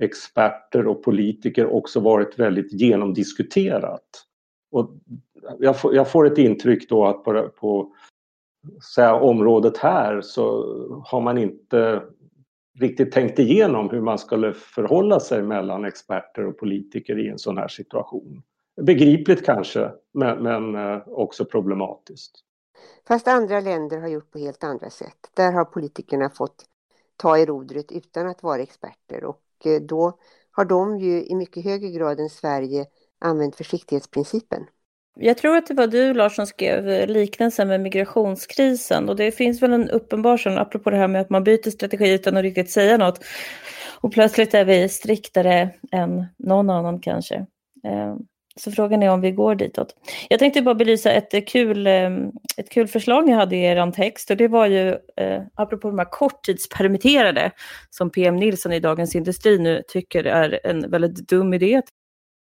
experter 0.03 0.87
och 0.87 1.05
politiker 1.05 1.67
också 1.67 2.01
varit 2.01 2.39
väldigt 2.39 2.73
genomdiskuterat. 2.73 4.25
Och 4.73 4.91
jag, 5.59 5.81
får, 5.81 5.95
jag 5.95 6.11
får 6.11 6.27
ett 6.27 6.39
intryck 6.39 6.89
då 6.89 7.07
att 7.07 7.25
på, 7.25 7.49
på 7.61 7.93
säga, 8.95 9.15
området 9.15 9.77
här 9.79 10.21
så 10.21 10.65
har 11.05 11.21
man 11.21 11.39
inte 11.39 12.03
riktigt 12.79 13.13
tänkt 13.13 13.39
igenom 13.39 13.91
hur 13.91 14.01
man 14.01 14.19
skulle 14.19 14.53
förhålla 14.53 15.21
sig 15.21 15.43
mellan 15.43 15.85
experter 15.85 16.47
och 16.47 16.59
politiker 16.59 17.19
i 17.19 17.29
en 17.29 17.39
sån 17.39 17.59
här 17.59 17.69
situation. 17.69 18.43
Begripligt 18.83 19.47
kanske, 19.47 19.91
men, 20.15 20.43
men 20.43 20.75
eh, 20.75 21.09
också 21.09 21.45
problematiskt. 21.45 22.33
Fast 23.09 23.29
andra 23.29 23.61
länder 23.61 23.99
har 23.99 24.09
gjort 24.09 24.31
på 24.31 24.39
helt 24.39 24.65
andra 24.65 24.91
sätt. 24.91 25.31
Där 25.35 25.53
har 25.53 25.65
politikerna 25.65 26.31
fått 26.31 26.65
ta 27.17 27.39
i 27.39 27.47
rodret 27.47 27.93
utan 27.93 28.27
att 28.27 28.43
vara 28.43 28.63
experter 28.63 29.25
och 29.25 29.43
eh, 29.65 29.81
då 29.83 30.19
har 30.51 30.65
de 30.65 30.99
ju 30.99 31.25
i 31.25 31.35
mycket 31.35 31.65
högre 31.65 31.89
grad 31.89 32.21
än 32.21 32.31
Sverige 32.31 32.87
använt 33.19 33.57
försiktighetsprincipen. 33.57 34.67
Jag 35.21 35.39
tror 35.39 35.57
att 35.57 35.67
det 35.67 35.75
var 35.75 35.87
du 35.87 36.15
Lars 36.15 36.37
som 36.37 36.47
skrev 36.47 37.09
liknelsen 37.09 37.69
med 37.69 37.81
migrationskrisen 37.81 39.09
och 39.09 39.17
det 39.17 39.33
finns 39.33 39.63
väl 39.63 39.73
en 39.73 39.91
uppenbar 39.91 40.37
sån, 40.37 40.59
apropå 40.59 40.91
det 40.91 40.97
här 40.97 41.09
med 41.09 41.21
att 41.21 41.31
man 41.31 41.45
byter 41.45 41.71
strategi 41.71 42.13
utan 42.13 42.37
att 42.37 42.43
riktigt 42.43 42.71
säga 42.71 42.97
något. 42.97 43.25
Och 44.01 44.13
plötsligt 44.13 44.55
är 44.55 44.65
vi 44.65 44.89
striktare 44.89 45.71
än 45.93 46.27
någon 46.39 46.71
annan 46.71 47.01
kanske. 47.01 47.35
Eh, 47.87 48.17
så 48.61 48.73
frågan 48.73 49.03
är 49.03 49.11
om 49.11 49.21
vi 49.21 49.31
går 49.31 49.55
ditåt. 49.55 49.95
Jag 50.29 50.39
tänkte 50.39 50.63
bara 50.63 50.75
belysa 50.75 51.13
ett 51.13 51.49
kul, 51.49 51.87
eh, 51.87 52.11
ett 52.57 52.71
kul 52.71 52.89
förslag 52.89 53.27
ni 53.27 53.33
hade 53.33 53.57
i 53.57 53.65
er 53.65 53.91
text 53.91 54.31
och 54.31 54.37
det 54.37 54.49
var 54.49 54.67
ju 54.67 54.89
eh, 55.17 55.43
apropå 55.55 55.91
de 55.91 55.99
här 55.99 56.11
korttidspermitterade 56.11 57.51
som 57.91 58.11
PM 58.11 58.37
Nilsson 58.37 58.73
i 58.73 58.81
Dagens 58.81 59.17
Industri 59.17 59.59
nu 59.59 59.83
tycker 59.89 60.25
är 60.25 60.61
en 60.65 60.91
väldigt 60.91 61.29
dum 61.29 61.55
idé 61.55 61.83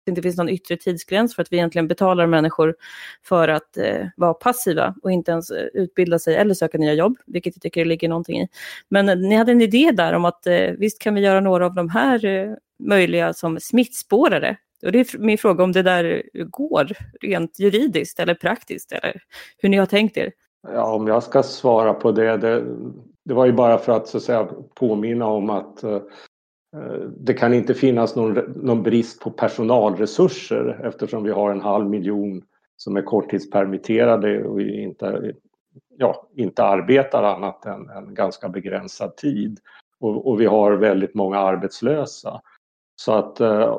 det 0.05 0.11
inte 0.11 0.23
finns 0.23 0.37
någon 0.37 0.49
yttre 0.49 0.77
tidsgräns 0.77 1.35
för 1.35 1.43
att 1.43 1.53
vi 1.53 1.57
egentligen 1.57 1.88
betalar 1.88 2.27
människor 2.27 2.75
för 3.23 3.49
att 3.49 3.77
eh, 3.77 4.07
vara 4.17 4.35
passiva 4.35 4.95
och 5.03 5.12
inte 5.12 5.31
ens 5.31 5.51
eh, 5.51 5.67
utbilda 5.75 6.19
sig 6.19 6.37
eller 6.37 6.55
söka 6.55 6.79
nya 6.79 6.95
jobb, 6.95 7.19
vilket 7.27 7.57
jag 7.57 7.62
tycker 7.62 7.81
det 7.81 7.88
ligger 7.88 8.09
någonting 8.09 8.41
i. 8.41 8.49
Men 8.88 9.09
eh, 9.09 9.17
ni 9.17 9.35
hade 9.35 9.53
en 9.53 9.61
idé 9.61 9.91
där 9.91 10.12
om 10.12 10.25
att 10.25 10.47
eh, 10.47 10.71
visst 10.79 10.99
kan 10.99 11.15
vi 11.15 11.21
göra 11.21 11.41
några 11.41 11.67
av 11.67 11.75
de 11.75 11.88
här 11.88 12.25
eh, 12.25 12.55
möjliga 12.79 13.33
som 13.33 13.61
smittspårare. 13.61 14.57
Och 14.87 14.93
det 14.93 15.01
är 15.01 15.19
min 15.19 15.38
fråga 15.38 15.65
om 15.65 15.73
det 15.73 15.83
där 15.83 16.23
eh, 16.35 16.45
går 16.45 16.88
rent 17.21 17.59
juridiskt 17.59 18.21
eller 18.21 18.35
praktiskt 18.35 18.93
eller 18.93 19.23
hur 19.59 19.69
ni 19.69 19.77
har 19.77 19.87
tänkt 19.87 20.17
er. 20.17 20.33
Ja, 20.69 20.95
om 20.95 21.07
jag 21.07 21.23
ska 21.23 21.43
svara 21.43 21.95
på 21.95 22.12
det, 22.12 22.37
det, 22.37 22.65
det 23.25 23.35
var 23.35 23.47
ju 23.47 23.53
bara 23.53 23.79
för 23.79 23.93
att, 23.93 24.09
så 24.09 24.17
att 24.17 24.23
säga, 24.23 24.49
påminna 24.75 25.27
om 25.27 25.51
att 25.51 25.85
Eh, 25.85 26.01
Eh, 26.77 27.09
det 27.17 27.35
kan 27.35 27.55
inte 27.55 27.75
finnas 27.75 28.17
någon, 28.17 28.35
någon 28.57 28.83
brist 28.83 29.21
på 29.21 29.31
personalresurser 29.31 30.81
eftersom 30.85 31.25
vi 31.25 31.31
har 31.31 31.51
en 31.51 31.61
halv 31.61 31.91
miljon 31.91 32.43
som 32.77 32.97
är 32.97 33.03
korttidspermitterade 33.03 34.45
och 34.45 34.61
inte, 34.61 35.33
ja, 35.99 36.29
inte 36.37 36.65
arbetar 36.65 37.23
annat 37.23 37.67
än 37.67 37.91
en 37.91 38.15
ganska 38.15 38.49
begränsad 38.49 39.17
tid. 39.17 39.59
Och, 40.01 40.29
och 40.29 40.41
vi 40.41 40.47
har 40.47 40.73
väldigt 40.73 41.15
många 41.15 41.39
arbetslösa. 41.39 42.41
Så 42.97 43.13
att 43.13 43.41
eh, 43.41 43.77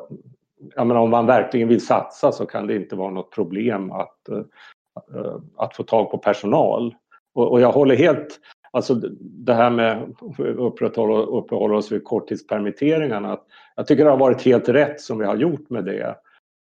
jag 0.74 0.86
menar, 0.86 1.00
om 1.00 1.10
man 1.10 1.26
verkligen 1.26 1.68
vill 1.68 1.86
satsa 1.86 2.32
så 2.32 2.46
kan 2.46 2.66
det 2.66 2.76
inte 2.76 2.96
vara 2.96 3.10
något 3.10 3.30
problem 3.30 3.92
att, 3.92 4.28
eh, 4.28 5.36
att 5.56 5.76
få 5.76 5.82
tag 5.82 6.10
på 6.10 6.18
personal. 6.18 6.94
Och, 7.34 7.52
och 7.52 7.60
jag 7.60 7.72
håller 7.72 7.96
helt 7.96 8.40
Alltså 8.74 8.94
det 9.20 9.54
här 9.54 9.70
med 9.70 10.02
att 10.02 10.40
upprätthålla, 10.40 11.18
uppehålla 11.18 11.76
oss 11.76 11.92
vid 11.92 12.04
korttidspermitteringarna. 12.04 13.38
Jag 13.76 13.86
tycker 13.86 14.04
det 14.04 14.10
har 14.10 14.18
varit 14.18 14.42
helt 14.42 14.68
rätt 14.68 15.00
som 15.00 15.18
vi 15.18 15.24
har 15.24 15.36
gjort 15.36 15.70
med 15.70 15.84
det 15.84 16.16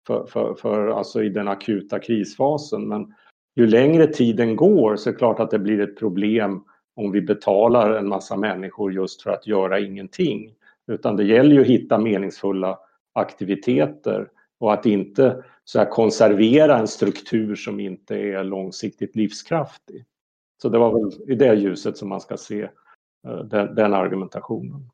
för, 0.07 0.27
för, 0.27 0.55
för 0.55 0.89
alltså 0.89 1.23
i 1.23 1.29
den 1.29 1.49
akuta 1.49 1.99
krisfasen. 1.99 2.89
Men 2.89 3.15
ju 3.57 3.67
längre 3.67 4.07
tiden 4.07 4.57
går 4.57 4.97
så 4.97 5.09
är 5.09 5.13
det 5.13 5.19
klart 5.19 5.41
att 5.41 5.51
det 5.51 5.59
blir 5.59 5.81
ett 5.81 5.99
problem 5.99 6.65
om 6.97 7.13
vi 7.13 7.21
betalar 7.21 7.95
en 7.95 8.09
massa 8.09 8.37
människor 8.37 8.93
just 8.93 9.23
för 9.23 9.31
att 9.31 9.47
göra 9.47 9.81
ingenting. 9.81 10.55
Utan 10.87 11.17
det 11.17 11.25
gäller 11.25 11.55
ju 11.55 11.61
att 11.61 11.67
hitta 11.67 11.99
meningsfulla 11.99 12.79
aktiviteter 13.13 14.29
och 14.61 14.73
att 14.73 14.87
inte 14.87 15.45
så 15.65 15.79
här 15.79 15.91
konservera 15.91 16.79
en 16.79 16.89
struktur 16.89 17.55
som 17.55 17.81
inte 17.81 18.17
är 18.17 18.45
långsiktigt 18.45 19.17
livskraftig. 19.17 20.05
Så 20.63 20.69
det 20.69 20.79
var 20.79 20.93
väl 20.93 21.31
i 21.31 21.35
det 21.35 21.55
ljuset 21.55 21.97
som 21.97 22.09
man 22.09 22.21
ska 22.21 22.37
se 22.37 22.63
eh, 23.29 23.39
den, 23.45 23.75
den 23.75 23.95
argumentationen. 23.95 24.91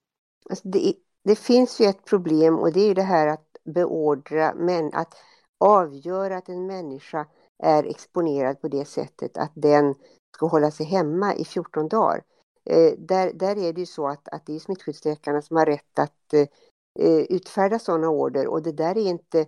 Alltså 0.50 0.68
det, 0.68 0.94
det, 1.24 1.34
finns 1.38 1.80
ju 1.80 1.84
ett 1.84 2.04
problem 2.04 2.58
och 2.58 2.72
det 2.72 2.80
är 2.80 2.88
ju 2.88 2.94
det 2.94 3.02
här 3.02 3.26
att 3.26 3.56
beordra, 3.64 4.54
men 4.54 4.90
att 4.94 5.14
avgöra 5.58 6.36
att 6.36 6.48
en 6.48 6.66
människa 6.66 7.26
är 7.62 7.84
exponerad 7.84 8.60
på 8.60 8.68
det 8.68 8.84
sättet 8.84 9.36
att 9.36 9.52
den 9.54 9.94
ska 10.34 10.46
hålla 10.46 10.70
sig 10.70 10.86
hemma 10.86 11.34
i 11.34 11.44
14 11.44 11.88
dagar. 11.88 12.22
Eh, 12.64 12.92
där, 12.98 13.32
där 13.32 13.58
är 13.58 13.72
det 13.72 13.80
ju 13.80 13.86
så 13.86 14.08
att, 14.08 14.28
att 14.28 14.46
det 14.46 14.54
är 14.54 14.58
smittskyddsläkarna 14.58 15.42
som 15.42 15.56
har 15.56 15.66
rätt 15.66 15.98
att 15.98 16.34
eh, 16.34 16.46
eh 16.98 17.24
utfärda 17.28 17.78
sådana 17.78 18.08
order 18.08 18.46
och 18.46 18.62
det 18.62 18.72
där 18.72 18.98
är 18.98 19.08
inte 19.08 19.46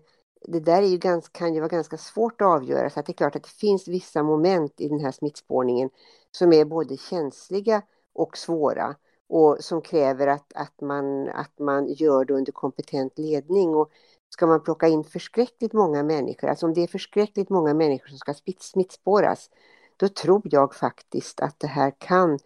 det 0.49 0.61
där 0.61 0.83
är 0.83 0.87
ju 0.87 0.99
ganska, 0.99 1.39
kan 1.39 1.55
ju 1.55 1.61
vara 1.61 1.69
ganska 1.69 1.97
svårt 1.97 2.41
att 2.41 2.47
avgöra. 2.47 2.91
Så 2.91 3.01
att 3.01 3.07
det 3.07 3.13
är 3.13 3.15
klart 3.15 3.37
att 3.37 3.43
det 3.43 3.49
finns 3.49 3.89
vissa 3.89 4.23
moment 4.23 4.81
i 4.81 4.89
den 4.89 5.01
här 5.01 5.13
smittspårningen 5.13 5.91
som 6.31 6.53
är 6.53 6.65
både 6.65 6.97
känsliga 6.97 7.83
och 8.13 8.37
svåra 8.37 8.97
och 9.29 9.57
som 9.61 9.83
kräver 9.83 10.27
att, 10.27 10.53
att, 10.55 10.81
man, 10.81 11.29
att 11.29 11.59
man 11.59 11.89
gör 11.93 12.25
det 12.25 12.35
under 12.35 12.53
kompetent 12.53 13.19
ledning. 13.19 13.75
Och 13.75 13.91
ska 14.29 14.47
man 14.47 14.63
plocka 14.63 14.89
in 14.89 15.05
förskräckligt 15.05 15.73
många 15.73 16.03
människor, 16.03 16.49
alltså 16.49 16.67
om 16.67 16.75
det 16.75 16.81
är 16.81 16.87
förskräckligt 16.87 17.51
många 17.51 17.75
människor 17.75 18.09
som 18.09 18.19
ska 18.19 18.35
smittspåras, 18.59 19.51
då 19.97 20.09
tror 20.09 20.43
jag 20.45 20.75
faktiskt 20.75 21.41
att 21.41 21.61
det 21.61 21.67
här 21.67 21.93
kan 21.99 22.39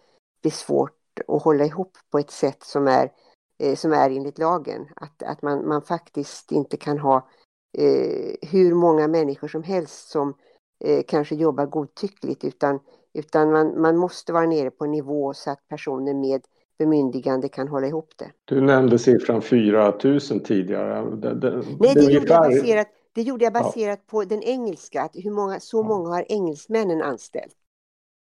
bli 0.43 0.51
svårt 0.51 1.21
att 1.29 1.43
hålla 1.43 1.65
ihop 1.65 1.93
på 2.11 2.19
ett 2.19 2.31
sätt 2.31 2.63
som 2.63 2.89
är 2.89 3.13
eh, 3.59 3.77
som 3.77 3.93
är 3.93 4.11
enligt 4.11 4.39
lagen. 4.39 4.89
Att, 4.97 5.23
att 5.23 5.43
man, 5.43 5.69
man 5.69 5.83
faktiskt 5.83 6.53
inte 6.53 6.77
kan 6.77 6.99
ha 6.99 7.29
eh, 7.75 8.49
hur 8.51 8.75
många 8.75 9.09
människor 9.09 9.49
som 9.49 9.63
helst 9.63 10.09
som 10.09 10.35
eh, 10.85 11.03
kanske 11.09 11.35
jobbar 11.35 11.67
godtyckligt 11.67 12.45
utan, 12.45 12.81
utan 13.15 13.53
man, 13.53 13.81
man 13.81 13.97
måste 13.97 14.33
vara 14.33 14.47
nere 14.47 14.71
på 14.71 14.85
en 14.85 14.91
nivå 14.91 15.35
så 15.35 15.51
att 15.51 15.69
personer 15.69 16.15
med 16.15 16.41
bemyndigande 16.79 17.49
kan 17.49 17.69
hålla 17.69 17.87
ihop 17.87 18.13
det. 18.17 18.31
Du 18.45 18.61
nämnde 18.61 18.99
siffran 18.99 19.43
4 19.43 19.95
000 20.05 20.21
tidigare. 20.21 21.17
Det, 21.17 21.35
det, 21.35 21.51
Nej, 21.51 21.95
det, 21.95 21.95
det 21.95 22.13
gjorde 22.13 22.33
jag 22.33 22.51
baserat, 22.51 22.89
det 23.13 23.23
gjorde 23.23 23.45
jag 23.45 23.53
baserat 23.53 24.01
ja. 24.03 24.11
på 24.11 24.25
den 24.25 24.43
engelska, 24.43 25.03
att 25.03 25.11
hur 25.15 25.31
många, 25.31 25.61
så 25.61 25.83
många 25.83 26.09
har 26.09 26.25
engelsmännen 26.29 27.03
anställt. 27.03 27.57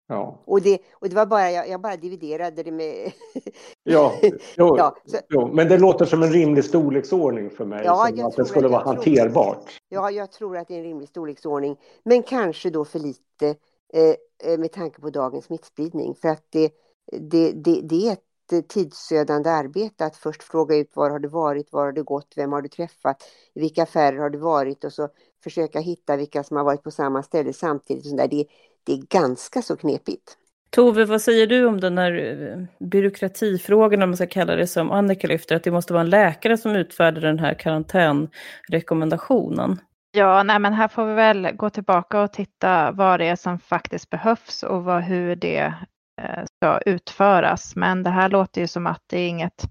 Ja. 0.07 0.43
Och, 0.45 0.61
det, 0.61 0.79
och 0.93 1.09
det 1.09 1.15
var 1.15 1.25
bara, 1.25 1.51
jag, 1.51 1.69
jag 1.69 1.81
bara 1.81 1.97
dividerade 1.97 2.63
det 2.63 2.71
med... 2.71 3.11
ja, 3.83 4.13
jo, 4.57 4.77
ja 4.77 4.95
så... 5.05 5.17
jo, 5.29 5.47
men 5.53 5.67
det 5.67 5.77
låter 5.77 6.05
som 6.05 6.23
en 6.23 6.31
rimlig 6.31 6.65
storleksordning 6.65 7.49
för 7.49 7.65
mig. 7.65 7.81
Ja, 7.85 8.07
som 8.07 8.25
att 8.25 8.35
det 8.35 8.45
skulle 8.45 8.67
vara 8.67 8.83
hanterbart. 8.83 9.79
ja, 9.89 10.11
jag 10.11 10.31
tror 10.31 10.57
att 10.57 10.67
det 10.67 10.73
är 10.73 10.77
en 10.77 10.83
rimlig 10.83 11.09
storleksordning. 11.09 11.77
Men 12.03 12.23
kanske 12.23 12.69
då 12.69 12.85
för 12.85 12.99
lite 12.99 13.47
eh, 13.93 14.51
eh, 14.51 14.59
med 14.59 14.71
tanke 14.71 15.01
på 15.01 15.09
dagens 15.09 15.45
smittspridning. 15.45 16.15
För 16.15 16.27
att 16.27 16.45
det, 16.49 16.71
det, 17.11 17.51
det, 17.51 17.81
det 17.81 18.07
är 18.07 18.13
ett 18.13 18.67
tidsödande 18.67 19.49
arbete 19.49 20.05
att 20.05 20.17
först 20.17 20.43
fråga 20.43 20.75
ut 20.75 20.95
var 20.95 21.09
har 21.09 21.19
du 21.19 21.27
varit, 21.27 21.71
var 21.71 21.85
har 21.85 21.91
du 21.91 22.03
gått, 22.03 22.33
vem 22.35 22.51
har 22.51 22.61
du 22.61 22.69
träffat, 22.69 23.23
i 23.53 23.59
vilka 23.59 23.83
affärer 23.83 24.17
har 24.17 24.29
du 24.29 24.37
varit 24.37 24.83
och 24.83 24.93
så 24.93 25.09
försöka 25.43 25.79
hitta 25.79 26.15
vilka 26.15 26.43
som 26.43 26.57
har 26.57 26.63
varit 26.63 26.83
på 26.83 26.91
samma 26.91 27.23
ställe 27.23 27.53
samtidigt. 27.53 28.17
Det, 28.17 28.45
det 28.85 28.93
är 28.93 29.01
ganska 29.09 29.61
så 29.61 29.77
knepigt. 29.77 30.37
Tove, 30.69 31.05
vad 31.05 31.21
säger 31.21 31.47
du 31.47 31.65
om 31.65 31.79
den 31.79 31.97
här 31.97 32.11
eh, 32.11 32.57
byråkratifrågan, 32.87 34.01
om 34.01 34.09
man 34.09 34.17
ska 34.17 34.27
kalla 34.27 34.55
det 34.55 34.67
som 34.67 34.91
Annika 34.91 35.27
lyfter, 35.27 35.55
att 35.55 35.63
det 35.63 35.71
måste 35.71 35.93
vara 35.93 36.03
en 36.03 36.09
läkare 36.09 36.57
som 36.57 36.75
utfärdar 36.75 37.21
den 37.21 37.39
här 37.39 37.53
karantänrekommendationen? 37.53 39.79
Ja, 40.11 40.43
nej, 40.43 40.59
men 40.59 40.73
här 40.73 40.87
får 40.87 41.05
vi 41.05 41.13
väl 41.13 41.51
gå 41.51 41.69
tillbaka 41.69 42.21
och 42.21 42.33
titta 42.33 42.91
vad 42.91 43.19
det 43.19 43.25
är 43.25 43.35
som 43.35 43.59
faktiskt 43.59 44.09
behövs 44.09 44.63
och 44.63 44.83
vad, 44.83 45.03
hur 45.03 45.35
det 45.35 45.73
eh, 46.21 46.43
ska 46.57 46.79
utföras. 46.85 47.75
Men 47.75 48.03
det 48.03 48.09
här 48.09 48.29
låter 48.29 48.61
ju 48.61 48.67
som 48.67 48.87
att 48.87 49.03
det 49.07 49.19
är 49.19 49.29
inget, 49.29 49.63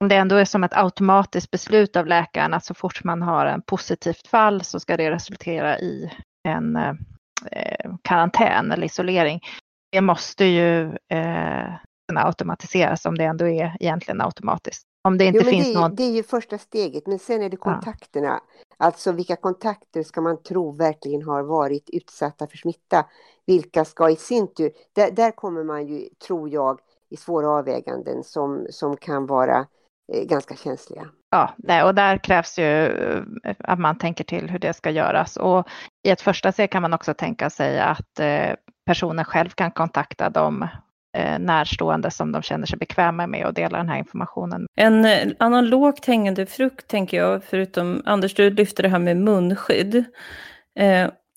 om 0.00 0.08
det 0.08 0.16
ändå 0.16 0.36
är 0.36 0.44
som 0.44 0.64
ett 0.64 0.76
automatiskt 0.76 1.50
beslut 1.50 1.96
av 1.96 2.06
läkaren 2.06 2.54
att 2.54 2.64
så 2.64 2.74
fort 2.74 3.04
man 3.04 3.22
har 3.22 3.46
en 3.46 3.62
positivt 3.62 4.26
fall 4.26 4.64
så 4.64 4.80
ska 4.80 4.96
det 4.96 5.10
resultera 5.10 5.78
i 5.78 6.10
en 6.48 6.76
eh, 6.76 6.88
eh, 6.88 6.94
karantän 8.02 8.72
eller 8.72 8.86
isolering. 8.86 9.40
Det 9.92 10.00
måste 10.00 10.44
ju 10.44 10.82
eh, 10.88 11.74
kunna 12.08 12.24
automatiseras 12.24 13.06
om 13.06 13.18
det 13.18 13.24
ändå 13.24 13.48
är 13.48 13.76
egentligen 13.80 14.20
automatiskt. 14.20 14.84
Om 15.08 15.18
det 15.18 15.24
inte 15.24 15.44
jo, 15.44 15.50
finns 15.50 15.72
det, 15.72 15.80
någon... 15.80 15.94
det 15.94 16.02
är 16.02 16.10
ju 16.10 16.22
första 16.22 16.58
steget, 16.58 17.06
men 17.06 17.18
sen 17.18 17.42
är 17.42 17.48
det 17.48 17.56
kontakterna. 17.56 18.28
Ja. 18.28 18.40
Alltså 18.76 19.12
vilka 19.12 19.36
kontakter 19.36 20.02
ska 20.02 20.20
man 20.20 20.42
tro 20.42 20.72
verkligen 20.72 21.22
har 21.22 21.42
varit 21.42 21.90
utsatta 21.92 22.46
för 22.46 22.56
smitta? 22.56 23.06
Vilka 23.46 23.84
ska 23.84 24.10
i 24.10 24.16
sin 24.16 24.54
tur... 24.54 24.72
Där, 24.92 25.10
där 25.10 25.30
kommer 25.30 25.64
man 25.64 25.86
ju, 25.86 26.08
tror 26.26 26.48
jag, 26.48 26.80
i 27.10 27.16
svåra 27.16 27.48
avväganden 27.50 28.24
som, 28.24 28.66
som 28.70 28.96
kan 28.96 29.26
vara 29.26 29.66
eh, 30.12 30.24
ganska 30.24 30.56
känsliga. 30.56 31.08
Ja, 31.34 31.84
och 31.84 31.94
där 31.94 32.18
krävs 32.18 32.58
ju 32.58 32.86
eh, 33.44 33.54
att 33.58 33.78
man 33.78 33.98
tänker 33.98 34.24
till 34.24 34.50
hur 34.50 34.58
det 34.58 34.72
ska 34.72 34.90
göras. 34.90 35.36
Och 35.36 35.68
i 36.06 36.10
ett 36.10 36.20
första 36.20 36.52
steg 36.52 36.70
kan 36.70 36.82
man 36.82 36.94
också 36.94 37.14
tänka 37.14 37.50
sig 37.50 37.80
att 37.80 38.20
eh, 38.20 38.54
personen 38.86 39.24
själv 39.24 39.48
kan 39.48 39.70
kontakta 39.70 40.30
de 40.30 40.62
eh, 41.16 41.38
närstående 41.38 42.10
som 42.10 42.32
de 42.32 42.42
känner 42.42 42.66
sig 42.66 42.78
bekväma 42.78 43.26
med 43.26 43.46
och 43.46 43.54
dela 43.54 43.78
den 43.78 43.88
här 43.88 43.98
informationen. 43.98 44.66
En 44.76 45.06
annan 45.38 45.68
lågt 45.68 46.06
hängande 46.06 46.46
frukt 46.46 46.88
tänker 46.88 47.16
jag, 47.16 47.44
förutom 47.44 48.02
Anders, 48.04 48.34
du 48.34 48.50
lyfter 48.50 48.82
det 48.82 48.88
här 48.88 48.98
med 48.98 49.16
munskydd. 49.16 50.04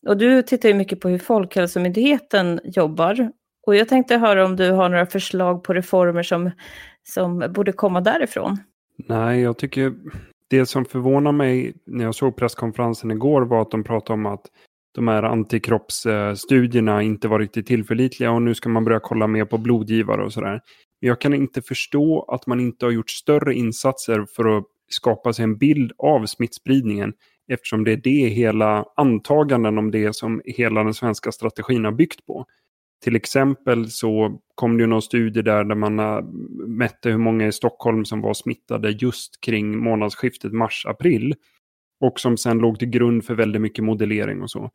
och 0.08 0.18
du 0.18 0.42
tittar 0.42 0.70
ju 0.70 0.76
mycket 0.76 1.00
på 1.00 1.10
hur 1.10 1.20
Folkhälsomyndigheten 1.20 2.60
jobbar. 2.64 3.32
Och 3.68 3.76
jag 3.76 3.90
tänkte 3.90 4.18
höra 4.18 4.46
om 4.46 4.56
du 4.56 4.72
har 4.72 4.90
några 4.90 5.06
förslag 5.06 5.64
på 5.64 5.74
reformer 5.74 6.24
som, 6.24 6.52
som 7.04 7.54
borde 7.54 7.72
komma 7.72 8.02
därifrån. 8.02 8.58
Nej, 8.98 9.42
jag 9.42 9.58
tycker 9.58 9.94
det 10.50 10.66
som 10.66 10.86
förvånar 10.86 11.32
mig 11.32 11.74
när 11.86 12.04
jag 12.04 12.16
såg 12.16 12.36
presskonferensen 12.36 13.12
igår 13.12 13.42
var 13.42 13.62
att 13.62 13.72
de 13.72 13.84
pratade 13.84 14.14
om 14.14 14.26
att 14.26 14.46
de 14.96 15.08
här 15.08 15.24
antikroppsstudierna 15.24 17.04
inte 17.04 17.28
var 17.28 17.40
riktigt 17.40 17.68
tillförlitliga 17.68 18.32
och 18.32 18.42
nu 18.42 18.56
ska 18.56 18.70
man 18.70 18.86
börja 18.86 19.00
kolla 19.00 19.28
mer 19.28 19.46
på 19.46 19.58
blodgivare 19.58 20.24
och 20.26 20.34
sådär. 20.34 20.62
Men 21.02 21.08
jag 21.08 21.22
kan 21.22 21.34
inte 21.34 21.62
förstå 21.62 22.22
att 22.22 22.48
man 22.48 22.60
inte 22.60 22.86
har 22.86 22.92
gjort 22.92 23.10
större 23.10 23.54
insatser 23.54 24.26
för 24.36 24.58
att 24.58 24.64
skapa 24.90 25.34
sig 25.34 25.44
en 25.44 25.58
bild 25.58 25.92
av 25.98 26.26
smittspridningen 26.26 27.14
eftersom 27.52 27.84
det 27.84 27.92
är 27.92 27.98
det 27.98 28.28
hela 28.28 28.86
antaganden 28.96 29.78
om 29.78 29.92
det 29.92 30.16
som 30.16 30.42
hela 30.46 30.84
den 30.84 30.94
svenska 30.94 31.32
strategin 31.32 31.86
har 31.86 31.92
byggt 31.92 32.26
på. 32.26 32.46
Till 33.04 33.16
exempel 33.16 33.90
så 33.90 34.42
kom 34.56 34.78
det 34.78 34.82
ju 34.82 34.88
någon 34.88 35.02
studie 35.02 35.42
där, 35.42 35.64
där 35.64 35.76
man 35.76 36.00
äh, 36.00 36.22
mätte 36.68 37.10
hur 37.10 37.18
många 37.18 37.48
i 37.48 37.52
Stockholm 37.52 38.06
som 38.06 38.22
var 38.22 38.34
smittade 38.34 38.90
just 38.90 39.42
kring 39.42 39.78
månadsskiftet 39.78 40.54
mars-april. 40.54 41.36
Och 42.00 42.20
som 42.20 42.38
sen 42.38 42.58
låg 42.58 42.80
till 42.80 42.90
grund 42.90 43.26
för 43.26 43.36
väldigt 43.36 43.62
mycket 43.62 43.84
modellering 43.84 44.42
och 44.42 44.52
så. 44.52 44.72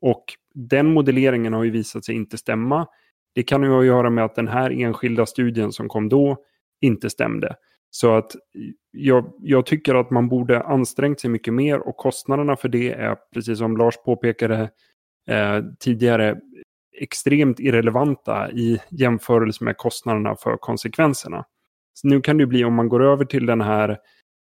Och 0.00 0.24
den 0.54 0.92
modelleringen 0.92 1.52
har 1.52 1.64
ju 1.64 1.70
visat 1.70 2.04
sig 2.04 2.14
inte 2.14 2.38
stämma. 2.38 2.86
Det 3.34 3.42
kan 3.42 3.62
ju 3.62 3.68
ha 3.68 3.80
att 3.80 3.86
göra 3.86 4.10
med 4.10 4.24
att 4.24 4.34
den 4.34 4.48
här 4.48 4.70
enskilda 4.70 5.26
studien 5.26 5.72
som 5.72 5.88
kom 5.88 6.08
då 6.08 6.36
inte 6.80 7.10
stämde. 7.10 7.56
Så 7.90 8.14
att 8.14 8.34
eh, 8.34 8.40
jag, 8.90 9.32
jag, 9.38 9.66
tycker 9.66 9.94
att 9.94 10.10
man 10.10 10.28
borde 10.28 10.62
ansträngt 10.62 11.20
sig 11.20 11.30
mycket 11.30 11.54
mer 11.54 11.78
och 11.78 11.96
kostnaderna 11.96 12.56
för 12.56 12.68
det 12.68 12.92
är, 12.92 13.16
precis 13.34 13.58
som 13.58 13.76
Lars 13.76 13.96
påpekade 14.04 14.70
eh, 15.28 15.60
tidigare, 15.80 16.40
extremt 17.00 17.60
irrelevanta 17.60 18.50
i 18.50 18.80
jämförelse 18.90 19.64
med 19.64 19.76
kostnaderna 19.76 20.36
för 20.36 20.56
konsekvenserna. 20.56 21.44
Så 21.94 22.08
nu 22.08 22.20
kan 22.20 22.38
det 22.38 22.46
bli 22.46 22.64
om 22.64 22.74
man 22.74 22.88
går 22.88 23.02
över 23.02 23.24
till 23.24 23.46
den 23.46 23.60
här 23.60 23.98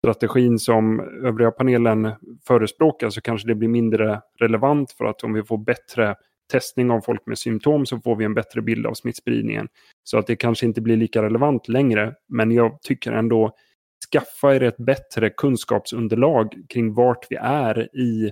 strategin 0.03 0.59
som 0.59 0.99
övriga 0.99 1.51
panelen 1.51 2.11
förespråkar 2.47 3.09
så 3.09 3.21
kanske 3.21 3.47
det 3.47 3.55
blir 3.55 3.69
mindre 3.69 4.21
relevant 4.39 4.91
för 4.91 5.05
att 5.05 5.23
om 5.23 5.33
vi 5.33 5.43
får 5.43 5.57
bättre 5.57 6.15
testning 6.51 6.91
av 6.91 7.01
folk 7.01 7.25
med 7.25 7.37
symptom 7.37 7.85
så 7.85 7.99
får 7.99 8.15
vi 8.15 8.25
en 8.25 8.33
bättre 8.33 8.61
bild 8.61 8.85
av 8.85 8.93
smittspridningen. 8.93 9.67
Så 10.03 10.17
att 10.17 10.27
det 10.27 10.35
kanske 10.35 10.65
inte 10.65 10.81
blir 10.81 10.97
lika 10.97 11.23
relevant 11.23 11.67
längre. 11.67 12.13
Men 12.27 12.51
jag 12.51 12.81
tycker 12.81 13.11
ändå 13.11 13.55
skaffa 14.11 14.55
er 14.55 14.63
ett 14.63 14.77
bättre 14.77 15.29
kunskapsunderlag 15.29 16.55
kring 16.69 16.93
vart 16.93 17.25
vi 17.29 17.35
är 17.35 17.95
i 17.97 18.31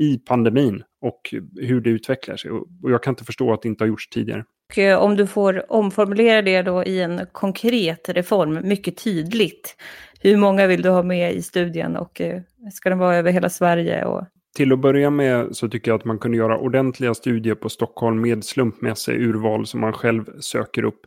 i 0.00 0.18
pandemin 0.18 0.82
och 1.00 1.34
hur 1.56 1.80
det 1.80 1.90
utvecklar 1.90 2.36
sig. 2.36 2.50
Och 2.50 2.66
jag 2.82 3.02
kan 3.02 3.12
inte 3.12 3.24
förstå 3.24 3.52
att 3.52 3.62
det 3.62 3.68
inte 3.68 3.84
har 3.84 3.88
gjorts 3.88 4.08
tidigare. 4.08 4.44
Och 4.70 4.78
eh, 4.78 4.98
om 4.98 5.16
du 5.16 5.26
får 5.26 5.72
omformulera 5.72 6.42
det 6.42 6.62
då 6.62 6.84
i 6.84 7.00
en 7.00 7.20
konkret 7.32 8.08
reform, 8.08 8.68
mycket 8.68 9.04
tydligt. 9.04 9.76
Hur 10.20 10.36
många 10.36 10.66
vill 10.66 10.82
du 10.82 10.88
ha 10.88 11.02
med 11.02 11.34
i 11.34 11.42
studien 11.42 11.96
och 11.96 12.20
eh, 12.20 12.40
ska 12.72 12.88
den 12.88 12.98
vara 12.98 13.16
över 13.16 13.32
hela 13.32 13.48
Sverige? 13.48 14.04
Och... 14.04 14.24
Till 14.56 14.72
att 14.72 14.78
börja 14.78 15.10
med 15.10 15.56
så 15.56 15.68
tycker 15.68 15.90
jag 15.90 15.98
att 15.98 16.04
man 16.04 16.18
kunde 16.18 16.36
göra 16.36 16.58
ordentliga 16.58 17.14
studier 17.14 17.54
på 17.54 17.68
Stockholm 17.68 18.20
med 18.20 18.44
slumpmässig 18.44 19.20
urval 19.20 19.66
som 19.66 19.80
man 19.80 19.92
själv 19.92 20.24
söker 20.40 20.84
upp 20.84 21.00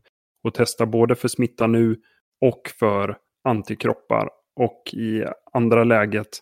och 0.44 0.54
testa 0.54 0.86
både 0.86 1.16
för 1.16 1.28
smitta 1.28 1.68
nu 1.68 1.96
och 2.42 2.62
för 2.80 3.18
antikroppar 3.44 4.30
och 4.56 4.94
i 4.94 5.24
andra 5.54 5.84
läget 5.84 6.40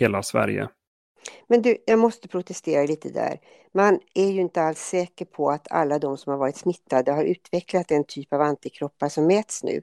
hela 0.00 0.22
Sverige. 0.22 0.68
Men 1.46 1.62
du, 1.62 1.76
jag 1.86 1.98
måste 1.98 2.28
protestera 2.28 2.86
lite 2.86 3.08
där. 3.08 3.40
Man 3.72 4.00
är 4.14 4.30
ju 4.30 4.40
inte 4.40 4.62
alls 4.62 4.80
säker 4.80 5.24
på 5.24 5.50
att 5.50 5.72
alla 5.72 5.98
de 5.98 6.18
som 6.18 6.30
har 6.30 6.38
varit 6.38 6.56
smittade 6.56 7.12
har 7.12 7.24
utvecklat 7.24 7.88
den 7.88 8.04
typ 8.04 8.32
av 8.32 8.40
antikroppar 8.40 9.08
som 9.08 9.26
mäts 9.26 9.62
nu. 9.62 9.82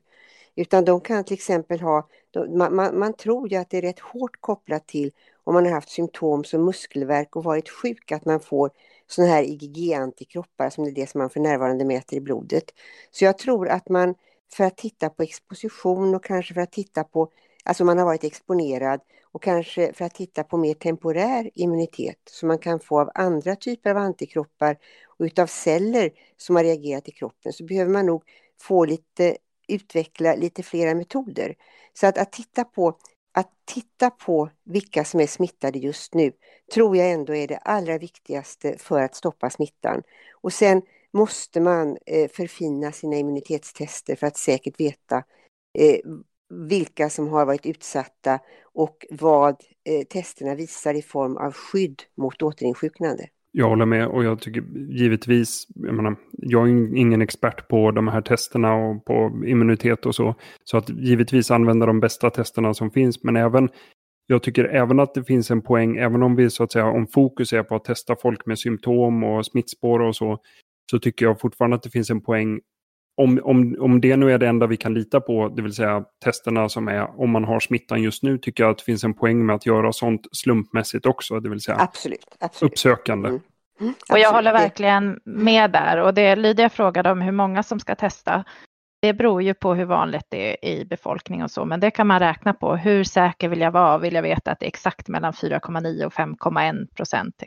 Utan 0.56 0.86
de 0.86 1.02
kan 1.02 1.24
till 1.24 1.34
exempel 1.34 1.82
ha, 1.82 2.08
man, 2.50 2.76
man, 2.76 3.00
man 3.00 3.14
tror 3.14 3.50
ju 3.52 3.58
att 3.58 3.70
det 3.70 3.78
är 3.78 3.82
rätt 3.82 4.00
hårt 4.00 4.42
kopplat 4.42 4.88
till 4.88 5.12
om 5.44 5.54
man 5.54 5.66
har 5.66 5.72
haft 5.72 5.90
symptom 5.90 6.44
som 6.44 6.66
muskelvärk 6.66 7.36
och 7.36 7.44
varit 7.44 7.70
sjuk, 7.70 8.12
att 8.12 8.26
man 8.26 8.40
får 8.40 8.72
sådana 9.08 9.34
här 9.34 9.44
IgG-antikroppar 9.44 10.70
som 10.70 10.84
är 10.84 10.92
det 10.92 11.10
som 11.10 11.20
man 11.20 11.30
för 11.30 11.40
närvarande 11.40 11.86
mäter 11.86 12.18
i 12.18 12.22
blodet. 12.22 12.64
Så 13.12 13.26
jag 13.26 13.38
tror 13.38 13.68
att 13.68 13.90
man 13.90 14.16
för 14.54 14.64
att 14.64 14.78
titta 14.78 15.10
på 15.10 15.24
exposition 15.24 16.16
och 16.16 16.24
kanske 16.24 16.54
för 16.54 16.62
att 16.62 16.72
titta 16.72 17.04
på 17.04 17.32
Alltså 17.64 17.86
man 17.86 17.98
har 17.98 18.06
varit 18.06 18.24
exponerad 18.24 19.02
och 19.32 19.44
kanske 19.44 19.94
för 19.94 20.06
att 20.06 20.16
titta 20.16 20.44
på 20.44 20.58
mer 20.58 20.74
temporär 20.74 21.52
immunitet 21.56 22.20
som 22.30 22.48
man 22.48 22.58
kan 22.58 22.80
få 22.80 23.00
av 23.00 23.12
andra 23.16 23.56
typer 23.56 23.90
av 23.90 23.98
antikroppar 23.98 24.78
och 25.18 25.24
utav 25.24 25.48
celler 25.48 26.12
som 26.38 26.56
har 26.56 26.64
reagerat 26.64 27.10
i 27.10 27.12
kroppen 27.12 27.54
så 27.54 27.64
behöver 27.66 27.92
man 27.92 28.06
nog 28.06 28.24
få 28.62 28.86
lite, 28.86 29.38
utveckla 29.68 30.36
lite 30.36 30.64
flera 30.64 30.96
metoder. 30.96 31.56
Så 31.94 32.08
att, 32.08 32.18
att, 32.18 32.32
titta 32.32 32.64
på, 32.64 32.98
att 33.34 33.52
titta 33.66 34.10
på 34.10 34.50
vilka 34.64 35.06
som 35.06 35.20
är 35.20 35.28
smittade 35.28 35.80
just 35.80 36.14
nu 36.14 36.32
tror 36.74 36.98
jag 36.98 37.12
ändå 37.12 37.36
är 37.36 37.48
det 37.48 37.58
allra 37.58 37.98
viktigaste 37.98 38.78
för 38.78 39.02
att 39.02 39.16
stoppa 39.16 39.50
smittan. 39.50 40.04
Och 40.42 40.54
sen 40.54 40.82
måste 41.14 41.62
man 41.62 41.98
eh, 42.06 42.30
förfina 42.30 42.92
sina 42.92 43.16
immunitetstester 43.16 44.16
för 44.16 44.28
att 44.28 44.38
säkert 44.38 44.80
veta 44.80 45.24
eh, 45.78 46.00
vilka 46.70 47.10
som 47.10 47.28
har 47.28 47.46
varit 47.46 47.66
utsatta 47.66 48.40
och 48.74 49.06
vad 49.12 49.56
eh, 49.90 50.08
testerna 50.10 50.56
visar 50.56 50.94
i 50.94 51.02
form 51.02 51.38
av 51.38 51.52
skydd 51.54 52.02
mot 52.18 52.42
återinsjuknande. 52.42 53.28
Jag 53.52 53.70
håller 53.70 53.86
med 53.86 54.08
och 54.08 54.24
jag 54.24 54.42
tycker 54.42 54.64
givetvis, 54.90 55.68
jag 55.76 55.96
menar, 55.96 56.16
jag 56.32 56.70
är 56.70 56.98
ingen 56.98 57.22
expert 57.22 57.68
på 57.68 57.92
de 57.92 58.08
här 58.08 58.22
testerna 58.22 58.76
och 58.76 59.06
på 59.06 59.42
immunitet 59.46 60.06
och 60.06 60.16
så. 60.16 60.36
Så 60.64 60.78
att 60.78 60.90
givetvis 60.90 61.52
använda 61.52 61.86
de 61.86 62.00
bästa 62.00 62.30
testerna 62.30 62.74
som 62.74 62.92
finns, 62.92 63.24
men 63.24 63.36
även 63.36 63.70
jag 64.28 64.44
tycker 64.44 64.64
även 64.64 65.00
att 65.00 65.14
det 65.14 65.24
finns 65.24 65.52
en 65.52 65.62
poäng, 65.62 65.98
även 65.98 66.24
om 66.24 66.36
vi 66.36 66.50
så 66.50 66.64
att 66.64 66.72
säga, 66.72 66.86
om 66.86 67.08
fokus 67.08 67.54
är 67.54 67.64
på 67.64 67.76
att 67.76 67.86
testa 67.86 68.16
folk 68.16 68.46
med 68.46 68.60
symptom 68.60 69.24
och 69.24 69.46
smittspår 69.46 70.00
och 70.00 70.16
så, 70.16 70.40
så 70.92 71.00
tycker 71.00 71.26
jag 71.26 71.40
fortfarande 71.40 71.76
att 71.76 71.84
det 71.84 71.90
finns 71.90 72.10
en 72.10 72.22
poäng 72.22 72.60
om, 73.18 73.40
om, 73.44 73.76
om 73.80 74.02
det 74.02 74.18
nu 74.18 74.32
är 74.32 74.38
det 74.38 74.48
enda 74.48 74.68
vi 74.68 74.78
kan 74.78 74.94
lita 74.94 75.22
på, 75.22 75.50
det 75.50 75.62
vill 75.62 75.74
säga 75.74 76.04
testerna 76.24 76.70
som 76.70 76.88
är 76.88 77.22
om 77.22 77.30
man 77.30 77.44
har 77.44 77.60
smittan 77.60 78.04
just 78.04 78.24
nu, 78.24 78.38
tycker 78.38 78.64
jag 78.64 78.72
att 78.72 78.78
det 78.78 78.84
finns 78.84 79.04
en 79.04 79.14
poäng 79.14 79.46
med 79.46 79.56
att 79.56 79.66
göra 79.66 79.94
sånt 79.94 80.28
slumpmässigt 80.32 81.06
också, 81.06 81.40
det 81.40 81.50
vill 81.50 81.62
säga 81.62 81.78
absolut, 81.80 82.38
absolut. 82.40 82.72
uppsökande. 82.72 83.30
Mm. 83.30 83.42
Mm, 83.80 83.94
och 84.12 84.20
jag 84.20 84.32
håller 84.32 84.54
verkligen 84.54 85.20
med 85.26 85.72
där 85.72 85.98
och 85.98 86.14
det 86.14 86.36
Lydia 86.36 86.70
frågade 86.70 87.12
om 87.12 87.22
hur 87.22 87.32
många 87.32 87.64
som 87.64 87.80
ska 87.80 87.96
testa. 87.96 88.44
Det 89.02 89.14
beror 89.14 89.42
ju 89.42 89.54
på 89.54 89.74
hur 89.74 89.86
vanligt 89.86 90.26
det 90.30 90.52
är 90.52 90.70
i 90.70 90.86
befolkningen 90.86 91.44
och 91.44 91.52
så, 91.52 91.66
men 91.66 91.80
det 91.80 91.92
kan 91.92 92.08
man 92.08 92.20
räkna 92.20 92.54
på. 92.54 92.76
Hur 92.76 93.04
säker 93.04 93.50
vill 93.50 93.62
jag 93.62 93.72
vara? 93.72 93.98
Vill 93.98 94.14
jag 94.14 94.22
veta 94.22 94.52
att 94.52 94.60
det 94.60 94.66
är 94.66 94.68
exakt 94.68 95.08
mellan 95.08 95.34
4,9 95.34 96.06
och 96.06 96.14
5,1 96.14 96.96
procent? 96.96 97.44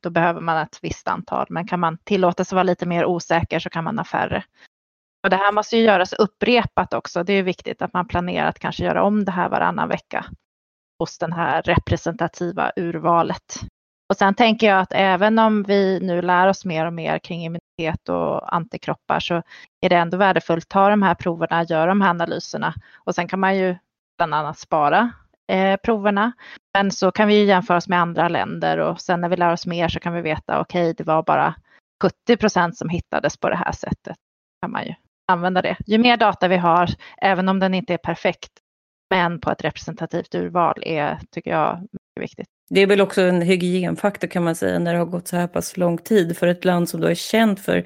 Då 0.00 0.10
behöver 0.10 0.40
man 0.40 0.62
ett 0.62 0.78
visst 0.82 1.08
antal, 1.08 1.46
men 1.48 1.66
kan 1.66 1.80
man 1.80 1.98
tillåta 2.04 2.44
sig 2.44 2.56
vara 2.56 2.62
lite 2.62 2.86
mer 2.86 3.04
osäker 3.04 3.58
så 3.58 3.70
kan 3.70 3.84
man 3.84 3.98
ha 3.98 4.04
färre. 4.04 4.44
Och 5.28 5.30
det 5.30 5.36
här 5.36 5.52
måste 5.52 5.76
ju 5.76 5.82
göras 5.82 6.12
upprepat 6.12 6.94
också. 6.94 7.24
Det 7.24 7.32
är 7.32 7.42
viktigt 7.42 7.82
att 7.82 7.92
man 7.92 8.08
planerar 8.08 8.48
att 8.48 8.58
kanske 8.58 8.84
göra 8.84 9.02
om 9.02 9.24
det 9.24 9.32
här 9.32 9.48
varannan 9.48 9.88
vecka 9.88 10.26
hos 10.98 11.18
den 11.18 11.32
här 11.32 11.62
representativa 11.62 12.72
urvalet. 12.76 13.60
Och 14.08 14.16
sen 14.16 14.34
tänker 14.34 14.66
jag 14.66 14.80
att 14.80 14.92
även 14.92 15.38
om 15.38 15.62
vi 15.62 16.00
nu 16.00 16.22
lär 16.22 16.48
oss 16.48 16.64
mer 16.64 16.86
och 16.86 16.92
mer 16.92 17.18
kring 17.18 17.44
immunitet 17.44 18.08
och 18.08 18.54
antikroppar 18.54 19.20
så 19.20 19.42
är 19.80 19.88
det 19.88 19.96
ändå 19.96 20.16
värdefullt 20.16 20.64
att 20.64 20.68
ta 20.68 20.88
de 20.88 21.02
här 21.02 21.14
proverna, 21.14 21.64
göra 21.64 21.86
de 21.86 22.00
här 22.00 22.10
analyserna 22.10 22.74
och 23.04 23.14
sen 23.14 23.28
kan 23.28 23.40
man 23.40 23.56
ju 23.56 23.76
bland 24.18 24.34
annat 24.34 24.58
spara 24.58 25.10
eh, 25.52 25.76
proverna. 25.76 26.32
Men 26.74 26.90
så 26.90 27.12
kan 27.12 27.28
vi 27.28 27.38
ju 27.38 27.44
jämföra 27.44 27.76
oss 27.76 27.88
med 27.88 28.00
andra 28.00 28.28
länder 28.28 28.78
och 28.78 29.00
sen 29.00 29.20
när 29.20 29.28
vi 29.28 29.36
lär 29.36 29.52
oss 29.52 29.66
mer 29.66 29.88
så 29.88 30.00
kan 30.00 30.14
vi 30.14 30.20
veta 30.20 30.60
okej, 30.60 30.82
okay, 30.82 30.92
det 30.92 31.04
var 31.04 31.22
bara 31.22 31.54
70 32.02 32.36
procent 32.36 32.76
som 32.76 32.88
hittades 32.88 33.36
på 33.36 33.48
det 33.48 33.56
här 33.56 33.72
sättet. 33.72 34.16
Kan 34.62 34.70
man 34.70 34.84
ju 34.84 34.94
använda 35.28 35.62
det. 35.62 35.76
Ju 35.86 35.98
mer 35.98 36.16
data 36.16 36.48
vi 36.48 36.56
har, 36.56 36.88
även 37.22 37.48
om 37.48 37.58
den 37.58 37.74
inte 37.74 37.94
är 37.94 37.98
perfekt, 37.98 38.52
men 39.10 39.40
på 39.40 39.50
ett 39.50 39.64
representativt 39.64 40.34
urval 40.34 40.82
är, 40.82 41.18
tycker 41.30 41.50
jag, 41.50 41.86
viktigt. 42.18 42.46
Det 42.70 42.80
är 42.80 42.86
väl 42.86 43.00
också 43.00 43.22
en 43.22 43.42
hygienfaktor 43.42 44.28
kan 44.28 44.44
man 44.44 44.54
säga 44.54 44.78
när 44.78 44.92
det 44.92 44.98
har 44.98 45.06
gått 45.06 45.28
så 45.28 45.36
här 45.36 45.46
pass 45.46 45.76
lång 45.76 45.98
tid 45.98 46.36
för 46.36 46.46
ett 46.46 46.64
land 46.64 46.88
som 46.88 47.00
då 47.00 47.06
är 47.06 47.14
känt 47.14 47.60
för 47.60 47.84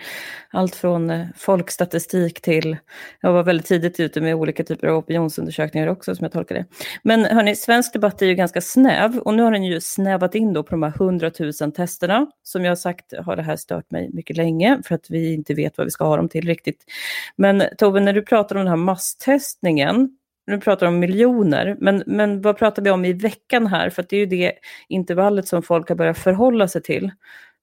allt 0.51 0.75
från 0.75 1.11
eh, 1.11 1.27
folkstatistik 1.37 2.41
till, 2.43 2.77
jag 3.21 3.33
var 3.33 3.43
väldigt 3.43 3.67
tidigt 3.67 4.01
ute 4.01 4.21
med 4.21 4.35
olika 4.35 4.65
typer 4.65 4.87
av 4.87 4.97
opinionsundersökningar 4.97 5.87
också 5.87 6.15
som 6.15 6.25
jag 6.25 6.33
tolkar 6.33 6.55
det. 6.55 6.65
Men 7.03 7.25
hörni, 7.25 7.57
svensk 7.57 7.93
debatt 7.93 8.23
är 8.23 8.27
ju 8.27 8.35
ganska 8.35 8.61
snäv 8.61 9.19
och 9.19 9.35
nu 9.35 9.43
har 9.43 9.53
den 9.53 9.65
ju 9.65 9.81
snävat 9.81 10.35
in 10.35 10.53
då 10.53 10.63
på 10.63 10.71
de 10.71 10.83
här 10.83 10.93
100 10.97 11.31
000 11.61 11.73
testerna. 11.73 12.27
Som 12.43 12.65
jag 12.65 12.71
har 12.71 12.77
sagt 12.77 13.13
har 13.25 13.37
det 13.37 13.43
här 13.43 13.57
stört 13.57 13.91
mig 13.91 14.11
mycket 14.13 14.37
länge 14.37 14.81
för 14.85 14.95
att 14.95 15.11
vi 15.11 15.35
inte 15.35 15.55
vet 15.55 15.79
vad 15.79 15.87
vi 15.87 15.91
ska 15.91 16.05
ha 16.05 16.17
dem 16.17 16.29
till 16.29 16.47
riktigt. 16.47 16.85
Men 17.37 17.63
Tove, 17.79 18.01
när 18.01 18.13
du 18.13 18.23
pratar 18.23 18.57
om 18.57 18.61
den 18.61 18.69
här 18.69 18.77
masstestningen, 18.77 20.17
nu 20.47 20.61
pratar 20.61 20.87
om 20.87 20.99
miljoner, 20.99 21.77
men, 21.81 22.03
men 22.07 22.41
vad 22.41 22.57
pratar 22.59 22.83
vi 22.83 22.91
om 22.91 23.05
i 23.05 23.13
veckan 23.13 23.67
här? 23.67 23.91
För 23.91 24.05
det 24.09 24.17
är 24.17 24.21
ju 24.21 24.27
det 24.27 24.53
intervallet 24.89 25.49
som 25.49 25.63
folk 25.63 25.89
har 25.89 25.97
börjat 25.97 26.19
förhålla 26.19 26.69
sig 26.69 26.83
till. 26.83 27.11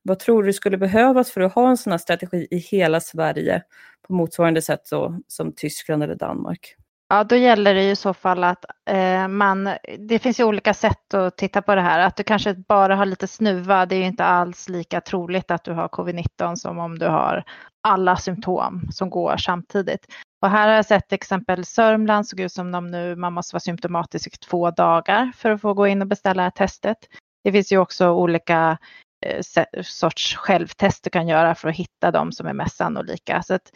Vad 0.02 0.20
tror 0.20 0.44
du 0.44 0.54
skulle 0.54 0.78
behövas 0.78 1.32
för 1.32 1.42
att 1.42 1.54
ha 1.54 1.70
en 1.70 1.78
sån 1.78 1.92
här 1.92 1.98
strategi 1.98 2.48
i 2.52 2.58
hela 2.58 3.00
Sverige 3.00 3.64
på 4.08 4.14
motsvarande 4.14 4.62
sätt 4.62 4.82
då, 4.92 5.20
som 5.28 5.54
Tyskland 5.56 6.04
eller 6.04 6.16
Danmark? 6.16 6.76
Ja, 7.10 7.24
då 7.24 7.36
gäller 7.36 7.74
det 7.74 7.92
i 7.92 7.96
så 7.96 8.14
fall 8.14 8.44
att 8.44 8.66
eh, 8.90 9.28
man, 9.28 9.70
det 10.00 10.20
finns 10.20 10.40
ju 10.40 10.44
olika 10.44 10.74
sätt 10.74 11.14
att 11.14 11.38
titta 11.38 11.62
på 11.62 11.76
det 11.76 11.82
här. 11.82 12.00
Att 12.00 12.16
du 12.16 12.24
kanske 12.24 12.54
bara 12.54 12.96
har 12.96 13.06
lite 13.06 13.28
snuva, 13.28 13.86
det 13.86 13.96
är 13.96 14.00
ju 14.00 14.06
inte 14.06 14.26
alls 14.26 14.70
lika 14.70 15.02
troligt 15.02 15.52
att 15.52 15.64
du 15.64 15.74
har 15.74 15.88
covid-19 15.88 16.56
som 16.56 16.80
om 16.80 17.00
du 17.00 17.06
har 17.06 17.44
alla 17.84 18.18
symptom 18.18 18.88
som 18.92 19.10
går 19.10 19.38
samtidigt. 19.38 20.06
Och 20.42 20.50
här 20.50 20.68
har 20.68 20.76
jag 20.76 20.86
sett 20.86 21.14
exempel 21.14 21.66
Sörmland 21.66 22.28
såg 22.28 22.40
ut 22.40 22.52
som 22.52 22.72
de 22.72 22.88
nu, 22.88 23.16
man 23.16 23.34
måste 23.34 23.56
vara 23.56 23.60
symptomatisk 23.60 24.28
i 24.28 24.38
två 24.38 24.72
dagar 24.72 25.32
för 25.36 25.52
att 25.52 25.62
få 25.62 25.74
gå 25.74 25.88
in 25.88 26.02
och 26.02 26.08
beställa 26.08 26.52
testet. 26.52 26.98
Det 27.44 27.52
finns 27.52 27.72
ju 27.72 27.78
också 27.78 28.12
olika 28.12 28.78
eh, 29.26 29.44
sorts 29.84 30.36
självtest 30.36 31.04
du 31.04 31.10
kan 31.10 31.28
göra 31.28 31.56
för 31.56 31.70
att 31.70 31.76
hitta 31.76 32.12
de 32.12 32.32
som 32.32 32.48
är 32.48 32.54
mest 32.54 32.76
sannolika. 32.76 33.44
Så 33.44 33.54
att, 33.54 33.72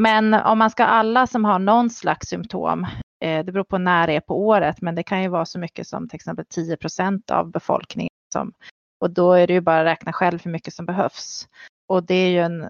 men 0.00 0.34
om 0.34 0.58
man 0.58 0.70
ska 0.70 0.84
alla 0.84 1.26
som 1.26 1.44
har 1.44 1.58
någon 1.58 1.90
slags 1.90 2.28
symptom, 2.28 2.86
eh, 3.24 3.44
det 3.44 3.52
beror 3.52 3.64
på 3.64 3.78
när 3.78 4.06
det 4.06 4.12
är 4.12 4.20
på 4.20 4.46
året, 4.46 4.80
men 4.80 4.94
det 4.94 5.02
kan 5.02 5.22
ju 5.22 5.28
vara 5.28 5.46
så 5.46 5.58
mycket 5.58 5.86
som 5.86 6.08
till 6.08 6.16
exempel 6.16 6.44
10 6.48 6.76
procent 6.76 7.30
av 7.30 7.50
befolkningen. 7.50 8.10
Som, 8.32 8.52
och 9.00 9.10
då 9.10 9.32
är 9.32 9.46
det 9.46 9.52
ju 9.52 9.60
bara 9.60 9.80
att 9.80 9.86
räkna 9.86 10.12
själv 10.12 10.44
hur 10.44 10.50
mycket 10.50 10.74
som 10.74 10.86
behövs. 10.86 11.48
Och 11.88 12.04
det 12.04 12.14
är 12.14 12.28
ju 12.28 12.40
en 12.40 12.68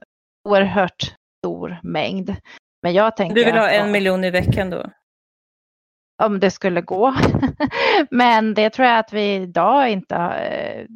oerhört 0.49 1.15
stor 1.45 1.81
mängd. 1.83 2.37
Men 2.85 2.93
jag 2.93 3.17
tänker 3.17 3.35
du 3.35 3.45
vill 3.45 3.55
ha 3.55 3.71
en 3.71 3.93
miljon 3.93 4.25
i 4.25 4.31
veckan 4.31 4.71
då? 4.71 4.91
Om 6.23 6.41
det 6.41 6.51
skulle 6.51 6.81
gå. 6.81 7.15
Men 8.11 8.55
det 8.55 8.71
tror 8.71 8.89
jag 8.89 8.99
att 8.99 9.13
vi 9.13 9.35
idag 9.35 9.91
inte 9.91 10.15
har. 10.15 10.87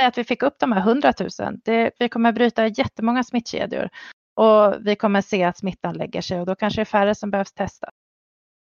Att 0.00 0.18
vi 0.18 0.24
fick 0.24 0.42
upp 0.42 0.54
de 0.58 0.72
här 0.72 0.80
hundratusen. 0.80 1.60
Vi 1.98 2.08
kommer 2.10 2.32
bryta 2.32 2.66
jättemånga 2.66 3.24
smittkedjor. 3.24 3.88
Och 4.36 4.74
vi 4.86 4.96
kommer 4.96 5.20
se 5.20 5.44
att 5.44 5.58
smittan 5.58 5.96
lägger 5.96 6.20
sig 6.20 6.40
och 6.40 6.46
då 6.46 6.54
kanske 6.54 6.78
det 6.78 6.82
är 6.82 6.84
färre 6.84 7.14
som 7.14 7.30
behövs 7.30 7.52
testa. 7.52 7.90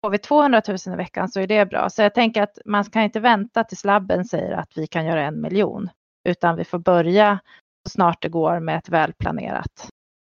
Får 0.05 0.11
vi 0.11 0.19
200 0.19 0.63
000 0.69 0.79
i 0.87 0.97
veckan 0.97 1.29
så 1.29 1.41
är 1.41 1.47
det 1.47 1.67
bra. 1.67 1.91
Så 1.91 2.03
jag 2.03 2.15
tänker 2.15 2.43
att 2.43 2.59
man 2.65 2.85
kan 2.85 3.03
inte 3.03 3.21
vänta 3.21 3.65
tills 3.65 3.85
labben 3.85 4.25
säger 4.25 4.53
att 4.53 4.77
vi 4.77 4.87
kan 4.87 5.07
göra 5.07 5.23
en 5.23 5.41
miljon. 5.41 5.91
Utan 6.29 6.57
vi 6.57 6.65
får 6.65 6.79
börja 6.79 7.39
så 7.85 7.91
snart 7.91 8.23
det 8.23 8.29
går 8.29 8.61
med 8.61 8.77
ett 8.77 8.89
välplanerat 8.89 9.89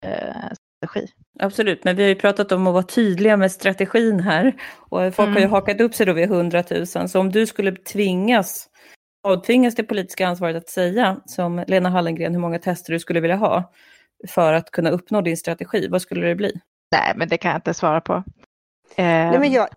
eh, 0.05 0.51
strategi. 0.81 1.13
Absolut, 1.39 1.83
men 1.83 1.95
vi 1.95 2.03
har 2.03 2.09
ju 2.09 2.15
pratat 2.15 2.51
om 2.51 2.67
att 2.67 2.73
vara 2.73 2.83
tydliga 2.83 3.37
med 3.37 3.51
strategin 3.51 4.19
här. 4.19 4.55
Och 4.77 5.15
folk 5.15 5.27
mm. 5.27 5.33
har 5.33 5.39
ju 5.39 5.45
mm. 5.45 5.51
hakat 5.51 5.81
upp 5.81 5.95
sig 5.95 6.05
då 6.05 6.13
vid 6.13 6.23
100 6.23 6.63
000. 6.71 6.87
Så 6.87 7.19
om 7.19 7.31
du 7.31 7.47
skulle 7.47 7.75
tvingas, 7.75 8.69
avtvingas 9.23 9.75
det 9.75 9.83
politiska 9.83 10.27
ansvaret 10.27 10.55
att 10.55 10.69
säga, 10.69 11.21
som 11.25 11.63
Lena 11.67 11.89
Hallengren, 11.89 12.33
hur 12.33 12.41
många 12.41 12.59
tester 12.59 12.93
du 12.93 12.99
skulle 12.99 13.19
vilja 13.19 13.35
ha 13.35 13.71
för 14.27 14.53
att 14.53 14.71
kunna 14.71 14.89
uppnå 14.89 15.21
din 15.21 15.37
strategi, 15.37 15.87
vad 15.87 16.01
skulle 16.01 16.27
det 16.27 16.35
bli? 16.35 16.61
Nej, 16.91 17.13
men 17.15 17.29
det 17.29 17.37
kan 17.37 17.51
jag 17.51 17.57
inte 17.57 17.73
svara 17.73 18.01
på. 18.01 18.23
Nej, 18.97 19.39
men 19.39 19.51
jag, 19.51 19.67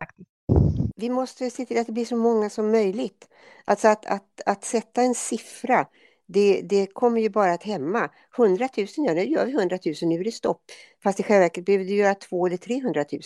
vi 0.96 1.10
måste 1.10 1.50
se 1.50 1.64
till 1.64 1.78
att 1.78 1.86
det 1.86 1.92
blir 1.92 2.04
så 2.04 2.16
många 2.16 2.50
som 2.50 2.70
möjligt. 2.70 3.28
Alltså 3.64 3.88
att, 3.88 4.06
att, 4.06 4.40
att 4.46 4.64
sätta 4.64 5.02
en 5.02 5.14
siffra 5.14 5.86
det, 6.26 6.60
det 6.62 6.86
kommer 6.86 7.20
ju 7.20 7.28
bara 7.28 7.52
att 7.52 7.62
hämma. 7.62 8.10
100 8.38 8.68
000, 8.76 8.86
ja 8.96 9.14
nu 9.14 9.24
gör 9.24 9.46
vi 9.46 9.52
100 9.52 9.78
000, 9.84 9.94
nu 10.02 10.20
är 10.20 10.24
det 10.24 10.30
stopp. 10.30 10.60
Fast 11.02 11.20
i 11.20 11.22
själva 11.22 11.40
verket 11.40 11.64
behöver 11.64 11.84
du 11.84 11.94
göra 11.94 12.14
200 12.14 12.46
eller 12.46 12.56
300 12.56 13.04
000. 13.12 13.20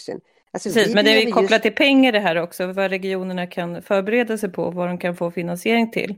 Alltså, 0.53 0.69
Precis, 0.69 0.95
men 0.95 1.05
det 1.05 1.23
är 1.23 1.31
kopplat 1.31 1.51
just... 1.51 1.63
till 1.63 1.75
pengar 1.75 2.13
det 2.13 2.21
här 2.21 2.43
också, 2.43 2.67
vad 2.67 2.91
regionerna 2.91 3.47
kan 3.47 3.83
förbereda 3.83 4.39
sig 4.39 4.53
på, 4.53 4.71
vad 4.71 4.89
de 4.89 4.99
kan 4.99 5.17
få 5.17 5.31
finansiering 5.31 5.91
till. 5.91 6.15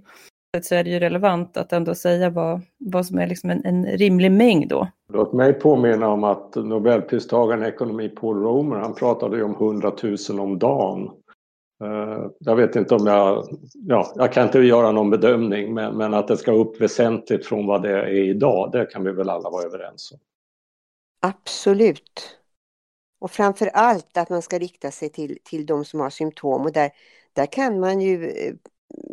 Så 0.63 0.75
är 0.75 0.85
det 0.85 0.91
ju 0.91 0.99
relevant 0.99 1.57
att 1.57 1.73
ändå 1.73 1.95
säga 1.95 2.31
vad, 2.31 2.61
vad 2.79 3.07
som 3.07 3.19
är 3.19 3.27
liksom 3.27 3.51
en, 3.51 3.65
en 3.65 3.87
rimlig 3.87 4.33
mängd 4.33 4.69
då. 4.69 4.89
Låt 5.13 5.33
mig 5.33 5.53
påminna 5.53 6.09
om 6.09 6.25
att 6.25 6.55
Nobelpristagaren 6.55 7.65
i 7.65 7.69
ekonomi 7.69 8.09
Paul 8.09 8.43
Romer, 8.43 8.77
han 8.77 8.95
pratade 8.95 9.37
ju 9.37 9.43
om 9.43 9.55
100 9.55 9.93
000 10.29 10.41
om 10.41 10.59
dagen. 10.59 11.11
Eh, 11.81 12.31
jag 12.39 12.57
vet 12.57 12.77
inte 12.77 12.95
om 12.95 13.07
jag, 13.07 13.59
ja, 13.75 14.13
jag 14.17 14.33
kan 14.33 14.47
inte 14.47 14.59
göra 14.59 14.93
någon 14.93 15.11
bedömning 15.11 15.75
men, 15.75 15.97
men 15.97 16.15
att 16.15 16.29
det 16.29 16.37
ska 16.37 16.53
upp 16.53 16.81
väsentligt 16.81 17.47
från 17.47 17.67
vad 17.67 17.83
det 17.83 17.91
är 17.91 18.09
idag, 18.09 18.73
det 18.73 18.87
kan 18.87 19.05
vi 19.05 19.13
väl 19.13 19.31
alla 19.31 19.51
vara 19.51 19.65
överens 19.65 20.13
om. 20.13 20.19
Absolut. 21.21 22.39
Och 23.19 23.31
framför 23.31 23.67
allt 23.67 24.17
att 24.17 24.31
man 24.31 24.43
ska 24.43 24.59
rikta 24.59 24.91
sig 24.91 25.09
till, 25.09 25.39
till 25.45 25.67
de 25.67 25.85
som 25.85 26.01
har 26.01 26.11
symptom 26.11 26.63
och 26.63 26.73
där, 26.73 26.91
där 27.33 27.47
kan 27.47 27.81
man 27.81 28.01
ju, 28.01 28.31
eh, 28.31 28.55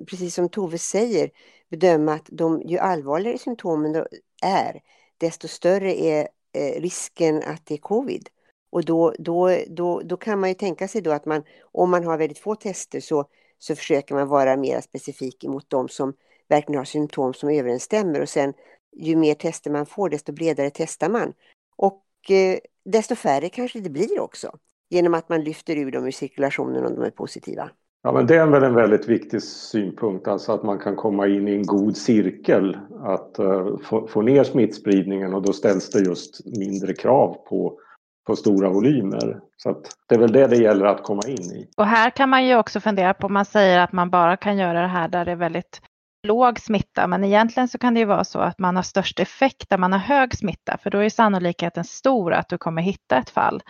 precis 0.10 0.36
som 0.36 0.50
Tove 0.50 0.78
säger, 0.78 1.30
bedöma 1.70 2.14
att 2.14 2.30
de, 2.32 2.62
ju 2.62 2.78
allvarligare 2.78 3.38
symptomen 3.38 3.96
är, 4.44 4.82
desto 5.18 5.48
större 5.48 6.00
är 6.02 6.28
eh, 6.54 6.82
risken 6.82 7.44
att 7.44 7.66
det 7.66 7.74
är 7.74 7.78
covid. 7.78 8.30
Och 8.70 8.86
då, 8.86 9.14
då, 9.20 9.58
då, 9.68 10.02
då 10.06 10.18
kan 10.18 10.40
man 10.40 10.50
ju 10.50 10.56
tänka 10.56 10.88
sig 10.88 11.02
då 11.02 11.12
att 11.12 11.26
man, 11.26 11.44
om 11.62 11.92
man 11.92 12.04
har 12.04 12.18
väldigt 12.18 12.40
få 12.40 12.56
tester 12.56 13.00
så, 13.00 13.26
så 13.60 13.76
försöker 13.76 14.16
man 14.16 14.28
vara 14.28 14.58
mer 14.58 14.82
specifik 14.82 15.44
mot 15.44 15.70
de 15.70 15.90
som 15.90 16.14
verkligen 16.50 16.78
har 16.78 16.86
symptom 16.86 17.34
som 17.34 17.50
överensstämmer. 17.50 18.22
Och 18.22 18.30
sen 18.30 18.54
ju 18.98 19.16
mer 19.16 19.34
tester 19.34 19.72
man 19.72 19.86
får, 19.86 20.10
desto 20.10 20.32
bredare 20.32 20.70
testar 20.74 21.10
man. 21.10 21.34
Och 21.76 22.04
eh, 22.30 22.58
desto 22.86 23.16
färre 23.16 23.50
kanske 23.50 23.80
det 23.80 23.90
blir 23.90 24.20
också. 24.20 24.58
genom 24.90 25.14
att 25.14 25.30
man 25.30 25.44
lyfter 25.44 25.76
ur 25.76 25.92
dem 25.92 26.06
ur 26.06 26.12
cirkulationen 26.12 26.86
om 26.86 26.96
de 26.96 27.04
är 27.04 27.10
positiva. 27.10 27.70
Ja, 28.04 28.12
men 28.12 28.28
det 28.28 28.36
är 28.36 28.48
väl 28.48 28.64
en 28.64 28.76
väldigt 28.76 29.08
viktig 29.08 29.42
synpunkt, 29.44 30.28
alltså 30.28 30.52
att 30.52 30.64
man 30.64 30.80
kan 30.80 30.96
komma 30.96 31.28
in 31.28 31.48
i 31.48 31.52
en 31.52 31.66
god 31.66 31.98
cirkel, 31.98 32.78
att 33.04 33.40
uh, 33.40 33.78
få, 33.78 34.08
få, 34.08 34.22
ner 34.22 34.44
smittspridningen 34.44 35.34
och 35.34 35.42
då 35.42 35.54
ställs 35.54 35.90
det 35.90 36.00
just 36.00 36.46
mindre 36.46 36.94
krav 36.94 37.38
på, 37.50 37.80
på 38.28 38.36
stora 38.36 38.70
volymer. 38.70 39.40
Så 39.58 39.70
att 39.70 39.82
det 40.08 40.16
är 40.16 40.20
väl 40.20 40.32
det 40.32 40.48
det 40.48 40.56
gäller 40.56 40.86
att 40.86 41.04
komma 41.04 41.22
in 41.28 41.42
i. 41.42 41.70
Och 41.78 41.86
här 41.86 42.10
kan 42.10 42.30
man 42.30 42.46
ju 42.46 42.56
också 42.56 42.80
fundera 42.80 43.14
på, 43.14 43.30
man 43.30 43.46
säger 43.46 43.80
att 43.80 43.92
man 43.92 44.10
bara 44.10 44.38
kan 44.38 44.58
göra 44.58 44.82
det 44.82 44.88
här 44.88 45.08
där 45.08 45.26
det 45.26 45.32
är 45.32 45.36
väldigt 45.36 45.82
låg 46.28 46.60
smitta, 46.60 47.08
men 47.08 47.24
egentligen 47.24 47.68
så 47.68 47.78
kan 47.78 47.94
det 47.94 48.00
ju 48.00 48.06
vara 48.06 48.24
så 48.24 48.40
att 48.40 48.60
man 48.60 48.76
har 48.76 48.84
störst 48.84 49.20
effekt 49.20 49.70
där 49.70 49.78
man 49.78 49.92
har 49.92 50.00
hög 50.00 50.38
smitta, 50.38 50.78
för 50.84 50.90
då 50.90 50.98
är 50.98 51.10
sannolikheten 51.10 51.84
stor 51.84 52.34
att 52.34 52.50
du 52.50 52.58
kommer 52.58 52.82
hitta 52.82 53.18
ett 53.18 53.30
fall. 53.30 53.62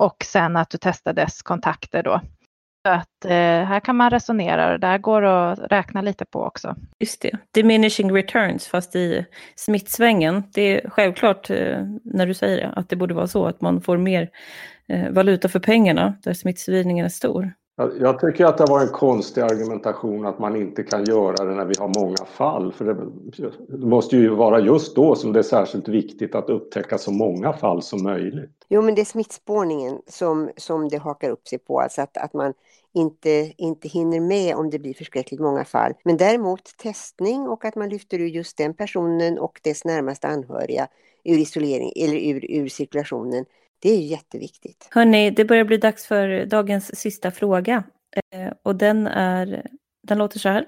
Och 0.00 0.24
sen 0.24 0.56
att 0.56 0.70
du 0.70 0.78
testar 0.80 1.12
dess 1.12 1.42
kontakter 1.42 2.02
då. 2.02 2.20
Så 2.86 2.90
att 2.90 3.24
eh, 3.24 3.30
här 3.64 3.80
kan 3.80 3.96
man 3.96 4.10
resonera 4.10 4.72
och 4.72 4.80
där 4.80 4.98
går 4.98 5.22
att 5.22 5.58
räkna 5.58 6.02
lite 6.02 6.24
på 6.24 6.40
också. 6.40 6.76
Just 7.00 7.22
det, 7.22 7.38
diminishing 7.50 8.12
returns 8.12 8.66
fast 8.66 8.96
i 8.96 9.26
smittsvängen. 9.56 10.42
Det 10.54 10.62
är 10.62 10.90
självklart 10.90 11.50
eh, 11.50 11.78
när 12.04 12.26
du 12.26 12.34
säger 12.34 12.56
det, 12.56 12.72
att 12.76 12.88
det 12.88 12.96
borde 12.96 13.14
vara 13.14 13.26
så 13.26 13.46
att 13.46 13.60
man 13.60 13.80
får 13.80 13.96
mer 13.96 14.30
eh, 14.88 15.10
valuta 15.10 15.48
för 15.48 15.60
pengarna 15.60 16.14
där 16.22 16.32
smittspridningen 16.32 17.04
är 17.04 17.08
stor. 17.08 17.52
Jag 17.76 18.20
tycker 18.20 18.44
att 18.44 18.58
det 18.58 18.64
var 18.64 18.80
en 18.80 18.88
konstig 18.88 19.40
argumentation 19.42 20.26
att 20.26 20.38
man 20.38 20.56
inte 20.56 20.82
kan 20.82 21.04
göra 21.04 21.44
det 21.44 21.54
när 21.54 21.64
vi 21.64 21.74
har 21.78 22.00
många 22.00 22.24
fall. 22.36 22.72
För 22.72 22.84
det 23.68 23.86
måste 23.86 24.16
ju 24.16 24.28
vara 24.28 24.60
just 24.60 24.96
då 24.96 25.14
som 25.14 25.32
det 25.32 25.38
är 25.38 25.42
särskilt 25.42 25.88
viktigt 25.88 26.34
att 26.34 26.50
upptäcka 26.50 26.98
så 26.98 27.12
många 27.12 27.52
fall 27.52 27.82
som 27.82 28.02
möjligt. 28.02 28.66
Jo, 28.68 28.82
men 28.82 28.94
det 28.94 29.00
är 29.00 29.04
smittspårningen 29.04 29.98
som, 30.06 30.50
som 30.56 30.88
det 30.88 30.98
hakar 30.98 31.30
upp 31.30 31.48
sig 31.48 31.58
på. 31.58 31.80
Alltså 31.80 32.02
att, 32.02 32.16
att 32.16 32.34
man 32.34 32.54
inte, 32.94 33.52
inte 33.56 33.88
hinner 33.88 34.20
med 34.20 34.56
om 34.56 34.70
det 34.70 34.78
blir 34.78 34.94
förskräckligt 34.94 35.40
många 35.40 35.64
fall. 35.64 35.92
Men 36.04 36.16
däremot 36.16 36.76
testning 36.78 37.48
och 37.48 37.64
att 37.64 37.74
man 37.74 37.88
lyfter 37.88 38.18
ur 38.18 38.26
just 38.26 38.56
den 38.56 38.74
personen 38.74 39.38
och 39.38 39.60
dess 39.62 39.84
närmaste 39.84 40.28
anhöriga 40.28 40.88
ur 41.24 41.38
isolering 41.38 41.92
eller 41.96 42.16
ur, 42.16 42.50
ur 42.50 42.68
cirkulationen 42.68 43.44
det 43.78 43.90
är 43.90 44.00
jätteviktigt. 44.00 44.88
Hörni, 44.90 45.30
det 45.30 45.44
börjar 45.44 45.64
bli 45.64 45.76
dags 45.76 46.06
för 46.06 46.46
dagens 46.46 47.00
sista 47.00 47.30
fråga. 47.30 47.84
Eh, 48.30 48.52
och 48.62 48.76
den, 48.76 49.06
är, 49.06 49.66
den 50.02 50.18
låter 50.18 50.38
så 50.38 50.48
här. 50.48 50.66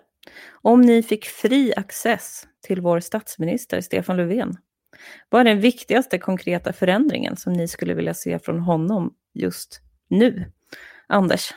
Om 0.63 0.81
ni 0.81 1.03
fick 1.03 1.25
fri 1.25 1.73
access 1.77 2.47
till 2.67 2.81
vår 2.81 3.01
statsminister 3.01 3.81
Stefan 3.81 4.17
Löfven, 4.17 4.57
vad 5.29 5.41
är 5.41 5.45
den 5.45 5.61
viktigaste 5.61 6.19
konkreta 6.19 6.73
förändringen 6.73 7.37
som 7.37 7.53
ni 7.53 7.69
skulle 7.69 7.95
vilja 7.95 8.15
se 8.15 8.39
från 8.39 8.61
honom 8.61 9.15
just 9.35 9.81
nu? 10.09 10.53
Anders? 11.07 11.55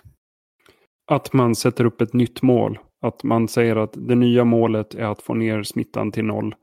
Att 1.10 1.34
man 1.34 1.56
sätter 1.56 1.86
upp 1.86 2.02
ett 2.02 2.14
nytt 2.14 2.42
mål. 2.42 2.80
Att 3.02 3.24
man 3.24 3.48
säger 3.48 3.76
att 3.76 3.94
det 3.94 4.16
nya 4.16 4.44
målet 4.44 4.96
är 4.96 5.06
att 5.06 5.22
få 5.22 5.34
ner 5.34 5.64
smittan 5.64 6.12
till 6.12 6.26
noll 6.26 6.56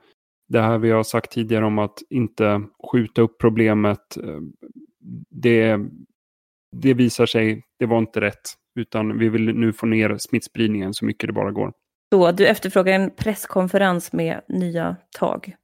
det 0.49 0.61
här 0.61 0.79
vi 0.79 0.91
har 0.91 1.03
sagt 1.03 1.33
tidigare 1.33 1.65
om 1.65 1.79
att 1.79 1.99
inte 2.11 2.63
skjuta 2.93 3.23
upp 3.23 3.39
problemet, 3.41 4.17
eh, 4.17 4.41
det, 5.31 5.79
det 6.77 6.95
visar 6.95 7.27
sig, 7.27 7.63
det 7.79 7.87
var 7.87 7.99
inte 7.99 8.21
rätt. 8.21 8.55
Utan 8.79 9.19
vi 9.19 9.29
vill 9.29 9.55
nu 9.55 9.73
få 9.73 9.87
ner 9.87 10.17
smittspridningen 10.19 10.95
så 10.95 11.05
mycket 11.05 11.29
det 11.29 11.33
bara 11.33 11.51
går. 11.51 11.73
Så 12.13 12.33
du 12.33 12.47
efterfrågar 12.47 12.93
en 12.93 13.11
presskonferens 13.11 14.13
med 14.13 14.41
nya 14.49 14.97
tag? 15.19 15.55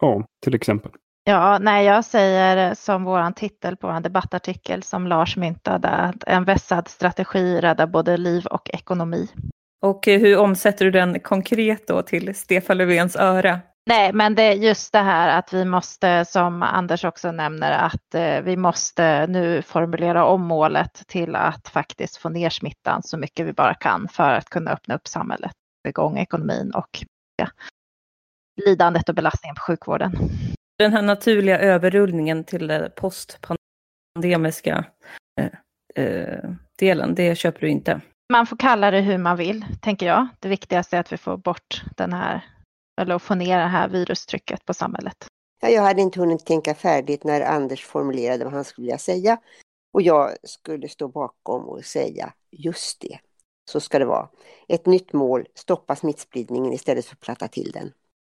Ja, 0.00 0.26
till 0.44 0.54
exempel. 0.54 0.92
Ja, 1.24 1.58
nej, 1.58 1.86
jag 1.86 2.04
säger 2.04 2.74
som 2.74 3.04
vår 3.04 3.32
titel 3.32 3.76
på 3.76 3.88
en 3.88 4.02
debattartikel 4.02 4.82
som 4.82 5.06
Lars 5.06 5.36
myntade, 5.36 5.88
att 5.88 6.24
en 6.24 6.44
vässad 6.44 6.88
strategi 6.88 7.60
räddar 7.60 7.86
både 7.86 8.16
liv 8.16 8.46
och 8.46 8.70
ekonomi. 8.70 9.28
Och 9.82 10.06
hur 10.06 10.38
omsätter 10.38 10.84
du 10.84 10.90
den 10.90 11.20
konkret 11.20 11.86
då 11.86 12.02
till 12.02 12.34
Stefan 12.34 12.78
Löfvens 12.78 13.16
öra? 13.16 13.60
Nej, 13.86 14.12
men 14.12 14.34
det 14.34 14.42
är 14.42 14.52
just 14.52 14.92
det 14.92 14.98
här 14.98 15.38
att 15.38 15.52
vi 15.52 15.64
måste, 15.64 16.24
som 16.24 16.62
Anders 16.62 17.04
också 17.04 17.32
nämner, 17.32 17.72
att 17.72 18.14
eh, 18.14 18.40
vi 18.40 18.56
måste 18.56 19.26
nu 19.26 19.62
formulera 19.62 20.24
om 20.24 20.46
målet 20.46 21.02
till 21.06 21.36
att 21.36 21.68
faktiskt 21.68 22.16
få 22.16 22.28
ner 22.28 22.50
smittan 22.50 23.02
så 23.02 23.16
mycket 23.18 23.46
vi 23.46 23.52
bara 23.52 23.74
kan 23.74 24.08
för 24.08 24.30
att 24.30 24.50
kunna 24.50 24.70
öppna 24.70 24.94
upp 24.94 25.08
samhället, 25.08 25.52
igång 25.88 26.18
ekonomin 26.18 26.70
och 26.74 27.04
ja, 27.36 27.48
lidandet 28.66 29.08
och 29.08 29.14
belastningen 29.14 29.54
på 29.54 29.60
sjukvården. 29.60 30.12
Den 30.80 30.92
här 30.92 31.02
naturliga 31.02 31.58
överrullningen 31.58 32.44
till 32.44 32.66
det 32.66 32.92
postpandemiska 32.96 34.84
eh, 35.40 35.50
eh, 36.04 36.50
delen, 36.78 37.14
det 37.14 37.34
köper 37.34 37.60
du 37.60 37.68
inte? 37.68 38.00
Man 38.32 38.46
får 38.46 38.56
kalla 38.56 38.90
det 38.90 39.00
hur 39.00 39.18
man 39.18 39.36
vill, 39.36 39.64
tänker 39.82 40.06
jag. 40.06 40.28
Det 40.38 40.48
viktigaste 40.48 40.96
är 40.96 41.00
att 41.00 41.12
vi 41.12 41.16
får 41.16 41.36
bort 41.36 41.82
den 41.96 42.12
här 42.12 42.44
eller 43.00 43.14
att 43.14 43.22
få 43.22 43.34
ner 43.34 43.58
det 43.58 43.66
här 43.66 43.88
virustrycket 43.88 44.64
på 44.64 44.74
samhället. 44.74 45.26
Ja, 45.62 45.68
jag 45.68 45.82
hade 45.82 46.02
inte 46.02 46.20
hunnit 46.20 46.46
tänka 46.46 46.74
färdigt 46.74 47.24
när 47.24 47.40
Anders 47.40 47.84
formulerade 47.84 48.44
vad 48.44 48.52
han 48.52 48.64
skulle 48.64 48.84
vilja 48.84 48.98
säga. 48.98 49.38
Och 49.92 50.02
jag 50.02 50.30
skulle 50.42 50.88
stå 50.88 51.08
bakom 51.08 51.68
och 51.68 51.84
säga 51.84 52.32
just 52.50 53.00
det. 53.00 53.18
Så 53.70 53.80
ska 53.80 53.98
det 53.98 54.04
vara. 54.04 54.28
Ett 54.68 54.86
nytt 54.86 55.12
mål, 55.12 55.46
stoppa 55.54 55.96
smittspridningen 55.96 56.72
istället 56.72 57.06
för 57.06 57.14
att 57.14 57.20
platta 57.20 57.48
till 57.48 57.70
den. 57.72 57.92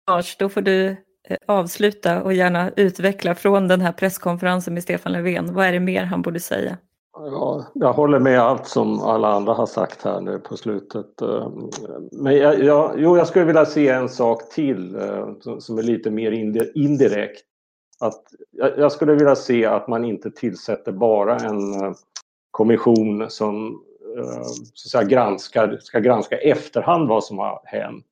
Lars, 0.09 0.37
då 0.37 0.49
får 0.49 0.61
du 0.61 1.06
Eh, 1.29 1.37
avsluta 1.45 2.23
och 2.23 2.33
gärna 2.33 2.71
utveckla 2.75 3.35
från 3.35 3.67
den 3.67 3.81
här 3.81 3.91
presskonferensen 3.91 4.73
med 4.73 4.83
Stefan 4.83 5.11
Löfven. 5.11 5.53
Vad 5.53 5.65
är 5.65 5.71
det 5.71 5.79
mer 5.79 6.03
han 6.03 6.21
borde 6.21 6.39
säga? 6.39 6.77
Ja, 7.13 7.65
jag 7.73 7.93
håller 7.93 8.19
med 8.19 8.39
allt 8.39 8.67
som 8.67 8.99
alla 8.99 9.33
andra 9.33 9.53
har 9.53 9.65
sagt 9.65 10.03
här 10.03 10.21
nu 10.21 10.39
på 10.39 10.57
slutet. 10.57 11.21
Eh, 11.21 11.51
men 12.11 12.37
jag, 12.37 12.63
jag, 12.63 12.93
jo, 12.97 13.17
jag 13.17 13.27
skulle 13.27 13.45
vilja 13.45 13.65
se 13.65 13.89
en 13.89 14.09
sak 14.09 14.49
till 14.49 14.95
eh, 14.95 15.57
som 15.59 15.77
är 15.77 15.83
lite 15.83 16.11
mer 16.11 16.31
indirekt. 16.77 17.43
Att 17.99 18.23
jag 18.77 18.91
skulle 18.91 19.13
vilja 19.13 19.35
se 19.35 19.65
att 19.65 19.87
man 19.87 20.05
inte 20.05 20.31
tillsätter 20.31 20.91
bara 20.91 21.35
en 21.35 21.95
kommission 22.51 23.29
som 23.29 23.81
så 24.73 24.87
att 24.87 24.91
säga, 24.91 25.03
granskar, 25.03 25.77
ska 25.81 25.99
granska 25.99 26.37
efterhand 26.37 27.09
vad 27.09 27.23
som 27.23 27.37
har 27.37 27.61
hänt. 27.65 28.05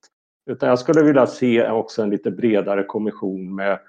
Utan 0.45 0.69
jag 0.69 0.79
skulle 0.79 1.03
vilja 1.03 1.27
se 1.27 1.69
också 1.69 2.01
en 2.01 2.09
lite 2.09 2.31
bredare 2.31 2.83
kommission 2.83 3.55
med 3.55 3.79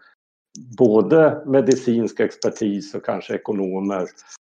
både 0.79 1.43
medicinsk 1.47 2.21
expertis 2.21 2.95
och 2.95 3.05
kanske 3.05 3.35
ekonomer 3.35 4.07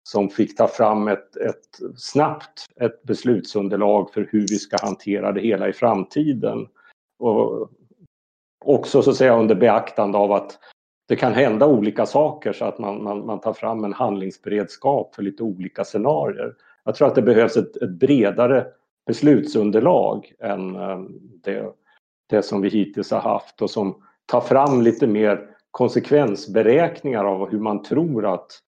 som 0.08 0.28
fick 0.28 0.56
ta 0.56 0.68
fram 0.68 1.08
ett, 1.08 1.36
ett, 1.36 1.78
snabbt 1.96 2.66
ett 2.80 3.02
beslutsunderlag 3.02 4.10
för 4.12 4.28
hur 4.30 4.40
vi 4.40 4.58
ska 4.58 4.76
hantera 4.82 5.32
det 5.32 5.40
hela 5.40 5.68
i 5.68 5.72
framtiden. 5.72 6.68
Och 7.18 7.70
också 8.64 9.02
så 9.02 9.10
att 9.10 9.16
säga 9.16 9.38
under 9.38 9.54
beaktande 9.54 10.18
av 10.18 10.32
att 10.32 10.58
det 11.08 11.16
kan 11.16 11.32
hända 11.32 11.66
olika 11.66 12.06
saker 12.06 12.52
så 12.52 12.64
att 12.64 12.78
man, 12.78 13.04
man, 13.04 13.26
man 13.26 13.40
tar 13.40 13.52
fram 13.52 13.84
en 13.84 13.92
handlingsberedskap 13.92 15.14
för 15.14 15.22
lite 15.22 15.42
olika 15.42 15.84
scenarier. 15.84 16.54
Jag 16.84 16.94
tror 16.94 17.08
att 17.08 17.14
det 17.14 17.22
behövs 17.22 17.56
ett, 17.56 17.76
ett 17.76 17.90
bredare 17.90 18.66
beslutsunderlag 19.06 20.32
än 20.38 20.76
eh, 20.76 21.00
det, 21.42 21.72
det 22.28 22.42
som 22.42 22.60
vi 22.60 22.68
hittills 22.68 23.10
har 23.10 23.20
haft 23.20 23.62
och 23.62 23.70
som 23.70 24.02
tar 24.26 24.40
fram 24.40 24.82
lite 24.82 25.06
mer 25.06 25.50
konsekvensberäkningar 25.70 27.24
av 27.24 27.50
hur 27.50 27.58
man 27.58 27.82
tror 27.82 28.34
att 28.34 28.62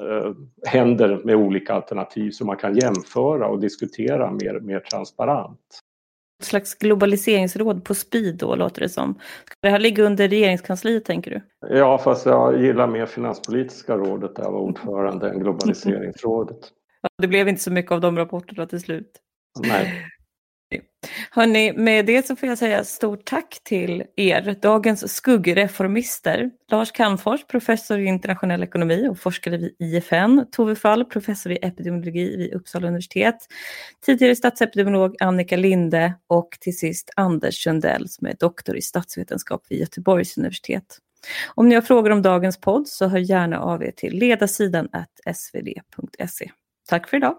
Eh, 0.00 0.32
händer 0.66 1.20
med 1.24 1.36
olika 1.36 1.74
alternativ 1.74 2.30
som 2.30 2.46
man 2.46 2.56
kan 2.56 2.76
jämföra 2.76 3.48
och 3.48 3.60
diskutera 3.60 4.30
mer, 4.30 4.60
mer 4.60 4.80
transparent. 4.80 5.60
Ett 6.40 6.46
slags 6.46 6.74
globaliseringsråd 6.74 7.84
på 7.84 7.94
speed 7.94 8.36
då, 8.36 8.54
låter 8.54 8.80
det 8.80 8.88
som. 8.88 9.14
Ska 9.44 9.54
det 9.62 9.70
här 9.70 9.78
ligga 9.78 10.04
under 10.04 10.28
regeringskansliet, 10.28 11.04
tänker 11.04 11.30
du? 11.30 11.40
Ja, 11.76 11.98
fast 11.98 12.26
jag 12.26 12.62
gillar 12.62 12.86
mer 12.86 13.06
Finanspolitiska 13.06 13.96
rådet 13.96 14.36
där 14.36 14.42
jag 14.42 14.52
var 14.52 14.60
ordförande 14.60 15.30
än 15.30 15.38
globaliseringsrådet. 15.38 16.58
det 17.22 17.28
blev 17.28 17.48
inte 17.48 17.62
så 17.62 17.72
mycket 17.72 17.92
av 17.92 18.00
de 18.00 18.18
rapporterna 18.18 18.66
till 18.66 18.80
slut. 18.80 19.10
Nej. 19.60 20.06
Hörni, 21.30 21.72
med 21.72 22.06
det 22.06 22.26
så 22.26 22.36
får 22.36 22.48
jag 22.48 22.58
säga 22.58 22.84
stort 22.84 23.24
tack 23.24 23.60
till 23.64 24.04
er, 24.16 24.56
dagens 24.62 25.14
skuggreformister. 25.14 26.50
Lars 26.70 26.92
Calmfors, 26.92 27.46
professor 27.46 27.98
i 27.98 28.04
internationell 28.04 28.62
ekonomi 28.62 29.08
och 29.08 29.18
forskare 29.18 29.56
vid 29.56 29.76
IFN. 29.78 30.40
Tove 30.52 30.76
Fall, 30.76 31.04
professor 31.04 31.52
i 31.52 31.58
epidemiologi 31.62 32.36
vid 32.36 32.52
Uppsala 32.54 32.86
universitet. 32.88 33.36
Tidigare 34.06 34.36
statsepidemiolog 34.36 35.16
Annika 35.20 35.56
Linde 35.56 36.14
och 36.26 36.48
till 36.60 36.78
sist 36.78 37.10
Anders 37.16 37.62
Sundell 37.62 38.08
som 38.08 38.26
är 38.26 38.34
doktor 38.40 38.76
i 38.76 38.82
statsvetenskap 38.82 39.62
vid 39.68 39.80
Göteborgs 39.80 40.38
universitet. 40.38 40.98
Om 41.54 41.68
ni 41.68 41.74
har 41.74 41.82
frågor 41.82 42.10
om 42.10 42.22
dagens 42.22 42.60
podd 42.60 42.88
så 42.88 43.08
hör 43.08 43.18
gärna 43.18 43.60
av 43.60 43.82
er 43.82 43.90
till 43.90 44.18
ledarsidan 44.18 44.88
svd.se. 45.34 46.50
Tack 46.88 47.08
för 47.08 47.16
idag! 47.16 47.36